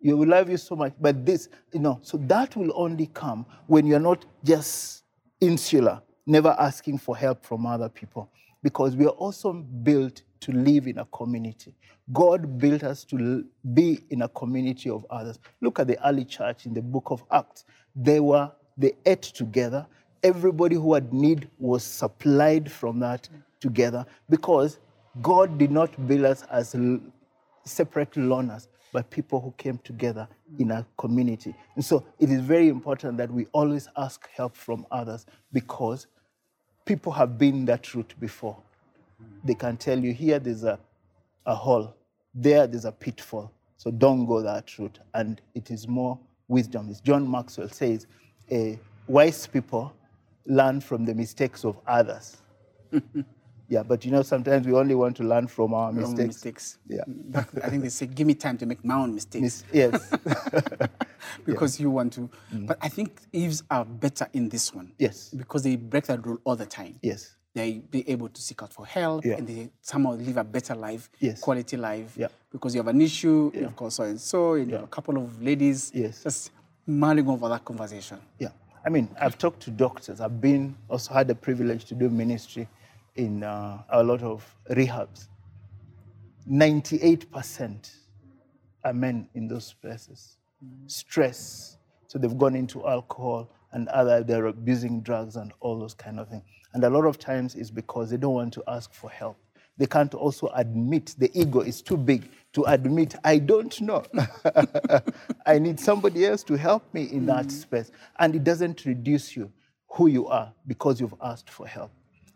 You 0.00 0.16
will 0.16 0.28
love 0.28 0.48
you 0.48 0.56
so 0.56 0.76
much, 0.76 0.92
but 1.00 1.26
this, 1.26 1.48
you 1.72 1.80
know, 1.80 1.98
so 2.02 2.18
that 2.18 2.56
will 2.56 2.72
only 2.74 3.06
come 3.06 3.44
when 3.66 3.86
you're 3.86 3.98
not 3.98 4.24
just 4.44 5.04
insular, 5.40 6.00
never 6.26 6.54
asking 6.58 6.98
for 6.98 7.16
help 7.16 7.44
from 7.44 7.66
other 7.66 7.88
people, 7.88 8.30
because 8.62 8.96
we 8.96 9.06
are 9.06 9.16
also 9.18 9.52
built 9.52 10.22
to 10.40 10.52
live 10.52 10.86
in 10.86 10.98
a 10.98 11.04
community. 11.06 11.74
God 12.12 12.58
built 12.58 12.84
us 12.84 13.04
to 13.06 13.44
be 13.74 14.04
in 14.10 14.22
a 14.22 14.28
community 14.28 14.88
of 14.88 15.04
others. 15.10 15.38
Look 15.60 15.80
at 15.80 15.88
the 15.88 16.06
early 16.06 16.24
church 16.24 16.64
in 16.64 16.74
the 16.74 16.82
book 16.82 17.10
of 17.10 17.24
Acts. 17.30 17.64
They 17.94 18.20
were, 18.20 18.50
they 18.76 18.92
ate 19.04 19.22
together. 19.22 19.86
Everybody 20.22 20.76
who 20.76 20.94
had 20.94 21.12
need 21.12 21.48
was 21.58 21.82
supplied 21.82 22.70
from 22.70 23.00
that 23.00 23.28
together 23.60 24.06
because 24.30 24.78
God 25.20 25.58
did 25.58 25.70
not 25.72 26.06
build 26.06 26.24
us 26.24 26.44
as 26.50 26.74
separate 27.68 28.12
loners, 28.12 28.68
but 28.92 29.10
people 29.10 29.40
who 29.40 29.52
came 29.56 29.78
together 29.78 30.28
in 30.58 30.70
a 30.70 30.86
community. 30.96 31.54
And 31.74 31.84
so 31.84 32.04
it 32.18 32.30
is 32.30 32.40
very 32.40 32.68
important 32.68 33.18
that 33.18 33.30
we 33.30 33.46
always 33.52 33.88
ask 33.96 34.28
help 34.30 34.56
from 34.56 34.86
others 34.90 35.26
because 35.52 36.06
people 36.84 37.12
have 37.12 37.38
been 37.38 37.64
that 37.66 37.94
route 37.94 38.14
before. 38.18 38.56
They 39.44 39.54
can 39.54 39.76
tell 39.76 39.98
you 39.98 40.12
here 40.12 40.38
there's 40.38 40.64
a, 40.64 40.78
a 41.46 41.54
hole, 41.54 41.94
there 42.34 42.66
there's 42.66 42.84
a 42.84 42.92
pitfall. 42.92 43.52
So 43.76 43.90
don't 43.90 44.26
go 44.26 44.42
that 44.42 44.76
route. 44.78 44.98
And 45.14 45.40
it 45.54 45.70
is 45.70 45.86
more 45.86 46.18
wisdom. 46.48 46.88
As 46.90 47.00
John 47.00 47.30
Maxwell 47.30 47.68
says, 47.68 48.06
eh, 48.50 48.76
wise 49.06 49.46
people 49.46 49.92
learn 50.46 50.80
from 50.80 51.04
the 51.04 51.14
mistakes 51.14 51.64
of 51.64 51.76
others. 51.86 52.38
yeah, 53.68 53.82
but 53.82 54.04
you 54.04 54.10
know, 54.10 54.22
sometimes 54.22 54.66
we 54.66 54.72
only 54.72 54.94
want 54.94 55.16
to 55.18 55.22
learn 55.24 55.46
from 55.46 55.74
our 55.74 55.92
mistakes. 55.92 56.26
mistakes. 56.26 56.78
Yeah. 56.88 57.04
I 57.62 57.68
think 57.68 57.82
they 57.82 57.88
say, 57.90 58.06
give 58.06 58.26
me 58.26 58.34
time 58.34 58.56
to 58.58 58.66
make 58.66 58.82
my 58.84 58.94
own 58.96 59.14
mistakes. 59.14 59.42
Mis- 59.42 59.64
yes. 59.72 60.10
because 61.44 61.78
you 61.80 61.90
want 61.90 62.12
to. 62.14 62.30
Mm. 62.54 62.66
But 62.66 62.78
I 62.80 62.88
think 62.88 63.20
Eves 63.32 63.62
are 63.70 63.84
better 63.84 64.26
in 64.32 64.48
this 64.48 64.74
one. 64.74 64.92
Yes. 64.98 65.28
Because 65.30 65.62
they 65.62 65.76
break 65.76 66.06
that 66.06 66.24
rule 66.26 66.38
all 66.44 66.56
the 66.56 66.66
time. 66.66 66.98
yes. 67.02 67.34
They 67.54 67.78
be 67.90 68.08
able 68.08 68.28
to 68.28 68.40
seek 68.40 68.62
out 68.62 68.72
for 68.72 68.86
help 68.86 69.24
Yeah. 69.24 69.36
and 69.38 69.46
they 69.48 69.70
somehow 69.80 70.12
live 70.12 70.36
a 70.36 70.44
better 70.44 70.76
life, 70.76 71.10
Yes. 71.18 71.40
quality 71.40 71.76
life. 71.76 72.12
Yeah. 72.16 72.28
Because 72.52 72.74
you 72.74 72.78
have 72.80 72.88
an 72.88 73.00
issue, 73.00 73.50
you've 73.52 73.74
got 73.74 73.92
so 73.92 74.04
and 74.04 74.20
so, 74.20 74.52
and 74.54 74.68
you 74.68 74.74
have 74.76 74.84
a 74.84 74.88
couple 74.88 75.16
of 75.16 75.42
ladies 75.42 75.90
Yes. 75.92 76.22
just 76.22 76.52
mulling 76.86 77.26
over 77.26 77.48
that 77.48 77.64
conversation. 77.64 78.18
Yeah. 78.38 78.50
I 78.86 78.90
mean, 78.90 79.08
I've 79.20 79.38
talked 79.38 79.60
to 79.62 79.70
doctors. 79.70 80.20
I've 80.20 80.40
been 80.40 80.76
also 80.88 81.12
had 81.12 81.26
the 81.26 81.34
privilege 81.34 81.84
to 81.86 81.94
do 81.94 82.08
ministry 82.08 82.68
in 83.18 83.42
uh, 83.42 83.82
a 83.90 84.02
lot 84.02 84.22
of 84.22 84.44
rehabs. 84.70 85.26
98% 86.50 87.90
are 88.84 88.92
men 88.94 89.28
in 89.34 89.48
those 89.48 89.74
places. 89.74 90.38
Stress. 90.86 91.76
So 92.06 92.18
they've 92.18 92.38
gone 92.38 92.54
into 92.54 92.86
alcohol 92.86 93.50
and 93.72 93.88
other, 93.88 94.22
they're 94.22 94.46
abusing 94.46 95.02
drugs 95.02 95.36
and 95.36 95.52
all 95.60 95.78
those 95.78 95.94
kind 95.94 96.18
of 96.18 96.28
things. 96.28 96.44
And 96.72 96.84
a 96.84 96.90
lot 96.90 97.04
of 97.04 97.18
times 97.18 97.54
it's 97.54 97.70
because 97.70 98.10
they 98.10 98.16
don't 98.16 98.34
want 98.34 98.54
to 98.54 98.62
ask 98.68 98.94
for 98.94 99.10
help. 99.10 99.36
They 99.76 99.86
can't 99.86 100.14
also 100.14 100.50
admit, 100.54 101.14
the 101.18 101.30
ego 101.38 101.60
is 101.60 101.82
too 101.82 101.96
big 101.96 102.28
to 102.52 102.64
admit, 102.64 103.14
I 103.24 103.38
don't 103.38 103.80
know. 103.80 104.04
I 105.46 105.58
need 105.58 105.78
somebody 105.78 106.24
else 106.26 106.42
to 106.44 106.56
help 106.56 106.92
me 106.94 107.04
in 107.04 107.26
that 107.26 107.50
space. 107.50 107.90
And 108.18 108.34
it 108.34 108.42
doesn't 108.42 108.84
reduce 108.86 109.36
you 109.36 109.52
who 109.88 110.08
you 110.08 110.26
are 110.28 110.52
because 110.66 111.00
you've 111.00 111.14
asked 111.22 111.50
for 111.50 111.66
help. 111.66 111.92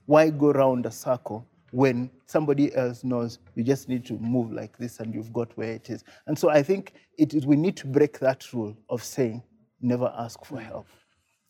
Why 0.06 0.30
go 0.30 0.50
around 0.50 0.86
a 0.86 0.90
circle 0.90 1.46
when 1.70 2.10
somebody 2.26 2.74
else 2.74 3.02
knows 3.02 3.38
you 3.54 3.64
just 3.64 3.88
need 3.88 4.04
to 4.06 4.14
move 4.14 4.52
like 4.52 4.76
this 4.76 5.00
and 5.00 5.14
you've 5.14 5.32
got 5.32 5.56
where 5.56 5.72
it 5.72 5.90
is? 5.90 6.04
And 6.26 6.38
so 6.38 6.50
I 6.50 6.62
think 6.62 6.92
it 7.18 7.34
is, 7.34 7.46
we 7.46 7.56
need 7.56 7.76
to 7.78 7.86
break 7.86 8.18
that 8.18 8.52
rule 8.52 8.76
of 8.88 9.02
saying, 9.02 9.42
never 9.80 10.12
ask 10.16 10.44
for 10.44 10.58
mm. 10.58 10.66
help. 10.66 10.86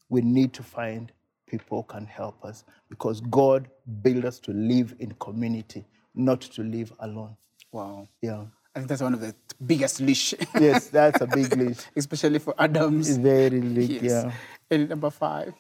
We 0.09 0.21
need 0.21 0.53
to 0.55 0.63
find 0.63 1.13
people 1.47 1.83
can 1.83 2.07
help 2.07 2.45
us 2.45 2.65
because 2.89 3.21
God 3.21 3.69
built 4.03 4.25
us 4.25 4.39
to 4.41 4.53
live 4.53 4.95
in 4.99 5.13
community, 5.13 5.85
not 6.15 6.41
to 6.41 6.63
live 6.63 6.93
alone. 7.01 7.37
Wow. 7.73 8.09
Yeah. 8.21 8.45
I 8.75 8.79
think 8.79 8.89
that's 8.89 9.03
one 9.03 9.13
of 9.13 9.21
the 9.21 9.35
biggest 9.67 10.01
leash, 10.01 10.35
Yes, 10.59 10.89
that's 10.89 11.21
a 11.21 11.27
big 11.27 11.55
list. 11.63 11.89
especially 11.95 12.39
for 12.39 12.55
Adams. 12.59 13.09
It's 13.11 13.19
very 13.19 13.61
big, 13.61 13.91
Yes. 13.91 14.03
yeah. 14.03 14.33
And 14.71 14.89
number 14.89 15.11
five. 15.11 15.53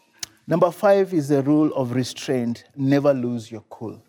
Number 0.52 0.70
five 0.70 1.14
is 1.14 1.28
the 1.28 1.42
rule 1.42 1.72
of 1.72 1.92
restraint 1.92 2.64
never 2.76 3.14
lose 3.14 3.50
your 3.50 3.62
cool. 3.70 4.02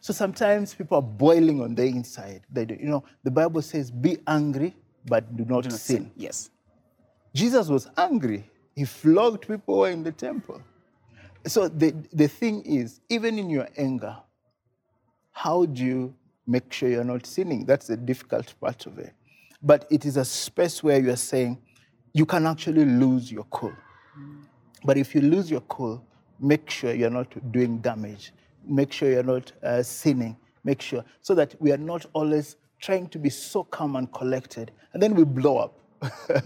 So 0.00 0.12
sometimes 0.12 0.74
people 0.74 0.96
are 0.96 1.08
boiling 1.26 1.62
on 1.62 1.76
the 1.76 1.84
inside. 1.84 2.42
They 2.50 2.64
do, 2.64 2.74
you 2.74 2.88
know, 2.88 3.04
the 3.22 3.30
Bible 3.30 3.62
says, 3.62 3.88
be 3.88 4.18
angry, 4.26 4.74
but 5.06 5.36
do 5.36 5.44
not, 5.44 5.62
Do 5.62 5.70
not 5.70 5.78
sin. 5.78 5.96
sin. 5.96 6.10
Yes. 6.16 6.50
Jesus 7.32 7.68
was 7.68 7.88
angry. 7.96 8.50
He 8.74 8.84
flogged 8.84 9.42
people 9.42 9.76
who 9.76 9.80
were 9.82 9.90
in 9.90 10.02
the 10.02 10.10
temple. 10.10 10.60
So 11.46 11.68
the, 11.68 11.94
the 12.12 12.26
thing 12.26 12.62
is, 12.62 13.00
even 13.08 13.38
in 13.38 13.48
your 13.48 13.68
anger, 13.76 14.16
how 15.30 15.66
do 15.66 15.84
you 15.84 16.14
make 16.48 16.72
sure 16.72 16.88
you're 16.88 17.04
not 17.04 17.26
sinning? 17.26 17.64
That's 17.64 17.86
the 17.86 17.96
difficult 17.96 18.52
part 18.60 18.86
of 18.86 18.98
it. 18.98 19.12
But 19.62 19.86
it 19.88 20.04
is 20.04 20.16
a 20.16 20.24
space 20.24 20.82
where 20.82 20.98
you're 20.98 21.14
saying 21.14 21.58
you 22.12 22.26
can 22.26 22.44
actually 22.44 22.86
lose 22.86 23.30
your 23.30 23.44
cool. 23.44 23.76
But 24.84 24.96
if 24.96 25.14
you 25.14 25.20
lose 25.20 25.50
your 25.50 25.60
cool, 25.62 26.04
make 26.38 26.70
sure 26.70 26.92
you're 26.94 27.10
not 27.10 27.52
doing 27.52 27.78
damage. 27.78 28.32
Make 28.64 28.92
sure 28.92 29.10
you're 29.10 29.22
not 29.22 29.52
uh, 29.62 29.82
sinning. 29.82 30.36
Make 30.64 30.82
sure 30.82 31.04
so 31.22 31.34
that 31.34 31.54
we 31.60 31.72
are 31.72 31.78
not 31.78 32.06
always 32.12 32.56
trying 32.80 33.08
to 33.08 33.18
be 33.18 33.30
so 33.30 33.64
calm 33.64 33.96
and 33.96 34.10
collected, 34.12 34.72
and 34.92 35.02
then 35.02 35.14
we 35.14 35.24
blow 35.24 35.58
up. 35.58 35.76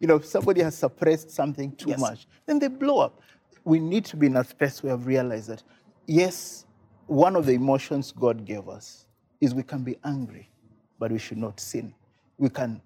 you 0.00 0.06
know, 0.06 0.16
if 0.16 0.24
somebody 0.24 0.62
has 0.62 0.76
suppressed 0.76 1.30
something 1.30 1.72
too 1.72 1.90
Yes. 1.90 1.98
much, 1.98 2.26
then 2.46 2.58
they 2.60 2.68
blow 2.68 2.98
up. 3.00 3.20
We 3.64 3.80
need 3.80 4.04
to 4.06 4.16
be 4.16 4.26
in 4.26 4.36
a 4.36 4.44
space 4.44 4.82
where 4.82 4.96
we 4.96 5.04
realize 5.04 5.48
that, 5.48 5.62
yes, 6.06 6.66
one 7.06 7.34
of 7.34 7.46
the 7.46 7.52
emotions 7.52 8.12
God 8.12 8.44
gave 8.44 8.68
us 8.68 9.06
is 9.40 9.54
we 9.54 9.64
can 9.64 9.82
be 9.82 9.96
angry, 10.04 10.48
but 11.00 11.10
we 11.10 11.18
should 11.18 11.38
not 11.38 11.58
sin. 11.58 11.92
We 12.38 12.48
can 12.48 12.80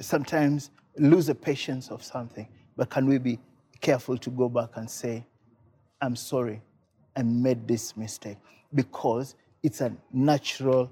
sometimes 0.00 0.70
lose 0.98 1.26
the 1.26 1.34
patience 1.36 1.90
of 1.90 2.02
something, 2.02 2.48
but 2.76 2.90
can 2.90 3.06
we 3.06 3.18
be 3.18 3.38
careful 3.80 4.18
to 4.18 4.30
go 4.30 4.48
back 4.48 4.70
and 4.76 4.90
say, 4.90 5.26
I'm 6.00 6.16
sorry, 6.16 6.62
I 7.16 7.22
made 7.22 7.66
this 7.66 7.96
mistake? 7.96 8.38
Because 8.74 9.36
it's 9.62 9.80
a 9.80 9.92
natural 10.12 10.90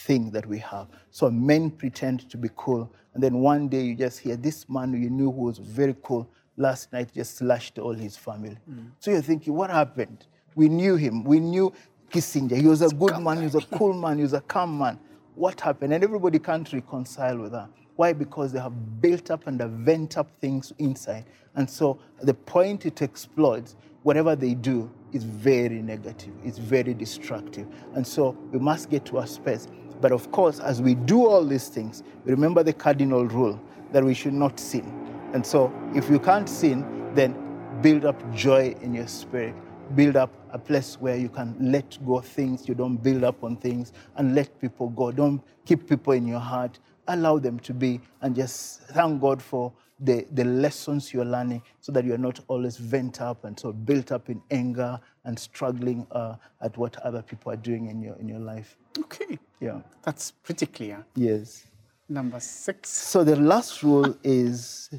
thing 0.00 0.30
that 0.30 0.46
we 0.46 0.58
have. 0.58 0.88
So 1.10 1.30
men 1.30 1.70
pretend 1.70 2.28
to 2.30 2.36
be 2.36 2.50
cool, 2.56 2.92
and 3.14 3.22
then 3.22 3.38
one 3.38 3.68
day 3.68 3.82
you 3.82 3.94
just 3.94 4.20
hear 4.20 4.36
this 4.36 4.68
man 4.68 4.92
you 5.00 5.10
knew 5.10 5.32
who 5.32 5.42
was 5.42 5.58
very 5.58 5.96
cool 6.02 6.28
last 6.56 6.92
night 6.92 7.12
just 7.14 7.36
slashed 7.36 7.78
all 7.78 7.94
his 7.94 8.16
family. 8.16 8.58
So 9.00 9.10
you're 9.10 9.22
thinking, 9.22 9.54
what 9.54 9.70
happened? 9.70 10.26
We 10.54 10.68
knew 10.68 10.96
him. 10.96 11.24
We 11.24 11.40
knew 11.40 11.72
Kissinger. 12.10 12.56
He 12.56 12.66
was 12.66 12.82
a 12.82 12.88
good 12.88 13.18
man. 13.18 13.38
He 13.38 13.44
was 13.44 13.54
a 13.54 13.60
cool 13.60 13.92
man. 13.92 14.16
He 14.16 14.22
was 14.22 14.32
a 14.32 14.40
calm 14.40 14.78
man. 14.78 14.98
What 15.34 15.60
happened? 15.60 15.92
And 15.92 16.02
everybody 16.02 16.38
can't 16.38 16.70
reconcile 16.72 17.38
with 17.38 17.52
that. 17.52 17.68
Why? 17.98 18.12
Because 18.12 18.52
they 18.52 18.60
have 18.60 19.00
built 19.00 19.28
up 19.28 19.48
and 19.48 19.60
have 19.60 19.72
vent 19.72 20.18
up 20.18 20.30
things 20.40 20.72
inside. 20.78 21.24
And 21.56 21.68
so 21.68 21.98
the 22.22 22.32
point 22.32 22.86
it 22.86 23.02
explodes, 23.02 23.74
whatever 24.04 24.36
they 24.36 24.54
do 24.54 24.88
is 25.12 25.24
very 25.24 25.82
negative. 25.82 26.32
It's 26.44 26.58
very 26.58 26.94
destructive. 26.94 27.66
And 27.96 28.06
so 28.06 28.38
we 28.52 28.60
must 28.60 28.88
get 28.88 29.04
to 29.06 29.18
a 29.18 29.26
space. 29.26 29.66
But 30.00 30.12
of 30.12 30.30
course, 30.30 30.60
as 30.60 30.80
we 30.80 30.94
do 30.94 31.26
all 31.26 31.44
these 31.44 31.66
things, 31.66 32.04
remember 32.24 32.62
the 32.62 32.72
cardinal 32.72 33.26
rule 33.26 33.60
that 33.90 34.04
we 34.04 34.14
should 34.14 34.32
not 34.32 34.60
sin. 34.60 34.84
And 35.32 35.44
so 35.44 35.72
if 35.92 36.08
you 36.08 36.20
can't 36.20 36.48
sin, 36.48 37.10
then 37.16 37.34
build 37.82 38.04
up 38.04 38.32
joy 38.32 38.76
in 38.80 38.94
your 38.94 39.08
spirit. 39.08 39.56
Build 39.96 40.14
up 40.14 40.30
a 40.52 40.58
place 40.58 41.00
where 41.00 41.16
you 41.16 41.28
can 41.28 41.56
let 41.58 41.98
go 42.06 42.18
of 42.18 42.26
things. 42.26 42.68
You 42.68 42.76
don't 42.76 42.98
build 42.98 43.24
up 43.24 43.42
on 43.42 43.56
things 43.56 43.92
and 44.14 44.36
let 44.36 44.60
people 44.60 44.90
go. 44.90 45.10
Don't 45.10 45.42
keep 45.64 45.88
people 45.88 46.12
in 46.12 46.28
your 46.28 46.38
heart. 46.38 46.78
Allow 47.08 47.38
them 47.38 47.58
to 47.60 47.74
be 47.74 48.00
and 48.20 48.36
just 48.36 48.82
thank 48.82 49.20
God 49.20 49.42
for 49.42 49.72
the, 50.00 50.26
the 50.32 50.44
lessons 50.44 51.12
you're 51.12 51.24
learning 51.24 51.62
so 51.80 51.90
that 51.92 52.04
you're 52.04 52.18
not 52.18 52.38
always 52.48 52.76
vent 52.76 53.20
up 53.20 53.44
and 53.44 53.58
so 53.58 53.72
built 53.72 54.12
up 54.12 54.28
in 54.28 54.40
anger 54.50 55.00
and 55.24 55.38
struggling 55.38 56.06
uh, 56.12 56.36
at 56.60 56.76
what 56.76 56.96
other 56.98 57.22
people 57.22 57.50
are 57.50 57.56
doing 57.56 57.88
in 57.88 58.00
your, 58.00 58.14
in 58.16 58.28
your 58.28 58.38
life. 58.38 58.76
Okay. 58.98 59.38
Yeah. 59.60 59.80
That's 60.02 60.30
pretty 60.30 60.66
clear. 60.66 61.04
Yes. 61.16 61.66
Number 62.08 62.40
six. 62.40 62.90
So 62.90 63.24
the 63.24 63.36
last 63.36 63.82
rule 63.82 64.16
is 64.22 64.90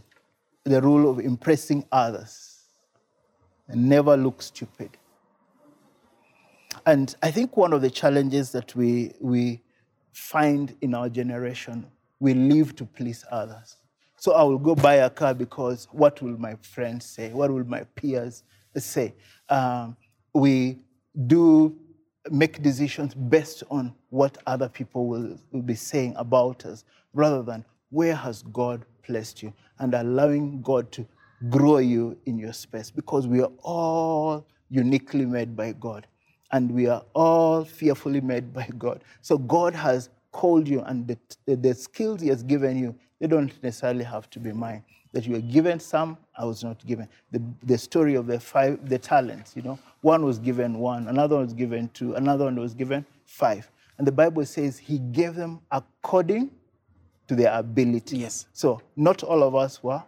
the 0.65 0.81
rule 0.81 1.09
of 1.09 1.19
impressing 1.19 1.85
others. 1.91 2.57
And 3.67 3.87
never 3.87 4.17
look 4.17 4.41
stupid. 4.41 4.97
And 6.85 7.15
I 7.21 7.29
think 7.31 7.55
one 7.55 7.71
of 7.71 7.81
the 7.81 7.89
challenges 7.89 8.51
that 8.51 8.75
we, 8.75 9.11
we 9.19 9.61
find 10.11 10.75
in 10.81 10.95
our 10.95 11.07
generation, 11.07 11.85
we 12.19 12.33
live 12.33 12.75
to 12.75 12.85
please 12.85 13.23
others. 13.31 13.77
So 14.17 14.33
I 14.33 14.43
will 14.43 14.57
go 14.57 14.75
buy 14.75 14.95
a 14.95 15.09
car 15.09 15.33
because 15.33 15.87
what 15.91 16.21
will 16.21 16.37
my 16.37 16.55
friends 16.55 17.05
say? 17.05 17.31
What 17.31 17.51
will 17.51 17.63
my 17.63 17.83
peers 17.95 18.43
say? 18.75 19.13
Um, 19.47 19.95
we 20.33 20.79
do 21.27 21.77
make 22.29 22.61
decisions 22.61 23.15
based 23.15 23.63
on 23.71 23.93
what 24.09 24.37
other 24.45 24.67
people 24.67 25.07
will, 25.07 25.37
will 25.51 25.61
be 25.61 25.75
saying 25.75 26.13
about 26.17 26.65
us 26.65 26.83
rather 27.13 27.41
than 27.41 27.63
where 27.89 28.15
has 28.15 28.43
God 28.43 28.85
placed 29.03 29.41
you 29.41 29.53
and 29.79 29.93
allowing 29.93 30.61
God 30.61 30.91
to 30.91 31.07
grow 31.49 31.77
you 31.77 32.17
in 32.25 32.37
your 32.37 32.53
space 32.53 32.91
because 32.91 33.25
we 33.25 33.41
are 33.41 33.51
all 33.63 34.45
uniquely 34.69 35.25
made 35.25 35.55
by 35.55 35.71
God 35.71 36.05
and 36.51 36.71
we 36.71 36.87
are 36.87 37.03
all 37.13 37.63
fearfully 37.63 38.21
made 38.21 38.53
by 38.53 38.67
God. 38.77 39.01
So 39.21 39.37
God 39.37 39.73
has 39.73 40.09
called 40.31 40.67
you 40.67 40.81
and 40.81 41.07
the, 41.07 41.17
the, 41.45 41.55
the 41.55 41.73
skills 41.73 42.21
He 42.21 42.27
has 42.29 42.43
given 42.43 42.77
you, 42.77 42.95
they 43.19 43.27
don't 43.27 43.51
necessarily 43.63 44.03
have 44.03 44.29
to 44.31 44.39
be 44.39 44.51
mine. 44.51 44.83
That 45.11 45.25
you 45.25 45.33
were 45.33 45.41
given 45.41 45.79
some, 45.79 46.17
I 46.37 46.45
was 46.45 46.63
not 46.63 46.85
given. 46.85 47.07
The, 47.31 47.41
the 47.63 47.77
story 47.77 48.15
of 48.15 48.27
the 48.27 48.39
five, 48.39 48.87
the 48.87 48.99
talents, 48.99 49.55
you 49.55 49.63
know, 49.63 49.79
one 50.01 50.23
was 50.23 50.37
given 50.37 50.77
one, 50.77 51.07
another 51.07 51.35
one 51.35 51.45
was 51.45 51.53
given 51.53 51.89
two, 51.89 52.13
another 52.13 52.45
one 52.45 52.59
was 52.59 52.73
given 52.73 53.05
five. 53.25 53.69
And 53.97 54.05
the 54.07 54.11
Bible 54.11 54.45
says 54.45 54.77
He 54.77 54.99
gave 54.99 55.35
them 55.35 55.61
according 55.71 56.51
to 57.27 57.35
their 57.35 57.53
ability. 57.57 58.19
Yes. 58.19 58.47
So 58.53 58.81
not 58.95 59.23
all 59.23 59.43
of 59.43 59.55
us 59.55 59.83
were 59.83 60.03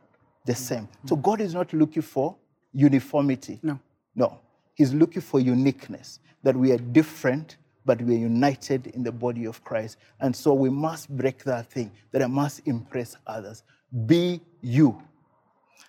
the 0.45 0.55
same. 0.55 0.84
Mm-hmm. 0.84 1.07
So 1.07 1.15
God 1.15 1.41
is 1.41 1.53
not 1.53 1.74
looking 1.74 2.01
for 2.01 2.36
uniformity. 2.74 3.59
No. 3.61 3.80
No. 4.15 4.39
He's 4.76 4.93
looking 4.93 5.22
for 5.22 5.39
uniqueness, 5.39 6.19
that 6.43 6.55
we 6.55 6.72
are 6.72 6.78
different, 6.78 7.57
but 7.86 8.01
we 8.01 8.15
are 8.15 8.19
united 8.19 8.88
in 8.88 9.03
the 9.03 9.11
body 9.11 9.45
of 9.45 9.63
Christ. 9.63 9.97
And 10.19 10.36
so 10.36 10.53
we 10.53 10.69
must 10.69 11.09
break 11.09 11.43
that 11.43 11.69
thing, 11.69 11.91
that 12.11 12.21
I 12.21 12.27
must 12.27 12.61
impress 12.67 13.15
others. 13.27 13.63
Be 14.05 14.41
you. 14.61 15.01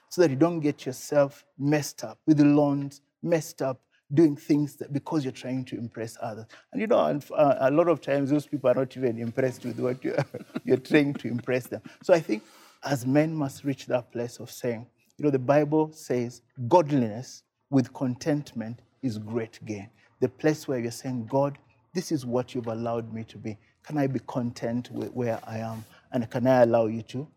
So 0.09 0.22
that 0.22 0.30
you 0.30 0.36
don't 0.36 0.61
get 0.61 0.84
yourself 0.86 1.45
messed 1.59 2.05
up 2.05 2.18
with 2.26 2.38
the 2.38 2.45
loans, 2.45 3.01
messed 3.22 3.62
up 3.62 3.80
doing 4.12 4.36
things 4.36 4.76
that 4.76 4.93
because 4.93 5.24
you're 5.24 5.32
trying 5.32 5.64
to 5.64 5.76
impress 5.76 6.16
others. 6.20 6.47
And 6.72 6.80
you 6.80 6.86
know, 6.86 6.99
uh, 6.99 7.55
a 7.61 7.70
lot 7.70 7.88
of 7.88 8.01
times 8.01 8.30
those 8.30 8.47
people 8.47 8.70
are 8.70 8.74
not 8.74 8.97
even 8.97 9.18
impressed 9.18 9.64
with 9.64 9.78
what 9.80 10.05
you're, 10.05 10.24
you're 10.64 10.76
trying 10.76 11.14
to 11.14 11.28
impress 11.28 11.66
them. 11.66 11.82
So 12.03 12.12
I 12.12 12.20
think 12.20 12.43
as 12.84 13.07
men 13.07 13.34
must 13.34 13.64
reach 13.64 13.86
that 13.86 14.12
place 14.12 14.38
of 14.38 14.51
saying, 14.51 14.86
you 15.16 15.24
know, 15.24 15.30
the 15.30 15.38
Bible 15.38 15.93
says 15.93 16.43
godliness 16.68 17.43
with 17.70 17.93
contentment 17.93 18.80
is 19.03 19.18
great 19.18 19.59
gain. 19.64 19.88
The 20.20 20.28
place 20.28 20.68
where 20.68 20.78
you're 20.78 20.90
saying, 20.90 21.26
God, 21.30 21.59
this 21.95 22.12
is 22.12 22.24
what 22.24 22.55
you've 22.55 22.68
allowed 22.68 23.12
me 23.12 23.24
to 23.24 23.38
be. 23.38 23.57
Can 23.84 23.99
I 23.99 24.07
be 24.07 24.20
content 24.20 24.90
with 24.93 25.12
where 25.12 25.38
I 25.47 25.59
am? 25.59 25.84
And 26.12 26.28
can 26.30 26.47
I 26.47 26.62
allow 26.62 26.86
you 26.86 27.03
to 27.03 27.28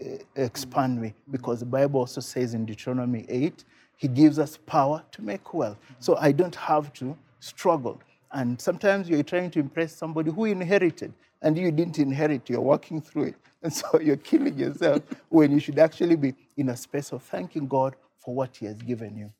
uh, 0.00 0.04
expand 0.36 1.00
me? 1.00 1.14
Because 1.30 1.60
the 1.60 1.66
Bible 1.66 2.00
also 2.00 2.20
says 2.20 2.54
in 2.54 2.66
Deuteronomy 2.66 3.24
8, 3.28 3.64
He 3.96 4.08
gives 4.08 4.38
us 4.38 4.56
power 4.66 5.02
to 5.12 5.22
make 5.22 5.54
wealth. 5.54 5.78
So 6.00 6.16
I 6.16 6.32
don't 6.32 6.54
have 6.54 6.92
to 6.94 7.16
struggle. 7.40 8.00
And 8.32 8.60
sometimes 8.60 9.08
you're 9.08 9.22
trying 9.22 9.50
to 9.52 9.60
impress 9.60 9.94
somebody 9.94 10.30
who 10.32 10.46
inherited, 10.46 11.12
and 11.42 11.56
you 11.56 11.70
didn't 11.70 11.98
inherit, 11.98 12.48
you're 12.50 12.60
walking 12.60 13.00
through 13.00 13.24
it. 13.24 13.36
And 13.62 13.72
so 13.72 14.00
you're 14.02 14.16
killing 14.16 14.58
yourself 14.58 15.02
when 15.28 15.52
you 15.52 15.60
should 15.60 15.78
actually 15.78 16.16
be 16.16 16.34
in 16.56 16.70
a 16.70 16.76
space 16.76 17.12
of 17.12 17.22
thanking 17.22 17.68
God 17.68 17.94
for 18.24 18.34
what 18.34 18.56
He 18.56 18.66
has 18.66 18.76
given 18.76 19.16
you. 19.16 19.30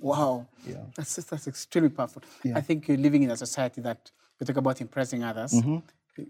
Wow. 0.00 0.46
Yeah. 0.66 0.76
That's, 0.96 1.16
that's 1.16 1.46
extremely 1.46 1.90
powerful. 1.90 2.22
Yeah. 2.42 2.56
I 2.56 2.60
think 2.60 2.88
you're 2.88 2.96
living 2.96 3.22
in 3.22 3.30
a 3.30 3.36
society 3.36 3.80
that 3.82 4.10
you 4.40 4.46
talk 4.46 4.56
about 4.56 4.80
impressing 4.80 5.22
others. 5.22 5.52
Mm-hmm. 5.52 5.78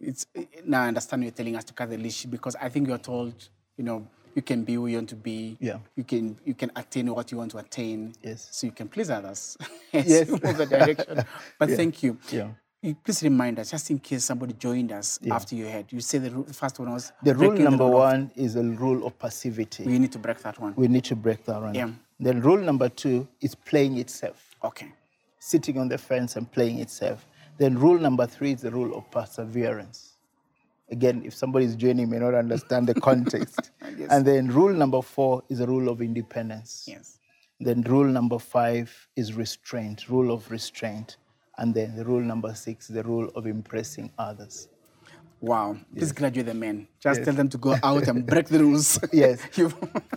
It's 0.01 0.27
now 0.65 0.83
I 0.83 0.89
understand 0.89 1.23
you're 1.23 1.33
telling 1.33 1.57
us 1.57 1.65
to 1.65 1.73
cut 1.73 1.91
the 1.91 1.97
leash 1.99 2.25
because 2.25 2.57
I 2.61 2.69
think 2.69 2.89
you're 2.89 2.99
told, 2.99 3.49
you 3.77 3.85
know, 3.85 4.07
you 4.35 4.41
can 4.43 4.63
be 4.65 4.75
who 4.75 4.87
you 4.87 4.97
want 4.97 5.09
to 5.11 5.17
be. 5.17 5.57
Yeah. 5.61 5.79
You 5.97 6.05
can 6.05 6.39
you 6.45 6.55
can 6.55 6.71
attain 6.77 7.13
what 7.13 7.31
you 7.33 7.39
want 7.39 7.51
to 7.53 7.59
attain. 7.59 8.15
Yes. 8.23 8.49
So 8.51 8.67
you 8.67 8.73
can 8.73 8.89
please 8.89 9.11
others. 9.11 9.57
Yes. 9.93 10.29
move 10.29 10.41
the 10.57 10.67
direction. 10.67 11.25
But 11.59 11.69
Yeah. 11.69 11.77
thank 11.77 12.03
you. 12.03 12.17
Yeah. 12.31 12.49
Please 13.05 13.23
remind 13.23 13.61
us, 13.61 13.71
just 13.71 13.89
in 13.93 13.99
case 14.01 14.25
somebody 14.25 14.55
joined 14.55 14.91
us 14.91 15.21
Yeah. 15.23 15.37
after 15.37 15.55
you 15.55 15.67
had. 15.67 15.93
You 15.93 16.01
said 16.01 16.25
the 16.25 16.31
ru- 16.33 16.45
first 16.53 16.81
one 16.81 16.91
was 16.91 17.13
The 17.23 17.33
rule 17.35 17.53
number 17.57 17.85
rule 17.85 17.93
of- 17.95 18.13
one 18.13 18.31
is 18.35 18.55
the 18.55 18.65
rule 18.65 19.07
of 19.07 19.17
passivity. 19.21 19.85
We 19.85 20.01
need 20.01 20.11
to 20.13 20.19
break 20.19 20.43
that 20.43 20.59
one. 20.59 20.75
We 20.75 20.89
need 20.89 21.05
to 21.05 21.15
break 21.15 21.45
that 21.45 21.63
one. 21.63 21.75
Yeah. 21.77 21.93
Then 22.19 22.41
rule 22.41 22.59
number 22.59 22.89
two 22.89 23.29
is 23.41 23.55
playing 23.55 23.99
itself. 23.99 24.49
Okay. 24.65 24.93
sitting 25.45 25.77
on 25.77 25.89
the 25.89 25.99
fence 25.99 26.37
and 26.37 26.49
playing 26.53 26.79
itself. 26.79 27.27
Then 27.59 27.77
rule 27.77 27.99
number 27.99 28.27
three 28.29 28.53
is 28.53 28.61
the 28.61 28.71
rule 28.71 28.95
of 28.97 29.11
perseverance. 29.11 30.13
Again, 30.89 31.23
if 31.25 31.35
somebody 31.35 31.65
is 31.67 31.75
joining, 31.75 32.09
may 32.11 32.21
not 32.21 32.33
understand 32.35 32.87
the 32.87 32.95
context. 33.11 33.73
Yes. 33.99 34.09
And 34.13 34.25
then 34.25 34.47
rule 34.47 34.73
number 34.73 35.03
four 35.03 35.43
is 35.49 35.59
the 35.59 35.67
rule 35.67 35.89
of 35.89 36.01
independence. 36.01 36.85
Yes. 36.87 37.19
Then 37.59 37.83
rule 37.83 38.05
number 38.07 38.39
five 38.39 39.09
is 39.17 39.35
restraint, 39.35 40.09
rule 40.09 40.31
of 40.33 40.49
restraint. 40.49 41.17
And 41.59 41.75
then 41.75 41.97
the 41.97 42.05
rule 42.05 42.23
number 42.23 42.55
six, 42.55 42.89
the 42.89 43.03
rule 43.03 43.31
of 43.37 43.47
impressing 43.47 44.13
others. 44.19 44.69
Wow. 45.41 45.77
Please 45.97 46.13
graduate 46.13 46.47
the 46.47 46.55
men. 46.55 46.89
Just 47.01 47.19
Yes. 47.21 47.27
tell 47.27 47.35
them 47.35 47.49
to 47.51 47.59
go 47.59 47.77
out 47.83 48.09
and 48.09 48.27
break 48.27 48.49
the 48.49 48.61
rules. 48.61 48.99
Yes. 49.13 49.41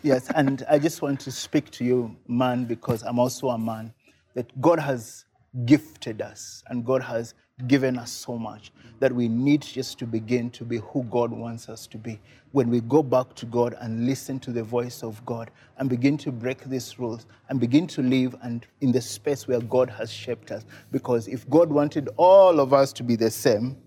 Yes, 0.04 0.30
and 0.36 0.66
I 0.70 0.80
just 0.80 1.02
want 1.02 1.20
to 1.22 1.32
speak 1.32 1.72
to 1.72 1.86
you, 1.86 2.16
man, 2.28 2.66
because 2.66 3.04
I'm 3.04 3.20
also 3.20 3.50
a 3.50 3.58
man, 3.60 3.94
that 4.36 4.60
God 4.62 4.80
has 4.80 5.26
gifted 5.66 6.22
us 6.22 6.64
and 6.70 6.86
God 6.86 7.04
has 7.04 7.34
given 7.68 7.98
us 7.98 8.12
so 8.12 8.38
much 8.38 8.72
that 9.00 9.14
we 9.14 9.28
need 9.30 9.62
just 9.62 9.98
to 10.00 10.06
begin 10.06 10.50
to 10.52 10.66
be 10.66 10.78
who 10.78 11.04
God 11.04 11.32
wants 11.32 11.70
us 11.70 11.88
to 11.88 11.98
be. 11.98 12.20
When 12.52 12.70
we 12.70 12.82
go 12.82 13.02
back 13.02 13.34
to 13.36 13.46
God 13.46 13.76
and 13.80 14.06
listen 14.06 14.40
to 14.42 14.52
the 14.52 14.64
voice 14.64 15.04
of 15.04 15.26
God 15.26 15.52
and 15.78 15.90
begin 15.90 16.18
to 16.20 16.32
break 16.32 16.64
these 16.66 17.00
rules 17.00 17.26
and 17.50 17.60
begin 17.60 17.88
to 17.88 18.02
live 18.02 18.36
and 18.42 18.66
in 18.82 18.92
the 18.92 19.02
space 19.02 19.48
where 19.48 19.62
God 19.62 19.90
has 19.90 20.12
shaped 20.12 20.52
us. 20.52 20.66
Because 20.92 21.28
if 21.28 21.50
God 21.50 21.70
wanted 21.70 22.10
all 22.18 22.60
of 22.60 22.74
us 22.74 22.92
to 22.94 23.04
be 23.04 23.16
the 23.16 23.32
same, 23.32 23.78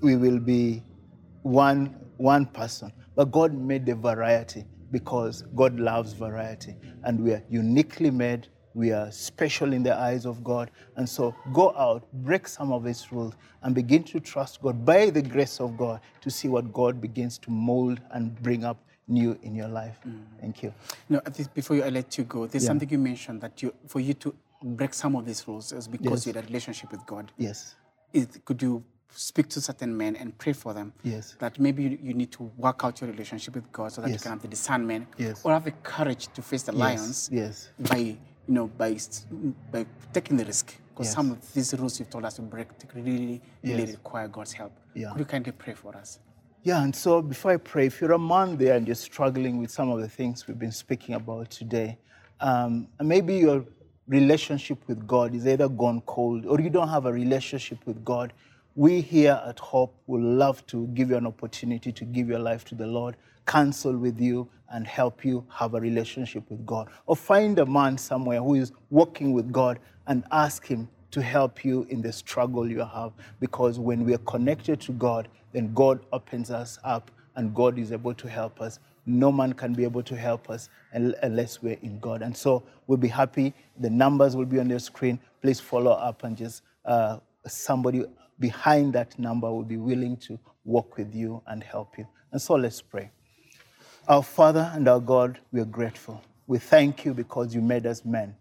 we 0.00 0.16
will 0.16 0.38
be 0.38 0.82
one 1.42 1.94
one 2.16 2.46
person 2.46 2.92
but 3.14 3.30
god 3.30 3.52
made 3.54 3.86
the 3.86 3.94
variety 3.94 4.64
because 4.90 5.42
god 5.54 5.78
loves 5.78 6.12
variety 6.12 6.74
and 7.04 7.22
we 7.22 7.32
are 7.32 7.42
uniquely 7.48 8.10
made 8.10 8.48
we 8.76 8.92
are 8.92 9.10
special 9.10 9.72
in 9.72 9.82
the 9.82 9.94
eyes 9.96 10.26
of 10.26 10.44
god 10.44 10.70
and 10.96 11.08
so 11.08 11.34
go 11.52 11.74
out 11.76 12.02
break 12.12 12.46
some 12.46 12.70
of 12.72 12.84
these 12.84 13.10
rules 13.10 13.34
and 13.62 13.74
begin 13.74 14.04
to 14.04 14.20
trust 14.20 14.60
god 14.62 14.84
by 14.84 15.08
the 15.10 15.22
grace 15.22 15.60
of 15.60 15.76
god 15.76 15.98
to 16.20 16.30
see 16.30 16.46
what 16.46 16.72
god 16.72 17.00
begins 17.00 17.38
to 17.38 17.50
mold 17.50 17.98
and 18.10 18.40
bring 18.42 18.64
up 18.64 18.76
new 19.08 19.38
in 19.42 19.54
your 19.54 19.68
life 19.68 19.98
mm. 20.06 20.20
thank 20.40 20.62
you 20.62 20.72
No, 21.08 21.20
before 21.54 21.76
you, 21.76 21.84
I 21.84 21.90
let 21.90 22.18
you 22.18 22.24
go, 22.24 22.46
there's 22.46 22.64
Yeah. 22.64 22.68
something 22.70 22.90
you 22.90 22.98
mentioned 22.98 23.40
that 23.40 23.62
you, 23.62 23.72
for 23.86 24.00
you 24.00 24.14
to 24.14 24.34
break 24.62 24.92
some 24.94 25.14
of 25.14 25.24
these 25.24 25.46
rules 25.48 25.72
is 25.72 25.86
because 25.88 26.18
Yes. 26.20 26.26
you 26.26 26.32
had 26.34 26.44
a 26.44 26.46
relationship 26.46 26.90
with 26.90 27.06
God. 27.06 27.32
yes 27.38 27.76
Is, 28.12 28.26
could 28.44 28.60
you 28.60 28.82
speak 29.10 29.48
to 29.50 29.60
certain 29.60 29.96
men 29.96 30.16
and 30.16 30.36
pray 30.38 30.52
for 30.52 30.74
them? 30.74 30.92
Yes. 31.04 31.36
That 31.38 31.58
maybe 31.60 31.82
you, 31.84 31.98
you 32.02 32.14
need 32.14 32.32
to 32.32 32.42
work 32.58 32.80
out 32.84 33.00
your 33.00 33.10
relationship 33.10 33.54
with 33.54 33.70
God 33.72 33.92
so 33.92 34.02
that 34.02 34.10
you 34.10 34.18
can 34.18 34.32
have 34.32 34.42
the 34.42 34.48
discernment 34.48 35.06
Yes. 35.16 35.40
or 35.44 35.52
have 35.52 35.64
the 35.64 35.76
courage 35.94 36.28
to 36.34 36.42
face 36.42 36.64
the 36.64 36.72
lions 36.72 37.30
yes 37.32 37.70
by, 37.78 38.16
you 38.48 38.54
know, 38.54 38.66
by, 38.66 38.96
by 39.72 39.86
taking 40.12 40.36
the 40.36 40.44
risk. 40.44 40.74
Because 40.90 41.06
Yes. 41.08 41.14
some 41.14 41.30
of 41.32 41.52
these 41.52 41.74
rules 41.74 41.98
you've 41.98 42.10
told 42.10 42.24
us 42.24 42.34
to 42.34 42.42
break 42.42 42.68
really, 42.94 43.40
really 43.62 43.82
Yes. 43.84 43.92
require 43.92 44.28
God's 44.28 44.52
help. 44.52 44.72
Yeah. 44.94 45.10
Could 45.10 45.18
you 45.20 45.24
kindly 45.26 45.52
pray 45.52 45.74
for 45.74 45.94
us? 45.96 46.20
Yeah, 46.62 46.82
and 46.82 46.94
so 46.96 47.22
before 47.22 47.52
I 47.52 47.58
pray, 47.58 47.86
if 47.86 48.00
you're 48.00 48.12
a 48.12 48.18
man 48.18 48.56
there 48.56 48.74
and 48.76 48.86
you're 48.88 48.96
struggling 48.96 49.58
with 49.58 49.70
some 49.70 49.90
of 49.90 50.00
the 50.00 50.08
things 50.08 50.46
we've 50.48 50.58
been 50.58 50.72
speaking 50.72 51.14
about 51.14 51.50
today, 51.50 51.98
um, 52.40 52.88
and 52.98 53.08
maybe 53.08 53.36
your 53.36 53.64
relationship 54.08 54.78
with 54.88 55.06
God 55.06 55.34
is 55.34 55.46
either 55.46 55.68
gone 55.68 56.00
cold 56.06 56.46
or 56.46 56.60
you 56.60 56.70
don't 56.70 56.88
have 56.88 57.06
a 57.06 57.12
relationship 57.12 57.78
with 57.86 58.04
God, 58.04 58.32
we 58.74 59.00
here 59.00 59.40
at 59.46 59.58
Hope 59.58 59.94
would 60.06 60.22
love 60.22 60.66
to 60.68 60.86
give 60.88 61.10
you 61.10 61.16
an 61.16 61.26
opportunity 61.26 61.92
to 61.92 62.04
give 62.04 62.28
your 62.28 62.38
life 62.38 62.64
to 62.66 62.74
the 62.74 62.86
Lord, 62.86 63.16
counsel 63.46 63.96
with 63.96 64.20
you, 64.20 64.48
and 64.70 64.86
help 64.86 65.24
you 65.24 65.44
have 65.50 65.74
a 65.74 65.80
relationship 65.80 66.44
with 66.50 66.64
God. 66.66 66.88
Or 67.06 67.16
find 67.16 67.58
a 67.58 67.66
man 67.66 67.98
somewhere 67.98 68.40
who 68.40 68.54
is 68.54 68.72
walking 68.90 69.32
with 69.32 69.52
God 69.52 69.78
and 70.06 70.24
ask 70.30 70.66
him 70.66 70.88
to 71.10 71.22
help 71.22 71.64
you 71.64 71.86
in 71.88 72.02
the 72.02 72.12
struggle 72.12 72.70
you 72.70 72.80
have. 72.80 73.12
Because 73.40 73.78
when 73.78 74.04
we 74.04 74.14
are 74.14 74.18
connected 74.18 74.80
to 74.82 74.92
God, 74.92 75.28
then 75.52 75.72
God 75.72 76.00
opens 76.12 76.50
us 76.50 76.78
up 76.84 77.10
and 77.36 77.54
God 77.54 77.78
is 77.78 77.92
able 77.92 78.14
to 78.14 78.28
help 78.28 78.60
us. 78.60 78.78
No 79.06 79.30
man 79.30 79.52
can 79.52 79.72
be 79.72 79.84
able 79.84 80.02
to 80.02 80.16
help 80.16 80.50
us 80.50 80.68
unless 80.92 81.62
we're 81.62 81.78
in 81.82 81.98
God. 82.00 82.22
And 82.22 82.36
so 82.36 82.64
we'll 82.86 82.98
be 82.98 83.08
happy. 83.08 83.54
The 83.78 83.90
numbers 83.90 84.34
will 84.34 84.46
be 84.46 84.58
on 84.58 84.68
your 84.68 84.80
screen. 84.80 85.20
Please 85.42 85.60
follow 85.60 85.92
up 85.92 86.24
and 86.24 86.36
just 86.36 86.62
uh, 86.84 87.18
somebody 87.46 88.04
behind 88.40 88.92
that 88.94 89.18
number 89.18 89.50
will 89.50 89.62
be 89.62 89.76
willing 89.76 90.16
to 90.18 90.38
walk 90.64 90.96
with 90.96 91.14
you 91.14 91.42
and 91.46 91.62
help 91.62 91.96
you. 91.96 92.06
And 92.32 92.42
so 92.42 92.54
let's 92.54 92.82
pray. 92.82 93.10
Our 94.08 94.22
Father 94.22 94.70
and 94.72 94.86
our 94.86 95.00
God, 95.00 95.40
we 95.50 95.60
are 95.60 95.64
grateful. 95.64 96.22
We 96.46 96.58
thank 96.60 97.04
you 97.04 97.12
because 97.12 97.52
you 97.52 97.60
made 97.60 97.86
us 97.86 98.04
men. 98.04 98.36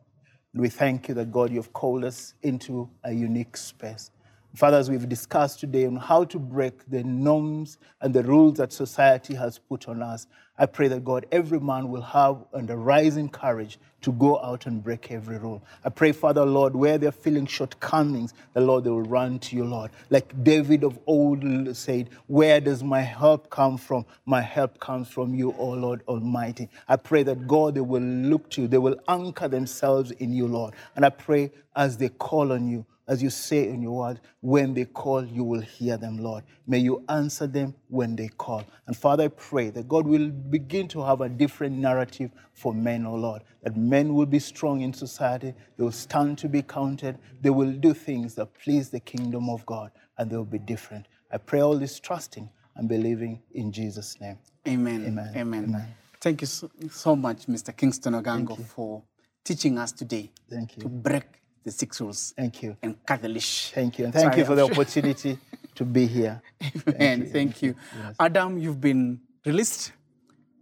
We 0.54 0.70
thank 0.70 1.08
you 1.08 1.16
that, 1.16 1.32
God, 1.32 1.52
you've 1.52 1.74
called 1.74 2.06
us 2.06 2.36
into 2.44 2.88
a 3.04 3.12
unique 3.12 3.58
space. 3.58 4.12
Father, 4.56 4.78
as 4.78 4.92
we've 4.92 5.10
discussed 5.10 5.60
today 5.60 5.88
on 5.88 5.96
how 5.96 6.24
to 6.26 6.38
break 6.38 6.88
the 6.92 7.04
norms 7.04 7.80
and 8.02 8.14
the 8.14 8.22
rules 8.22 8.60
that 8.60 8.74
society 8.74 9.34
has 9.34 9.58
put 9.58 9.90
on 9.90 10.04
us, 10.04 10.28
I 10.58 10.66
pray 10.66 10.88
that 10.88 11.04
God, 11.04 11.26
every 11.32 11.60
man 11.60 11.90
will 11.90 12.02
have 12.02 12.38
and 12.54 12.70
a 12.70 12.78
rising 12.78 13.28
courage 13.30 13.78
to 14.02 14.12
go 14.14 14.40
out 14.40 14.68
and 14.68 14.84
break 14.84 15.12
every 15.12 15.38
rule. 15.38 15.62
I 15.84 15.90
pray, 15.90 16.12
Father, 16.12 16.46
Lord, 16.46 16.76
where 16.76 16.98
they're 16.98 17.12
feeling 17.12 17.46
shortcomings, 17.46 18.34
the 18.54 18.62
Lord, 18.62 18.84
they 18.84 18.90
will 18.90 19.02
run 19.02 19.40
to 19.40 19.56
you, 19.56 19.66
Lord. 19.66 19.92
Like 20.10 20.44
David 20.44 20.84
of 20.84 20.98
old 21.08 21.44
said, 21.76 22.10
Where 22.28 22.62
does 22.62 22.84
my 22.84 23.02
help 23.02 23.50
come 23.50 23.78
from? 23.78 24.06
My 24.26 24.42
help 24.42 24.80
comes 24.80 25.10
from 25.10 25.34
you, 25.34 25.54
O 25.58 25.70
Lord 25.72 26.04
Almighty. 26.08 26.70
I 26.88 26.98
pray 26.98 27.24
that 27.24 27.48
God, 27.48 27.76
they 27.76 27.82
will 27.82 28.02
look 28.02 28.50
to 28.52 28.62
you, 28.62 28.68
they 28.68 28.78
will 28.78 29.00
anchor 29.08 29.48
themselves 29.48 30.12
in 30.12 30.32
you, 30.32 30.48
Lord. 30.48 30.76
And 30.96 31.04
I 31.04 31.10
pray 31.10 31.52
as 31.76 31.98
they 31.98 32.10
call 32.10 32.54
on 32.54 32.68
you, 32.68 32.86
as 33.08 33.22
you 33.22 33.30
say 33.30 33.68
in 33.68 33.82
your 33.82 33.98
word, 33.98 34.20
when 34.42 34.74
they 34.74 34.86
call, 34.86 35.24
you 35.26 35.44
will 35.44 35.62
hear 35.62 35.98
them, 35.98 36.18
Lord. 36.18 36.44
May 36.66 36.80
you 36.80 37.04
answer 37.10 37.46
them 37.46 37.76
when 37.88 38.16
they 38.16 38.30
call. 38.30 38.64
And 38.88 38.98
Father, 38.98 39.26
I 39.26 39.28
pray 39.28 39.70
that 39.72 39.88
God 39.88 40.08
will 40.08 40.30
begin 40.30 40.88
to 40.90 41.04
have 41.04 41.22
a 41.22 41.30
different 41.30 41.78
narrative 41.78 42.32
for 42.54 42.74
men, 42.74 43.06
oh 43.06 43.16
Lord. 43.16 43.44
That 43.64 43.78
men 43.78 44.14
will 44.14 44.26
be 44.26 44.40
strong 44.40 44.82
in 44.82 44.94
society, 44.94 45.54
they 45.78 45.84
will 45.84 45.92
stand 45.92 46.38
to 46.40 46.50
be 46.50 46.62
counted, 46.62 47.18
they 47.42 47.50
will 47.52 47.72
do 47.72 47.94
things 47.94 48.36
that 48.36 48.54
please 48.54 48.90
the 48.90 49.00
kingdom 49.00 49.50
of 49.50 49.66
God, 49.66 49.92
and 50.18 50.30
they 50.30 50.38
will 50.38 50.46
be 50.46 50.60
different. 50.60 51.08
I 51.32 51.38
pray 51.38 51.62
all 51.62 51.78
this 51.78 52.00
trusting 52.00 52.50
and 52.76 52.90
believing 52.90 53.42
in 53.54 53.72
Jesus' 53.72 54.20
name. 54.20 54.38
Amen. 54.68 55.06
Amen. 55.06 55.34
Amen. 55.36 55.64
Amen. 55.66 55.96
Thank 56.20 56.42
you 56.42 56.48
so, 56.48 56.72
so 56.90 57.16
much, 57.16 57.46
Mr. 57.46 57.76
Kingstone 57.76 58.20
Ogango, 58.22 58.60
for 58.66 59.04
teaching 59.44 59.78
us 59.78 59.92
today 59.92 60.32
Thank 60.50 60.78
you. 60.78 60.84
to 60.84 60.90
break 60.90 61.26
the 61.66 61.72
six 61.72 62.00
rules. 62.00 62.34
Thank 62.38 62.64
you. 62.64 62.78
And 62.82 63.04
cut 63.06 63.22
the 63.22 63.28
leash. 63.28 63.72
Thank 63.72 64.00
you. 64.00 64.06
And 64.06 64.14
thank 64.14 64.26
Sorry, 64.34 64.38
you 64.40 64.46
for 64.46 64.52
I'm 64.52 64.58
the 64.58 64.66
sure. 64.68 64.72
opportunity 64.82 65.40
to 65.74 65.84
be 65.84 66.06
here. 66.06 66.42
Amen. 66.88 67.26
Thank 67.26 67.26
you. 67.26 67.32
Thank 67.32 67.62
you. 67.64 67.76
Yes. 67.98 68.16
Adam, 68.20 68.58
you've 68.60 68.80
been 68.80 69.20
released. 69.46 69.92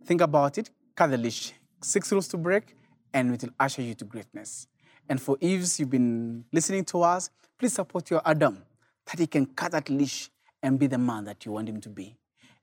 Think 0.05 0.21
about 0.21 0.57
it. 0.57 0.71
Cut 0.95 1.11
the 1.11 1.17
leash. 1.17 1.53
Six 1.81 2.11
rules 2.11 2.27
to 2.29 2.37
break, 2.37 2.75
and 3.13 3.33
it 3.33 3.41
will 3.43 3.53
usher 3.59 3.81
you 3.81 3.93
to 3.95 4.05
greatness. 4.05 4.67
And 5.09 5.21
for 5.21 5.37
Eves, 5.41 5.79
you've 5.79 5.89
been 5.89 6.45
listening 6.53 6.85
to 6.85 7.01
us. 7.03 7.29
Please 7.59 7.73
support 7.73 8.09
your 8.09 8.21
Adam 8.25 8.63
that 9.05 9.19
he 9.19 9.27
can 9.27 9.45
cut 9.45 9.73
that 9.73 9.89
leash 9.89 10.29
and 10.61 10.79
be 10.79 10.87
the 10.87 10.97
man 10.97 11.25
that 11.25 11.45
you 11.45 11.51
want 11.51 11.67
him 11.67 11.81
to 11.81 11.89
be. 11.89 12.15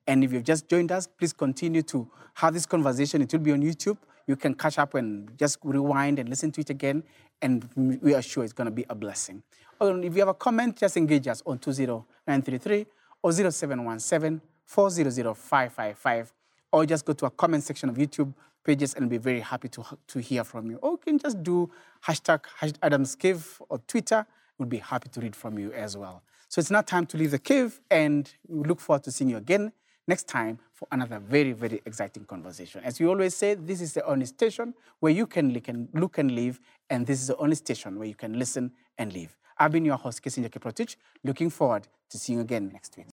And 0.07 0.25
if 0.25 0.33
you've 0.33 0.45
just 0.45 0.69
joined 0.69 0.91
us, 0.91 1.07
please 1.07 1.35
continue 1.35 1.83
to 1.83 2.11
have 2.35 2.55
this 2.55 2.65
conversation. 2.65 3.21
It 3.21 3.31
will 3.33 3.41
be 3.41 3.53
on 3.53 3.61
YouTube. 3.63 3.99
You 4.27 4.37
can 4.37 4.55
catch 4.55 4.79
up 4.79 4.95
and 4.95 5.37
just 5.39 5.59
rewind 5.63 6.19
and 6.19 6.29
listen 6.29 6.51
to 6.53 6.63
it 6.63 6.71
again 6.71 7.03
and 7.43 7.69
we 8.03 8.15
are 8.15 8.23
sure 8.23 8.45
it's 8.45 8.53
going 8.53 8.67
to 8.67 8.71
be 8.71 8.85
a 8.89 8.95
blessing. 8.95 9.43
If 9.81 10.15
you 10.15 10.21
have 10.21 10.29
a 10.29 10.35
comment, 10.35 10.77
just 10.77 10.97
engage 10.97 11.27
us 11.27 11.43
on 11.47 11.59
20933 11.59 12.87
or 13.23 13.33
0717 13.33 14.41
400 14.65 16.29
or 16.73 16.87
just 16.87 17.05
go 17.05 17.13
to 17.13 17.27
a 17.27 17.31
comment 17.31 17.63
section 17.65 17.89
of 17.89 17.97
YouTube 17.97 18.33
pages 18.65 18.95
and 18.95 19.09
be 19.09 19.19
very 19.19 19.41
happy 19.41 19.69
to, 19.69 19.85
to 20.07 20.21
hear 20.21 20.45
from 20.45 20.71
you. 20.71 20.77
Or 20.77 20.93
you 20.93 20.99
can 20.99 21.19
just 21.19 21.43
do 21.43 21.71
hashtag, 22.05 22.41
Adam's 22.83 23.17
Cave 23.17 23.61
or 23.69 23.79
Twitter. 23.79 24.27
We'll 24.59 24.69
be 24.69 24.79
happy 24.79 25.09
to 25.09 25.21
read 25.21 25.35
from 25.35 25.59
you 25.59 25.73
as 25.73 25.97
well. 25.97 26.23
So 26.49 26.59
it's 26.61 26.71
now 26.71 26.83
time 26.83 27.07
to 27.07 27.17
leave 27.17 27.31
the 27.31 27.39
cave, 27.39 27.81
and 27.91 28.31
we 28.49 28.69
look 28.69 28.81
forward 28.81 29.05
to 29.05 29.13
seeing 29.13 29.31
you 29.31 29.37
again 29.37 29.73
next 30.09 30.27
time 30.27 30.59
for 30.73 30.89
another 30.91 31.21
very, 31.21 31.53
very 31.53 31.81
exciting 31.87 32.25
conversation. 32.25 32.83
As 32.85 32.99
we 32.99 33.07
always 33.07 33.37
say, 33.37 33.55
this 33.55 33.81
is 33.81 33.95
the 33.95 34.05
only 34.05 34.27
station 34.27 34.75
where 34.99 35.13
you 35.13 35.27
can 35.27 35.55
look 35.95 36.19
and 36.19 36.33
live, 36.33 36.61
and 36.91 37.07
this 37.07 37.21
is 37.21 37.29
the 37.29 37.37
only 37.37 37.57
station 37.57 37.99
where 37.99 38.09
you 38.09 38.15
can 38.15 38.39
listen 38.39 38.73
and 38.99 39.13
live. 39.13 39.37
I've 39.57 39.73
been 39.73 39.85
your 39.85 39.97
host, 39.97 40.23
Kissinger 40.23 40.51
Kiprotich, 40.51 40.97
looking 41.25 41.51
forward 41.51 41.89
to 42.11 42.19
seeing 42.19 42.39
you 42.39 42.43
again 42.43 42.71
next 42.73 42.97
week. 42.97 43.07